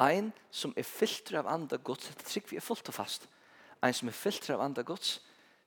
Ein 0.00 0.32
som 0.50 0.72
er 0.76 0.82
filter 0.82 1.38
av 1.38 1.46
ande 1.46 1.78
gods, 1.78 2.08
det 2.08 2.26
trygg 2.26 2.50
vi 2.50 2.58
er 2.58 2.64
fullt 2.64 2.88
og 2.90 2.96
fast. 2.96 3.28
Ein 3.84 3.94
som 3.94 4.08
er 4.10 4.16
filter 4.16 4.56
av 4.56 4.64
ande 4.64 4.82
gods, 4.82 5.20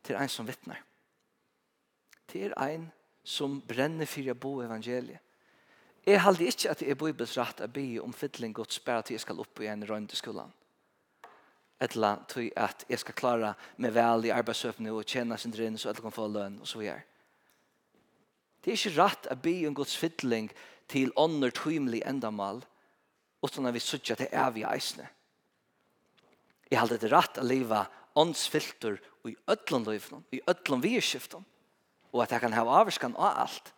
til 0.03 0.17
ein 0.19 0.29
som 0.29 0.47
vittner. 0.47 0.81
Til 2.27 2.53
ein 2.57 2.89
som 3.27 3.59
brenner 3.67 4.07
for 4.07 4.31
å 4.31 4.37
bo 4.39 4.53
evangeliet. 4.63 5.23
Jeg 6.07 6.21
halde 6.23 6.45
ikke 6.47 6.71
at 6.71 6.79
det 6.79 6.87
er 6.87 6.99
bibels 6.99 7.33
rett 7.35 7.59
å 7.59 7.67
be 7.67 7.97
om 7.99 8.13
fytling 8.15 8.53
gods 8.55 8.79
bare 8.85 9.03
til 9.03 9.17
jeg 9.17 9.25
skal 9.25 9.41
opp 9.43 9.59
igjen 9.59 9.83
i 9.83 9.89
røyndeskolen. 9.89 10.53
Etla 11.83 12.13
til 12.31 12.47
at 12.55 12.85
jeg 12.87 13.01
skal 13.01 13.17
klara 13.19 13.49
meg 13.83 13.91
vel 13.97 14.29
i 14.29 14.31
arbeidsøpene 14.31 14.93
og 14.95 15.03
tjene 15.03 15.35
sin 15.37 15.51
drinn 15.51 15.75
så 15.77 15.91
jeg 15.91 15.99
kan 16.05 16.15
få 16.15 16.29
lønn 16.31 16.61
og 16.63 16.69
så 16.69 16.79
videre. 16.79 17.03
Det 18.63 18.71
er 18.71 18.79
ikke 18.79 18.95
rett 19.01 19.27
å 19.31 19.37
be 19.43 19.57
om 19.67 19.75
gods 19.75 19.97
fytling 19.99 20.47
til 20.87 21.11
ånder 21.19 21.51
tøymelig 21.51 22.01
endamal 22.07 22.63
utan 23.43 23.67
at 23.67 23.75
vi 23.75 23.83
sutja 23.83 24.15
til 24.15 24.31
evig 24.31 24.63
eisne. 24.71 25.09
Jeg 26.71 26.79
halde 26.79 26.97
det 27.03 27.11
rett 27.11 27.37
å 27.39 27.45
leva 27.45 27.83
åndsfilter 28.17 28.97
i 29.27 29.35
ødlån 29.51 29.85
løyvnån, 29.85 30.25
i 30.31 30.41
ødlån 30.47 30.83
virkskiften 30.83 31.45
og 32.13 32.23
at 32.23 32.33
jeg 32.35 32.43
kan 32.43 32.55
ha 32.55 32.65
avskan 32.81 33.15
av 33.17 33.43
alt. 33.45 33.73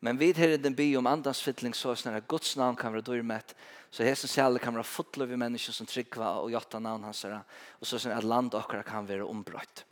Men 0.00 0.16
vi 0.16 0.30
her 0.32 0.54
i 0.54 0.60
den 0.60 0.76
by 0.76 0.86
om 0.96 1.08
andans 1.10 1.42
fytling 1.44 1.74
så 1.76 1.92
snar 1.98 2.16
at 2.16 2.28
Guds 2.28 2.54
navn 2.56 2.76
kan 2.76 2.92
være 2.94 3.04
dyrmet, 3.04 3.52
så 3.92 4.06
hesen 4.06 4.30
sjæle 4.32 4.60
kan 4.62 4.74
være 4.76 4.88
fotler 4.88 5.28
vi 5.28 5.36
mennesker 5.40 5.76
som 5.76 5.88
tryggva 5.88 6.38
og 6.40 6.52
gjotta 6.54 6.80
navn 6.80 7.04
hans 7.04 7.20
her, 7.26 7.42
og 7.80 7.88
så 7.88 8.00
snar 8.00 8.16
at 8.16 8.28
land 8.28 8.56
okkara 8.56 8.86
kan 8.86 9.08
være 9.08 9.28
ombrøtt. 9.28 9.84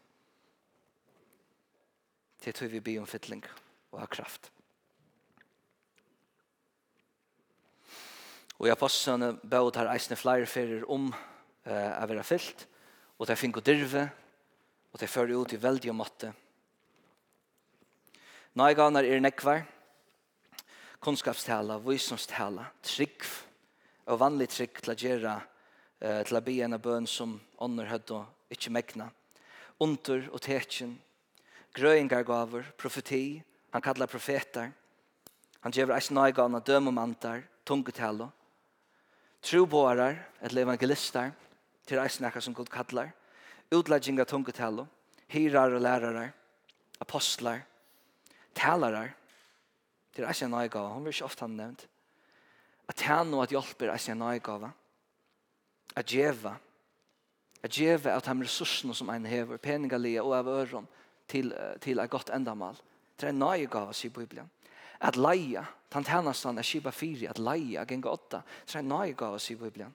Det 2.44 2.54
tror 2.56 2.72
vi 2.72 2.80
by 2.80 2.96
om 3.02 3.08
fytling 3.10 3.44
og 3.92 4.00
ha 4.00 4.08
kraft. 4.08 4.48
Og 8.58 8.66
i 8.66 8.72
apostlene 8.72 9.34
bød 9.36 9.76
her 9.76 9.92
eisne 9.92 10.16
flere 10.18 10.48
ferier 10.50 10.88
om 10.90 11.10
eh, 11.12 11.92
å 12.00 12.08
være 12.08 12.24
fyllt, 12.26 12.64
og 13.18 13.28
det 13.28 13.36
finner 13.38 13.66
dirve, 13.66 14.08
og 14.88 15.00
det 15.02 15.10
fører 15.10 15.36
ut 15.36 15.52
i 15.52 15.60
veldig 15.60 15.94
måtte, 15.94 16.32
og 16.32 16.47
Nøyganar 18.56 19.04
er 19.04 19.20
nekvar, 19.20 19.60
kunnskapstala, 21.04 21.76
visdomstala, 21.84 22.64
trygg, 22.82 23.26
og 24.08 24.20
vanlig 24.22 24.48
trygg 24.48 24.80
til 24.80 24.94
å 24.94 24.96
gjøre, 24.98 25.34
til 26.00 26.38
å 26.38 26.42
be 26.46 26.56
en 26.64 26.78
av 26.78 26.82
bøn 26.82 27.06
som 27.06 27.36
ånder 27.60 27.90
hødd 27.90 28.14
og 28.16 28.54
ikke 28.54 28.72
megna. 28.72 29.10
Under 29.84 30.24
og 30.32 30.40
tekjen, 30.42 30.96
grøyngargaver, 31.76 32.72
profeti, 32.80 33.42
han 33.70 33.84
kallar 33.84 34.10
profetar, 34.10 34.72
han 35.60 35.74
gjør 35.74 35.92
eis 35.98 36.10
nøygana 36.14 36.62
dømomantar, 36.64 37.42
tungetalo. 37.66 38.30
troboarar, 39.42 40.16
et 40.42 40.52
evangelistar, 40.52 41.30
til 41.86 41.98
eis 41.98 42.18
nekka 42.20 42.40
som 42.40 42.54
god 42.54 42.68
kallar, 42.68 43.12
utlegging 43.70 44.18
tungetalo. 44.24 44.88
hirar 45.28 45.74
og 45.74 45.82
lærarar, 45.82 46.32
apostlar, 47.00 47.60
talarar, 48.58 49.14
det 50.16 50.24
er 50.24 50.34
ikke 50.34 50.48
en 50.48 50.56
nøygave, 50.56 50.92
Hun 50.94 51.04
vil 51.04 51.14
ikke 51.14 51.24
ofte 51.24 51.46
ha 51.46 51.48
nevnt, 51.52 51.86
at 52.88 52.96
tjene 52.96 53.36
og 53.36 53.44
at 53.44 53.52
hjelper 53.54 53.88
er 53.88 54.00
ikke 54.00 54.12
en 54.12 54.24
nøygave, 54.24 54.70
at 55.96 56.06
djeva, 56.10 56.56
at 57.62 57.74
djeva 57.74 58.16
at 58.16 58.24
de 58.24 58.42
ressursene 58.42 58.94
som 58.94 59.10
en 59.10 59.26
hever, 59.26 59.56
Peningalige 59.56 60.22
og 60.22 60.36
av 60.36 60.48
øren, 60.48 60.88
til, 61.28 61.52
til 61.80 61.98
et 61.98 62.10
godt 62.10 62.30
endamal. 62.34 62.76
Det 63.20 63.26
er 63.26 63.34
en 63.34 63.42
nøygave, 63.42 63.94
sier 63.94 64.10
Bibelen. 64.14 64.50
At 65.00 65.16
leia, 65.16 65.64
tan 65.90 66.04
tænastan 66.04 66.58
er 66.58 66.66
skipa 66.66 66.90
fyri, 66.90 67.26
at 67.26 67.38
leia, 67.38 67.84
genga 67.84 68.10
åtta, 68.10 68.40
det 68.66 68.74
er 68.74 68.80
en 68.80 68.88
nøygave, 68.88 69.38
sier 69.38 69.58
Bibelen. 69.58 69.94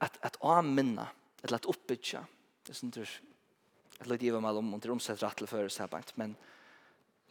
At, 0.00 0.18
at 0.22 0.36
aminna, 0.42 1.06
eller 1.42 1.58
at 1.58 1.66
oppbytja, 1.66 2.22
det 2.64 2.72
er 2.72 2.78
sånn 2.78 2.92
at 2.92 3.00
jeg 3.02 4.04
er 4.04 4.10
litt 4.10 4.24
meg 4.42 4.58
om, 4.58 4.74
om 4.74 4.80
det 4.80 4.88
er 4.88 4.94
omsett 4.94 5.22
rett 5.22 5.38
til 5.38 5.48
føres 5.48 5.80
men 6.16 6.36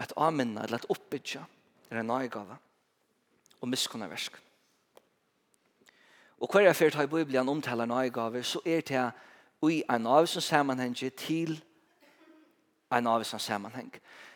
at 0.03 0.13
aminna 0.17 0.63
eller 0.63 0.81
at 0.81 0.89
oppbytja, 0.89 1.43
er 1.89 1.99
en 1.99 2.09
nøygave 2.09 2.57
og 3.61 3.69
miskunna 3.69 4.07
versk. 4.11 4.39
Og 6.43 6.49
hver 6.51 6.65
jeg 6.67 6.75
fyrt 6.75 6.95
har 6.99 7.07
i 7.07 7.11
Bibelen 7.11 7.49
omtaler 7.49 7.85
nøygave, 7.85 8.43
så 8.43 8.59
er 8.65 8.81
det 8.81 9.11
i 9.71 9.83
en 9.89 10.07
avsens 10.07 10.43
sammenheng 10.43 10.95
til 10.97 11.55
en 12.91 13.07
avsens 13.07 13.43
sammenheng. 13.47 13.93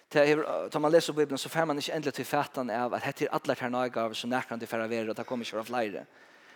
Tar 0.10 0.80
man 0.80 0.92
leser 0.92 1.14
Bibelen 1.14 1.38
så 1.38 1.50
får 1.50 1.66
man 1.66 1.78
ikke 1.78 1.96
endelig 1.96 2.14
til 2.14 2.26
fætan 2.26 2.70
av 2.70 2.94
at 2.96 3.04
hette 3.04 3.26
er 3.26 3.34
alle 3.36 3.56
her 3.60 3.70
nøygave 3.70 4.16
som 4.16 4.30
nærkant 4.30 4.62
til 4.62 4.70
færre 4.70 4.90
vera, 4.90 5.10
og 5.10 5.18
det 5.18 5.26
kommer 5.26 5.46
ikke 5.46 5.58
fra 5.58 5.64
flere. 5.64 6.06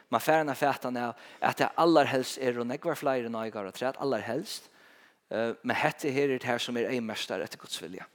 Man 0.10 0.21
færre 0.21 0.50
er 0.50 0.54
fætan 0.54 0.97
av 0.97 1.13
at 1.41 1.58
det 1.58 1.69
aller 1.78 2.08
helst 2.08 2.38
er 2.38 2.60
og 2.60 2.67
nekvar 2.67 2.95
flere 2.95 3.30
nøygave, 3.30 3.67
og 3.67 3.74
det 3.74 3.82
er 3.82 4.00
aller 4.00 4.24
helst, 4.24 4.69
men 5.63 5.76
hette 5.76 6.12
her 6.12 6.24
er 6.24 6.38
det 6.39 6.47
her 6.47 6.58
som 6.58 6.78
er 6.78 6.89
en 6.89 7.06
mestar 7.06 7.43
etter 7.43 7.60
Guds 7.60 7.82
vilja. 7.82 8.08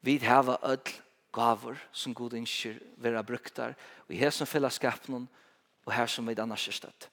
Vi 0.00 0.18
hava 0.22 0.58
öll 0.62 0.88
gaver 1.34 1.78
som 1.92 2.14
god 2.14 2.34
inskir 2.38 2.78
vera 2.96 3.22
bruktar 3.22 3.74
og 4.06 4.14
i 4.14 4.18
hesen 4.20 4.46
fellesskapen 4.46 5.28
og 5.86 5.92
her 5.92 6.06
som 6.06 6.26
vi 6.28 6.34
annars 6.38 6.68
er 6.68 6.72
støtt. 6.76 7.08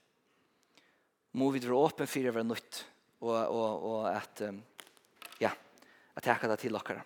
Må 1.35 1.51
vi 1.51 1.59
dra 1.59 1.75
åpen 1.75 2.07
fyrir 2.07 2.31
vera 2.31 2.43
nytt 2.47 2.85
og, 3.19 3.35
og, 3.35 3.83
og 3.83 4.09
at 4.11 4.41
um, 4.47 4.63
ja, 5.41 5.51
at 6.15 6.23
teka 6.23 6.47
det 6.51 6.59
til 6.61 6.75
okkara. 6.77 7.03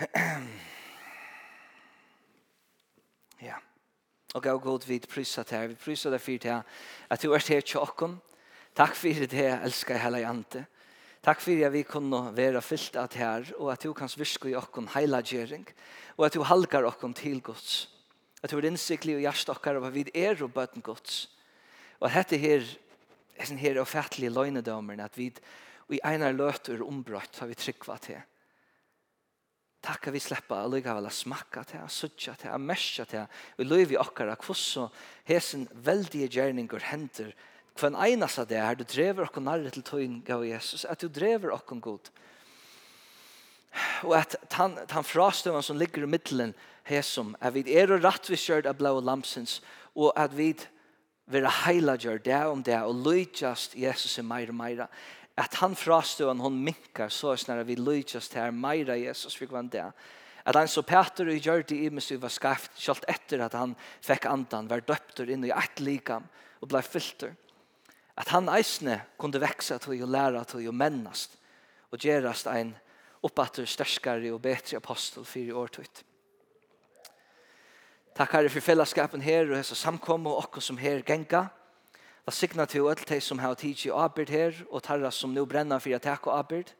ja. 3.48 3.56
Og 4.34 4.42
gav 4.42 4.60
god 4.62 4.86
vid 4.86 5.00
prysa 5.10 5.42
til 5.42 5.58
her. 5.58 5.66
Vi 5.72 5.74
prysa 5.74 6.10
deg 6.12 6.20
fyrir 6.22 6.38
til 6.46 6.62
at 7.10 7.22
du 7.22 7.32
er 7.34 7.42
til 7.44 7.62
tjokken. 7.66 8.20
Takk 8.78 8.94
fyrir 8.96 9.26
det, 9.28 9.60
elskar 9.64 9.98
hela 9.98 10.18
jante. 10.22 10.64
Takk 10.64 10.79
Takk 11.20 11.42
fyrir 11.44 11.66
at 11.68 11.74
vi 11.74 11.82
kunne 11.84 12.30
være 12.32 12.62
fyllt 12.64 12.96
av 12.96 13.12
her, 13.12 13.50
og 13.58 13.74
at 13.74 13.82
du 13.84 13.92
kan 13.96 14.08
virke 14.16 14.48
i 14.48 14.56
okken 14.56 14.88
heilagjering, 14.94 15.66
og 16.16 16.26
at 16.26 16.36
du 16.36 16.44
halgar 16.48 16.86
okken 16.88 17.12
til 17.16 17.42
Guds. 17.44 17.90
At 18.40 18.52
du 18.52 18.56
er 18.56 18.70
innsiklig 18.70 19.18
og 19.18 19.26
hjertet 19.26 19.52
okker 19.52 19.76
av 19.76 19.90
at 19.90 19.96
vi 19.96 20.06
er 20.16 20.40
og 20.40 20.54
bøten 20.56 20.80
Guds. 20.84 21.26
Og 22.00 22.08
at 22.08 22.22
dette 22.22 22.40
her, 22.40 22.64
er 22.64 23.42
hessen 23.42 23.60
her 23.60 23.82
ofattlige 23.82 24.32
løgnedømeren, 24.32 25.04
at 25.04 25.18
vi 25.20 25.28
i 25.90 26.00
einar 26.06 26.32
løter 26.32 26.80
ombrøtt 26.86 27.42
har 27.42 27.50
vi 27.50 27.58
tryggva 27.58 27.98
til. 28.00 28.20
Takk 29.84 30.08
at 30.08 30.14
vi 30.14 30.20
slipper 30.20 30.64
å 30.64 30.72
lykke 30.72 30.94
vel 30.96 31.08
å 31.08 31.12
smakke 31.12 31.64
til, 31.68 31.84
å 31.84 31.92
sutja 31.92 32.34
til, 32.36 32.52
å 32.52 32.60
merke 32.60 33.06
til, 33.08 33.28
og 33.56 33.68
løy 33.68 33.86
vi 33.88 34.00
okker 34.00 34.32
hvordan 34.36 34.92
hesen 35.28 35.68
veldige 35.84 36.28
gjerninger 36.32 36.88
henter 36.92 37.32
kvann 37.78 37.98
einas 37.98 38.38
av 38.38 38.48
det 38.50 38.60
her, 38.60 38.76
du 38.78 38.84
drever 38.84 39.26
okken 39.26 39.46
nærre 39.46 39.70
til 39.72 39.84
tøyen 39.86 40.18
gav 40.26 40.44
Jesus, 40.44 40.84
at 40.84 41.00
du 41.00 41.08
drever 41.08 41.54
okken 41.54 41.80
god. 41.80 42.10
Og 44.02 44.16
at 44.18 44.34
han, 44.56 44.76
han 44.90 45.06
frastøven 45.06 45.62
som 45.62 45.78
ligger 45.78 46.04
i 46.04 46.10
middelen, 46.10 46.54
hesom, 46.88 47.36
at 47.40 47.54
vi 47.54 47.64
er 47.76 47.92
og 47.92 48.02
rett 48.04 48.30
vi 48.30 48.38
kjørt 48.40 48.66
av 48.66 48.78
blå 48.80 48.96
lamsens, 49.04 49.60
og 49.94 50.12
at 50.18 50.34
vi 50.36 50.52
vil 51.30 51.46
heila 51.62 51.94
gjør 52.00 52.22
det 52.24 52.40
om 52.50 52.62
det, 52.66 52.78
og 52.82 53.04
lydjast 53.06 53.76
Jesus 53.78 54.18
i 54.18 54.26
meira 54.26 54.54
meira. 54.56 54.88
At 55.38 55.54
han 55.62 55.76
frastøven, 55.78 56.42
hon 56.42 56.58
minkar, 56.64 57.12
så 57.12 57.32
er 57.32 57.40
snar 57.40 57.62
vi 57.68 57.78
lydjast 57.78 58.34
her 58.34 58.50
meira 58.50 58.98
Jesus, 58.98 59.38
vi 59.40 59.48
kvann 59.48 59.70
det. 59.72 59.86
At 60.44 60.56
han 60.56 60.68
så 60.68 60.82
Peter 60.82 61.28
og 61.28 61.38
gjør 61.38 61.62
det 61.68 61.78
i 61.78 61.90
mens 61.92 62.10
var 62.18 62.32
skaft, 62.32 62.74
kjalt 62.80 63.06
etter 63.12 63.44
at 63.44 63.54
han 63.54 63.76
fikk 64.02 64.26
andan, 64.26 64.68
var 64.70 64.82
døpter 64.82 65.30
inn 65.30 65.44
i 65.46 65.52
ett 65.54 65.82
likam, 65.84 66.26
og 66.60 66.72
blei 66.72 66.82
filter 66.84 67.36
at 68.16 68.28
han 68.28 68.48
eisne 68.48 69.00
kunde 69.18 69.40
veksa 69.40 69.78
til 69.78 70.02
og 70.02 70.08
læra 70.08 70.44
til 70.44 70.68
og 70.68 70.74
mennast 70.74 71.36
og 71.90 71.98
gjerast 71.98 72.46
ein 72.46 72.74
oppatter 73.22 73.66
sterskare 73.66 74.32
og 74.32 74.42
betre 74.42 74.78
apostel 74.78 75.24
fyrir 75.24 75.56
årtøyt. 75.58 76.04
Takk 78.16 78.32
herre 78.36 78.50
for 78.52 78.64
fellesskapen 78.64 79.22
her 79.22 79.50
og 79.50 79.56
hessa 79.58 79.74
samkom 79.74 80.26
og 80.26 80.44
okko 80.44 80.60
som 80.60 80.78
her 80.78 81.02
genga. 81.06 81.46
La 82.26 82.32
signa 82.32 82.66
til 82.66 82.86
öll 82.86 83.04
de 83.08 83.20
som 83.20 83.38
har 83.38 83.54
tidsi 83.54 83.90
abyrd 83.90 84.30
her 84.30 84.54
og 84.70 84.82
tarra 84.82 85.10
som 85.10 85.30
nu 85.30 85.46
brenna 85.46 85.78
fyrir 85.78 85.96
at 85.96 86.02
takk 86.02 86.26
og 86.26 86.38
abyrd. 86.38 86.74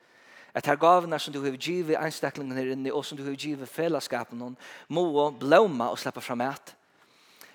At 0.55 0.67
her 0.67 0.77
gavna 0.77 1.19
som 1.19 1.33
du 1.33 1.43
har 1.45 1.57
givet 1.57 1.97
einstaklingen 1.97 2.57
her 2.57 2.73
inne 2.73 2.93
og 2.93 3.05
som 3.05 3.19
du 3.19 3.25
har 3.25 3.35
givet 3.35 3.69
fellesskapen 3.69 4.41
hon 4.41 4.57
må 4.89 5.31
blåma 5.31 5.91
og 5.91 5.99
släppa 5.99 6.21
fram 6.21 6.41
et 6.41 6.75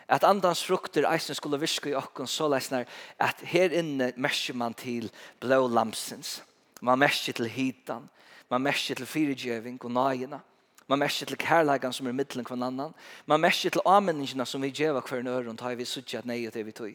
at 0.08 0.24
andans 0.24 0.64
frukter 0.64 1.08
eisen 1.10 1.36
skulle 1.36 1.60
virke 1.60 1.90
i 1.90 1.96
okken 1.98 2.28
så 2.30 2.48
leisner 2.52 2.86
at 3.20 3.42
her 3.50 3.74
inne 3.74 4.12
mersker 4.18 4.54
man 4.54 4.74
til 4.78 5.10
blå 5.42 5.68
lamsens. 5.68 6.44
Man 6.82 7.00
mersker 7.00 7.34
til 7.34 7.50
hitan. 7.50 8.10
Man 8.50 8.62
mersker 8.62 8.96
til 8.96 9.10
fyrigjøving 9.10 9.80
og 9.82 9.92
nøyene. 9.92 10.40
Man 10.88 11.00
mersker 11.02 11.26
til 11.26 11.40
kærleikan 11.42 11.94
som 11.94 12.08
er 12.08 12.14
middelen 12.14 12.46
kvann 12.46 12.64
annan. 12.64 12.94
Man 13.26 13.42
mersker 13.42 13.74
til 13.74 13.86
avmenningina 13.86 14.46
som 14.46 14.62
vi 14.62 14.70
djeva 14.70 15.02
hver 15.02 15.24
en 15.24 15.32
øron 15.34 15.58
tar 15.58 15.76
vi 15.76 15.86
suttje 15.86 16.20
at 16.20 16.26
nei 16.30 16.46
og 16.46 16.54
det 16.54 16.66
vi 16.66 16.72
tog. 16.72 16.94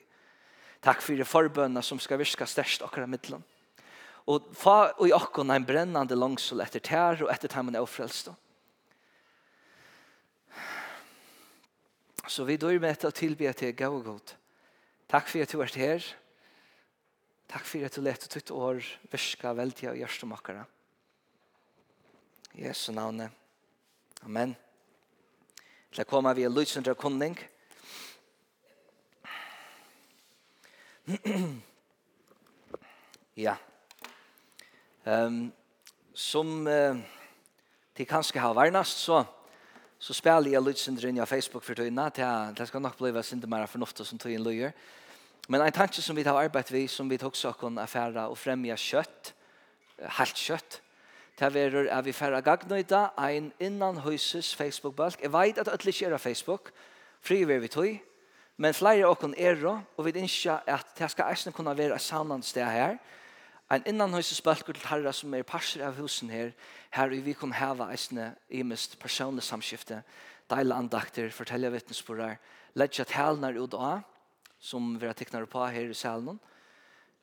Takk 0.80 1.02
for 1.02 1.24
forbønna 1.24 1.82
som 1.82 1.98
skal 1.98 2.20
virke 2.20 2.46
størst 2.46 2.82
akkurat 2.86 3.10
middelen. 3.10 3.42
Og 4.30 4.46
fa 4.54 4.92
og 4.94 5.08
i 5.08 5.12
okken 5.16 5.50
ein 5.50 5.66
brennande 5.66 6.14
langsol 6.14 6.62
etter 6.62 6.80
tær 6.80 7.24
og 7.24 7.32
etter 7.32 7.48
tær 7.48 7.66
man 7.66 7.74
er 7.74 7.82
ofrelstå. 7.82 8.36
Så 12.30 12.44
vi 12.46 12.54
dør 12.62 12.76
med 12.78 12.92
etter 12.94 13.10
å 13.10 13.14
tilby 13.14 13.48
at 13.50 13.58
det 13.58 13.72
er 13.72 13.80
gav 13.80 13.90
og 13.96 14.04
god. 14.06 14.32
Takk 15.10 15.26
for 15.26 15.42
at 15.42 15.50
du 15.50 15.58
er 15.64 15.72
her. 15.74 16.04
Takk 17.50 17.64
for 17.66 17.82
at 17.82 17.96
du 17.96 18.00
lette 18.06 18.30
ditt 18.30 18.50
år 18.54 18.78
virka 19.10 19.50
veldig 19.58 19.88
av 19.90 19.98
gjørstomakkere. 19.98 20.62
I 22.54 22.68
Jesu 22.68 22.92
navnet. 22.94 23.34
Amen. 24.22 24.54
Til 25.90 26.06
kommer 26.06 26.34
vi 26.38 26.46
i 26.46 26.52
lydsundre 26.52 26.94
kunning. 26.94 27.34
ja. 33.46 33.56
Um, 35.02 35.50
som 36.14 36.66
uh, 36.70 36.94
de 37.98 38.06
kanskje 38.06 38.38
har 38.38 38.54
vernast, 38.54 39.02
så 39.02 39.24
så 40.00 40.14
spiller 40.16 40.54
jeg 40.54 40.64
litt 40.64 40.80
lite 40.86 41.08
inn 41.08 41.18
i 41.20 41.26
Facebook 41.28 41.64
for 41.64 41.76
tøyene, 41.76 42.06
til 42.16 42.54
det 42.56 42.66
skal 42.68 42.80
nok 42.80 42.96
bli 42.96 43.22
synd 43.22 43.44
mer 43.46 43.66
fornuftig 43.68 44.06
som 44.08 44.18
tog 44.18 44.32
løyer. 44.32 44.72
Men 45.48 45.60
en 45.60 45.72
tanke 45.72 46.00
som 46.02 46.16
vi 46.16 46.24
har 46.24 46.38
arbeidet 46.40 46.72
vid 46.72 46.88
som 46.88 47.08
vi 47.10 47.18
också 47.22 47.52
kan 47.52 47.78
affära 47.78 48.28
og 48.28 48.38
främja 48.38 48.76
kött, 48.76 49.34
halt 49.98 50.36
kött. 50.36 50.80
Det 51.38 51.54
verur 51.54 51.88
er 51.88 52.02
vi 52.02 52.12
færre 52.12 52.42
gagnøyda 52.42 53.10
ein 53.18 53.52
innan 53.60 53.96
huses 53.96 54.54
Facebook-balk. 54.54 55.22
Jeg 55.22 55.32
vet 55.32 55.58
at 55.58 55.66
det 55.66 55.86
ikke 55.86 56.06
er 56.06 56.18
Facebook, 56.18 56.70
fri 57.20 57.44
vi 57.44 57.58
vi 57.58 57.68
tøy, 57.68 58.00
men 58.56 58.74
flere 58.74 59.04
av 59.04 59.10
okken 59.10 59.34
er 59.38 59.64
og 59.96 60.04
vi 60.04 60.12
ønsker 60.20 60.60
at 60.66 60.86
det 60.98 61.10
skal 61.10 61.30
eisen 61.30 61.52
kunne 61.52 61.76
være 61.76 61.94
et 61.94 62.00
sannende 62.00 62.46
sted 62.46 62.64
her, 62.64 62.96
en 63.70 63.84
innan 63.86 64.14
høyse 64.14 64.34
spølkur 64.34 64.74
til 64.74 64.88
herre 64.90 65.12
som 65.14 65.34
er 65.34 65.46
parser 65.46 65.84
av 65.86 65.98
husen 66.00 66.30
her, 66.32 66.50
her 66.90 67.12
vi 67.22 67.34
kan 67.38 67.52
heva 67.54 67.86
eisne 67.94 68.32
i 68.50 68.64
mest 68.66 68.96
personlig 68.98 69.44
samskifte, 69.46 70.00
deile 70.50 70.74
andakter, 70.74 71.30
fortelle 71.30 71.70
vittnesporar, 71.70 72.40
ledja 72.74 73.06
talene 73.06 73.52
ut 73.54 73.76
av, 73.78 74.02
som 74.58 74.96
vi 74.98 75.06
har 75.06 75.14
teknar 75.14 75.46
på 75.46 75.62
her 75.70 75.92
i 75.92 75.94
salen. 75.94 76.40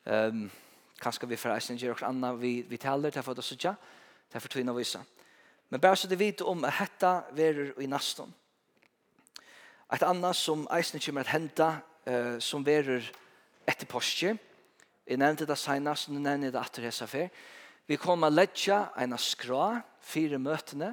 Um, 0.05 0.47
kanskje 1.03 1.27
vi 1.27 1.37
får 1.37 1.57
eisne 1.57 1.77
gjøre 1.77 1.99
noe 1.99 2.13
anna 2.13 2.31
vi, 2.39 2.61
vi 2.63 2.79
taler, 2.79 3.11
derfor 3.11 3.35
det 3.35 3.43
sånn, 3.43 3.75
til 4.31 4.39
å 4.39 4.43
få 4.43 4.55
tvina 4.55 4.75
vise. 4.75 5.03
Men 5.67 5.83
bare 5.83 5.99
så 5.99 6.07
det 6.07 6.19
vite 6.19 6.47
om 6.47 6.63
at 6.63 6.79
dette 6.79 7.13
verer 7.35 7.75
i 7.83 7.91
nesten. 7.91 8.31
Et 9.91 10.03
annet 10.03 10.35
som 10.35 10.63
eisne 10.71 11.03
kommer 11.03 11.27
at 11.27 11.35
henta, 11.35 11.71
uh, 12.07 12.39
som 12.39 12.63
verer 12.63 13.03
etter 13.67 13.87
påske, 13.87 14.37
Jeg 15.07 15.21
nevnte 15.21 15.47
det 15.47 15.55
senest, 15.59 16.09
nå 16.11 16.19
nevnte 16.19 16.49
jeg 16.49 16.53
det 16.55 16.61
etter 16.61 16.87
hese 16.89 17.07
før. 17.07 17.27
Vi 17.87 17.95
kommer 17.95 18.27
å 18.27 18.35
ledge 18.35 18.75
en 18.99 19.15
skra, 19.21 19.77
fire 20.03 20.39
møtene, 20.41 20.91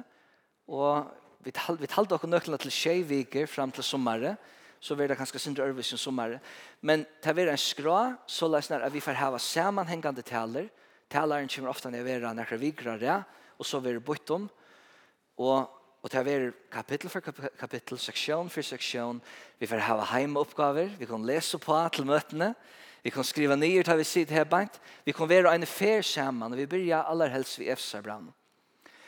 og 0.71 1.11
vi 1.43 1.51
talte 1.53 2.15
dere 2.15 2.29
nøklene 2.31 2.59
til 2.63 2.71
tjejviker 2.71 3.49
frem 3.51 3.73
til 3.75 3.83
sommeren, 3.83 4.37
så 4.79 4.95
blir 4.95 5.09
det 5.09 5.17
kanskje 5.19 5.41
sindre 5.41 5.67
øvelse 5.67 5.97
i 5.97 5.99
sommeren. 5.99 6.39
Men 6.81 7.05
det 7.23 7.33
er 7.33 7.51
en 7.51 7.59
skra, 7.59 8.15
så 8.27 8.47
la 8.47 8.61
oss 8.61 8.71
at 8.71 8.93
vi 8.93 9.03
får 9.03 9.19
ha 9.19 9.31
sammenhengende 9.37 10.23
taler. 10.23 10.69
Taleren 11.09 11.49
kommer 11.49 11.73
ofte 11.73 11.91
ned 11.91 12.05
ved 12.05 12.23
noen 12.23 12.61
vikrere, 12.61 13.23
og 13.59 13.65
så 13.65 13.81
blir 13.81 13.99
det 13.99 14.05
bort 14.05 14.29
om. 14.31 14.47
Og 15.37 15.81
Og 16.05 16.11
det 16.11 16.27
er 16.29 16.51
kapittel 16.69 17.09
for 17.09 17.19
kapittel, 17.57 17.97
seksjon 17.97 18.49
for 18.53 18.61
seksjon. 18.61 19.17
Vi 19.57 19.65
får 19.65 19.79
ha 19.87 20.03
heimeoppgaver, 20.11 20.91
vi 20.99 21.05
kan 21.09 21.25
lese 21.25 21.57
på 21.57 21.73
til 21.89 22.05
møtene. 22.05 22.51
Vi 23.05 23.11
kan 23.11 23.23
skriva 23.23 23.55
ner 23.55 23.83
tar 23.83 23.95
vi 23.95 24.03
sitt 24.03 24.29
här 24.29 24.45
bant. 24.45 24.81
Vi 25.03 25.13
kan 25.13 25.27
vara 25.27 25.55
en 25.55 25.65
fair 25.65 26.01
samman 26.01 26.53
och 26.53 26.59
vi 26.59 26.67
börjar 26.67 27.03
allra 27.03 27.27
helst 27.27 27.59
vid 27.59 27.69
Efsa 27.69 28.01
brann. 28.01 28.33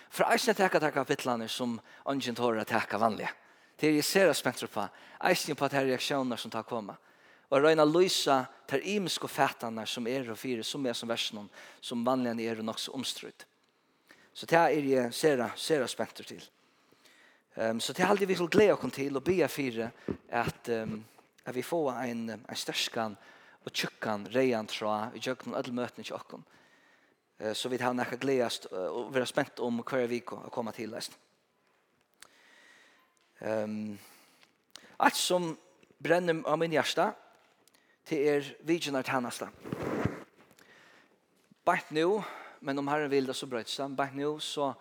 För 0.09 0.23
eisen 0.31 0.55
tacka 0.55 0.79
täcka 0.79 0.91
kapitlarna 0.91 1.47
som 1.47 1.81
ungen 2.05 2.35
tar 2.35 2.55
att 2.55 2.67
tacka 2.67 2.97
vanliga. 2.97 3.29
Det 3.75 3.87
är 3.87 3.91
ju 3.91 4.01
sera 4.01 4.33
spänt 4.33 4.71
på. 4.71 4.87
Eisen 5.23 5.55
på 5.55 5.65
att 5.65 5.73
här 5.73 5.85
reaktioner 5.85 6.35
som 6.35 6.51
tar 6.51 6.63
komma. 6.63 6.95
Och 7.49 7.61
röjna 7.61 7.85
lysa 7.85 8.45
till 8.67 8.81
imisk 8.83 9.23
och 9.23 9.31
fätarna 9.31 9.85
som 9.85 10.07
är 10.07 10.31
och 10.31 10.39
fyra 10.39 10.63
som 10.63 10.85
är 10.85 10.93
som 10.93 11.09
versen 11.09 11.49
som 11.79 12.03
vanligen 12.03 12.39
är 12.39 12.59
och 12.59 12.69
också 12.69 12.91
så 12.91 12.95
omstrutt. 12.97 13.45
Så 14.33 14.45
det 14.45 14.55
är 14.55 14.69
ju 14.69 15.11
sera, 15.11 15.49
sera 15.55 15.87
spänt 15.87 16.15
till. 16.15 16.43
Um, 17.55 17.79
så 17.79 17.93
det 17.93 18.03
är 18.03 18.07
alltid 18.07 18.27
vi 18.27 18.35
skal 18.35 18.49
glädja 18.49 18.75
oss 18.75 18.93
till 18.93 19.15
och 19.15 19.23
be 19.23 19.47
fyra 19.47 19.89
att, 20.31 20.69
um, 20.69 21.05
att 21.43 21.55
vi 21.55 21.63
får 21.63 21.91
en, 21.91 22.29
en 22.29 22.55
størskan 22.55 23.15
og 23.68 23.74
tjukkan 23.76 24.30
reian 24.32 24.68
tra 24.72 25.09
i 25.11 25.20
jøkken 25.20 25.51
og 25.51 25.59
møtni 25.59 25.76
møtene 25.76 26.07
til 26.07 26.15
okken. 26.15 26.43
Så 27.53 27.70
vi 27.70 27.78
har 27.78 27.93
nekka 27.93 28.18
gledast 28.18 28.70
og 28.72 29.11
vi 29.13 29.20
er 29.22 29.30
spent 29.30 29.59
om 29.61 29.84
hver 29.84 30.07
viko 30.09 30.39
å 30.47 30.51
komme 30.53 30.72
til 30.74 30.89
lest. 30.95 31.18
Um, 33.38 33.99
alt 34.97 35.15
som 35.15 35.51
brenner 36.01 36.39
av 36.49 36.57
min 36.57 36.74
hjärsta 36.74 37.11
til 38.07 38.24
er 38.32 38.47
vidjunar 38.65 39.05
tannasta 39.05 39.45
hannasta. 39.45 39.97
Bant 41.68 41.91
nu, 41.91 42.24
men 42.61 42.80
om 42.80 42.88
Herren 42.88 43.11
vil 43.11 43.28
det 43.28 43.36
så 43.36 43.45
brøyt 43.45 43.70
seg, 43.70 43.93
bant 43.93 44.15
nu 44.15 44.39
så, 44.39 44.72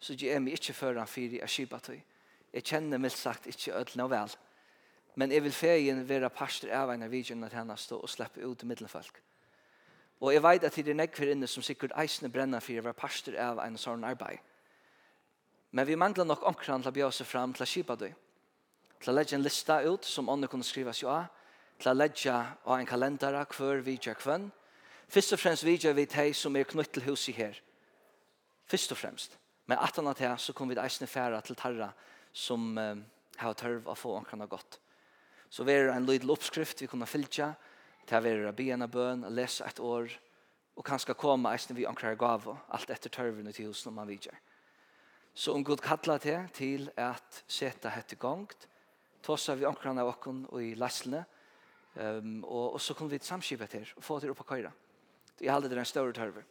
så 0.00 0.14
gjør 0.14 0.32
jeg 0.32 0.42
meg 0.46 0.56
ikke 0.56 0.76
før 0.78 1.00
han 1.02 1.10
fyrer 1.10 1.40
jeg 1.42 1.54
kjipa 1.58 1.80
til. 1.82 2.00
Jeg 2.54 2.64
kjenner 2.64 3.02
mildt 3.02 3.18
sagt 3.18 3.50
ikke 3.50 3.74
ødelen 3.74 4.06
og 4.06 4.12
vel 4.14 4.36
men 5.16 5.32
jeg 5.32 5.42
vil 5.46 5.52
fegen 5.52 6.02
være 6.08 6.28
pastor 6.30 6.72
av 6.76 6.90
en 6.92 7.06
av 7.06 7.10
videoen 7.10 7.44
at 7.46 7.54
henne 7.56 7.76
stå 7.80 7.96
og 8.02 8.10
slippe 8.12 8.42
ut 8.44 8.58
til 8.60 8.68
middelfolk. 8.68 9.22
Og 10.20 10.32
jeg 10.32 10.42
vet 10.44 10.64
at 10.64 10.76
det 10.76 10.92
er 10.92 10.98
nekver 10.98 11.32
inne 11.32 11.48
som 11.48 11.64
sikkert 11.64 11.94
eisene 11.96 12.28
brenner 12.32 12.60
for 12.60 12.76
å 12.76 12.84
være 12.84 12.96
pastor 13.00 13.36
av 13.40 13.62
en 13.64 13.78
sånn 13.80 14.04
arbeid. 14.04 14.40
Men 15.72 15.88
vi 15.88 15.96
mangler 15.96 16.24
nok 16.24 16.44
omkring 16.48 16.84
til 16.84 16.92
å 16.92 16.96
bjøre 16.98 17.16
seg 17.16 17.28
fram 17.28 17.56
til 17.56 17.64
å 17.64 17.68
kjipa 17.68 17.96
det. 18.00 18.12
Til 19.00 19.12
å 19.12 19.16
legge 19.16 19.36
en 19.36 19.44
lista 19.44 19.80
ut 19.84 20.04
som 20.08 20.28
ånden 20.32 20.48
kunne 20.52 20.64
skrives 20.64 21.02
jo 21.02 21.10
av. 21.12 21.26
Til 21.80 21.92
å 21.92 21.96
legge 21.96 22.32
av 22.32 22.76
en 22.78 22.88
kalendera 22.88 23.44
hver 23.56 23.84
vidja 23.84 24.14
kvann. 24.16 24.48
Først 25.08 25.36
og 25.36 25.40
fremst 25.40 25.64
video 25.64 25.92
vi 25.96 26.06
teg 26.08 26.32
som 26.36 26.56
er 26.56 26.68
knytt 26.68 26.92
til 26.96 27.08
huset 27.10 27.36
her. 27.36 27.60
Først 28.68 28.92
og 28.92 29.00
fremst. 29.00 29.36
Men 29.66 29.80
at 29.82 29.96
han 29.96 30.08
at 30.08 30.24
så 30.40 30.52
kommer 30.52 30.74
vi 30.74 30.80
eisene 30.80 31.08
færa 31.08 31.40
til 31.40 31.56
tarra 31.56 31.90
som 32.32 32.76
uh, 32.78 32.96
har 33.36 33.54
tørv 33.54 33.88
å 33.88 33.94
få 33.94 34.16
omkring 34.16 34.42
av 34.42 34.48
godt 34.48 34.80
så 35.50 35.64
var 35.64 35.92
en 35.92 36.06
liten 36.06 36.30
oppskrift 36.30 36.82
vi 36.82 36.88
kunne 36.90 37.08
fylgja, 37.08 37.54
til 38.06 38.18
å 38.18 38.22
være 38.22 38.52
bena 38.54 38.86
bøn, 38.86 39.26
lese 39.34 39.66
et 39.66 39.80
år, 39.82 40.12
og 40.76 40.84
kanskje 40.84 41.16
komme 41.18 41.50
eisen 41.56 41.76
vi 41.76 41.86
omkrar 41.88 42.18
gav, 42.20 42.46
alt 42.46 42.90
etter 42.92 43.10
tørvene 43.10 43.52
til 43.54 43.70
hos 43.70 43.84
når 43.86 43.94
man 43.96 44.10
vidjer. 44.10 44.36
Så 45.36 45.52
om 45.52 45.64
Gud 45.64 45.82
kallar 45.84 46.20
til, 46.22 46.46
til 46.56 46.90
at 46.96 47.42
seta 47.48 47.90
hette 47.92 48.16
gongt, 48.20 48.68
tåsa 49.24 49.56
vi 49.56 49.66
omkrar 49.68 49.96
av 49.98 50.14
okken 50.14 50.44
og 50.48 50.62
i 50.62 50.74
lasslene, 50.78 51.24
um, 51.96 52.42
og, 52.44 52.76
og 52.76 52.80
så 52.80 52.94
kunne 52.94 53.12
vi 53.12 53.20
samskipet 53.20 53.78
her, 53.80 53.94
og 53.96 54.04
få 54.04 54.20
det 54.20 54.30
oppa 54.32 54.44
på 54.44 54.54
køyra. 54.54 54.72
Jeg 55.40 55.52
halde 55.52 55.68
det 55.68 55.76
er 55.76 55.82
en 55.82 55.88
større 55.88 56.14
tørver. 56.16 56.46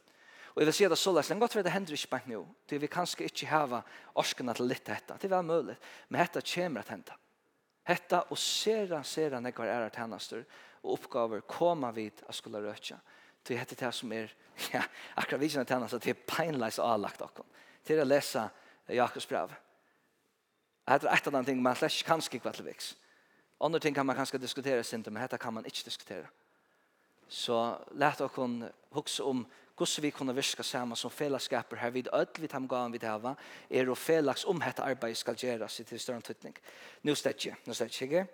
Og 0.53 0.61
jeg 0.61 0.69
vil 0.69 0.75
si 0.77 0.87
det 0.87 0.97
så 0.97 1.11
løs, 1.11 1.27
det 1.27 1.39
godt 1.41 1.55
for 1.57 1.65
det 1.65 1.73
hender 1.73 1.97
ikke 1.97 2.13
bare 2.13 2.31
nå, 2.31 2.41
det 2.69 2.77
vi 2.81 2.87
kanskje 2.87 3.25
ikke 3.27 3.49
hava 3.51 3.81
orskene 4.15 4.53
til 4.55 4.69
litt 4.69 4.85
dette, 4.87 5.17
det 5.19 5.27
er 5.27 5.33
vel 5.33 5.49
mulig, 5.49 5.75
men 6.09 6.21
dette 6.21 6.45
kommer 6.47 6.85
at 6.85 6.93
henta. 6.93 7.17
Hetta 7.85 8.23
og 8.29 8.37
sera, 8.37 9.03
sera 9.03 9.39
nekvar 9.39 9.69
æra 9.69 9.89
tænastur 9.93 10.43
og 10.83 10.93
oppgaver 10.93 11.45
koma 11.47 11.91
vid 11.93 12.23
a 12.29 12.33
skulle 12.33 12.61
røtja. 12.63 12.97
Det 13.47 13.59
hette 13.59 13.75
det 13.77 13.93
som 13.93 14.11
er, 14.11 14.31
ja, 14.73 14.81
akkurat 15.15 15.41
vi 15.41 15.49
kjenner 15.49 15.69
tænastur, 15.69 15.99
det 15.99 16.15
er 16.15 16.23
peinleis 16.27 16.79
avlagt 16.79 17.21
okkom. 17.21 17.45
Til 17.85 18.01
å 18.01 18.07
lesa 18.07 18.47
Jakobs 18.89 19.27
brev. 19.29 19.53
Hette 20.89 21.09
er 21.09 21.17
et 21.17 21.27
av 21.27 21.33
den 21.33 21.45
ting 21.45 21.61
man 21.61 21.77
slett 21.77 22.03
kan 22.05 22.21
skikva 22.21 22.53
til 22.53 22.65
viks. 22.65 22.95
Andre 23.61 23.79
ting 23.79 23.95
kan 23.95 24.05
man 24.05 24.17
kanskje 24.17 24.41
diskutere 24.41 24.83
sint, 24.83 25.07
men 25.07 25.21
hette 25.21 25.37
kan 25.37 25.53
man 25.53 25.65
ikke 25.65 25.85
diskutere. 25.85 26.27
Så 27.27 27.77
let 27.97 28.21
okkom 28.21 28.63
hukse 28.93 29.23
om 29.23 29.45
hvordan 29.75 30.03
vi 30.03 30.11
kunne 30.11 30.35
virke 30.35 30.63
sammen 30.63 30.95
som 30.95 31.11
fellesskaper 31.11 31.77
her 31.77 31.91
vid 31.91 32.07
ødel 32.13 32.41
vi 32.41 32.47
tar 32.47 32.67
gaven 32.67 32.91
vi 32.91 32.97
det 32.97 33.09
hava, 33.09 33.35
er 33.69 33.89
å 33.89 33.95
felleks 33.95 34.45
om 34.45 34.59
dette 34.59 34.83
arbeidet 34.83 35.19
skal 35.19 35.35
gjøres 35.35 35.81
til 35.83 35.99
større 35.99 36.21
tøtning. 36.21 36.55
Nå 37.03 37.15
stedt 37.15 37.45
ikke, 37.45 37.57
nå 37.65 37.73
stedt 37.73 38.01
ikke. 38.01 38.25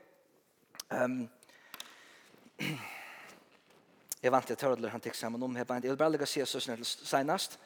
Um, 0.92 1.30
jeg 4.22 4.32
vant 4.32 4.46
til 4.46 4.56
tørrler 4.60 4.94
han 4.94 5.02
tikk 5.02 5.18
sammen 5.18 5.42
om 5.42 5.56
her 5.56 5.66
beint. 5.66 5.84
Jeg 5.86 5.96
vil 5.96 5.98
bare 5.98 6.14
legge 6.14 6.30
seg 6.30 6.46
så 6.46 6.62
snill 6.62 6.86
senest. 6.86 7.58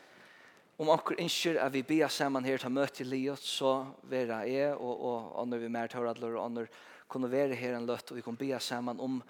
Om 0.79 0.91
akkur 0.91 1.19
innskjer 1.19 1.59
at 1.63 1.71
vi 1.71 1.83
bia 1.87 2.07
sammen 2.11 2.43
her 2.47 2.59
til 2.59 2.71
møte 2.71 3.03
i 3.03 3.07
livet, 3.07 3.39
så 3.39 3.85
vera 4.11 4.41
jeg 4.47 4.73
og, 4.75 4.91
og, 4.91 5.31
og 5.39 5.47
når 5.47 5.63
vi 5.63 5.71
mer 5.71 5.91
tørrler 5.91 6.35
og 6.35 6.51
når 6.51 6.71
kunne 7.11 7.31
være 7.31 7.55
her 7.55 7.75
en 7.77 7.87
løtt 7.87 8.11
og 8.11 8.17
vi 8.17 8.23
kunne 8.23 8.39
bia 8.39 8.59
sammen 8.59 8.99
om 8.99 9.19
um, 9.19 9.23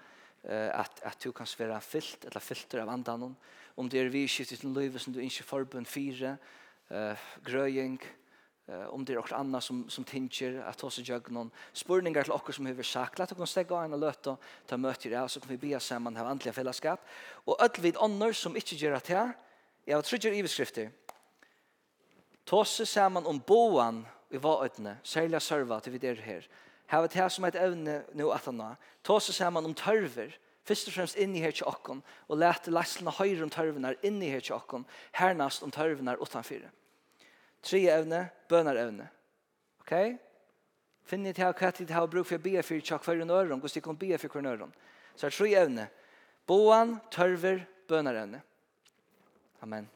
at, 0.46 1.00
at 1.02 1.24
du 1.24 1.32
kan 1.34 1.48
være 1.58 1.80
fyllt, 1.82 2.24
eller 2.28 2.40
fylter 2.40 2.82
av 2.82 2.92
andan, 2.92 3.32
om 3.76 3.88
det 3.90 4.00
er 4.00 4.12
vi 4.12 4.26
skiftet 4.30 4.62
til 4.62 4.72
livet 4.72 5.02
som 5.02 5.12
du 5.12 5.18
ikke 5.20 5.44
forbund 5.44 5.88
fire, 5.90 6.36
uh, 6.90 7.24
grøying, 7.44 7.98
uh, 8.70 8.86
om 8.94 9.04
det 9.04 9.16
er 9.16 9.20
også 9.20 9.36
anna 9.36 9.60
som, 9.60 9.82
som 9.90 10.04
tinker 10.04 10.62
at 10.64 10.80
hos 10.80 11.00
jag 11.08 11.30
någon 11.30 11.50
spurningar 11.72 12.24
til 12.24 12.32
okkur 12.32 12.52
som 12.52 12.66
har 12.66 12.82
sagt, 12.82 13.20
at 13.20 13.32
okkur 13.32 13.46
stegga 13.46 13.84
en 13.84 13.98
og 13.98 14.00
løte, 14.00 14.36
ta 14.66 14.76
møter 14.76 15.18
av, 15.18 15.28
så 15.28 15.40
kan 15.40 15.50
vi 15.50 15.68
be 15.68 15.80
saman 15.80 16.16
ha 16.16 16.28
andlige 16.30 16.54
fellesskap, 16.54 17.00
og 17.46 17.60
ödvid 17.60 17.96
ånder 18.00 18.32
som 18.32 18.56
ikke 18.56 18.76
gjør 18.76 18.96
at 18.96 19.06
her, 19.08 19.34
jeg 19.86 19.96
var 19.96 20.32
i 20.32 20.42
beskrifter 20.42 20.90
Tåse 22.46 22.86
saman 22.86 23.26
om 23.26 23.40
boan 23.40 24.04
i 24.30 24.38
vaøtene, 24.38 25.00
særlig 25.02 25.42
serva 25.42 25.80
til 25.80 25.92
vi 25.92 25.98
der 25.98 26.14
her, 26.14 26.46
hava 26.90 27.08
det 27.10 27.28
som 27.32 27.44
et 27.44 27.58
evne 27.58 28.02
nå 28.14 28.30
at 28.34 28.46
han 28.46 28.62
ta 29.02 29.18
seg 29.20 29.34
saman 29.34 29.66
om 29.66 29.74
tørver, 29.74 30.34
først 30.66 30.88
og 30.90 30.96
fremst 30.96 31.18
inni 31.18 31.42
her 31.42 31.54
til 31.54 31.68
okken, 31.70 32.02
og 32.28 32.38
lete 32.38 32.74
leslene 32.74 33.14
høyre 33.14 33.42
om 33.46 33.50
tørvene 33.50 33.94
inni 34.06 34.30
her 34.30 34.40
til 34.40 34.56
okken, 34.58 34.86
hernast 35.12 35.62
om 35.62 35.70
tørvene 35.74 36.16
utanfyr. 36.20 36.68
Tre 37.62 37.82
evne, 37.90 38.28
bønar 38.48 38.78
evne. 38.78 39.08
Ok? 39.82 39.94
Finn 41.06 41.26
til 41.26 41.54
hva 41.54 41.70
tid 41.70 41.90
har 41.94 42.08
bruk 42.10 42.26
for 42.26 42.38
å 42.38 42.42
be 42.42 42.62
for 42.66 42.82
tjokk 42.82 43.04
fyrir 43.06 43.26
de 43.26 43.80
kan 43.80 43.96
be 43.96 44.18
for 44.18 44.28
fyrir 44.28 44.56
øron. 44.56 44.74
Så 45.16 45.26
er 45.26 45.30
tre 45.30 45.52
evne, 45.54 45.88
boan, 46.46 47.00
tørver, 47.10 47.62
bønar 47.88 48.22
evne. 48.22 48.42
Amen. 49.62 49.95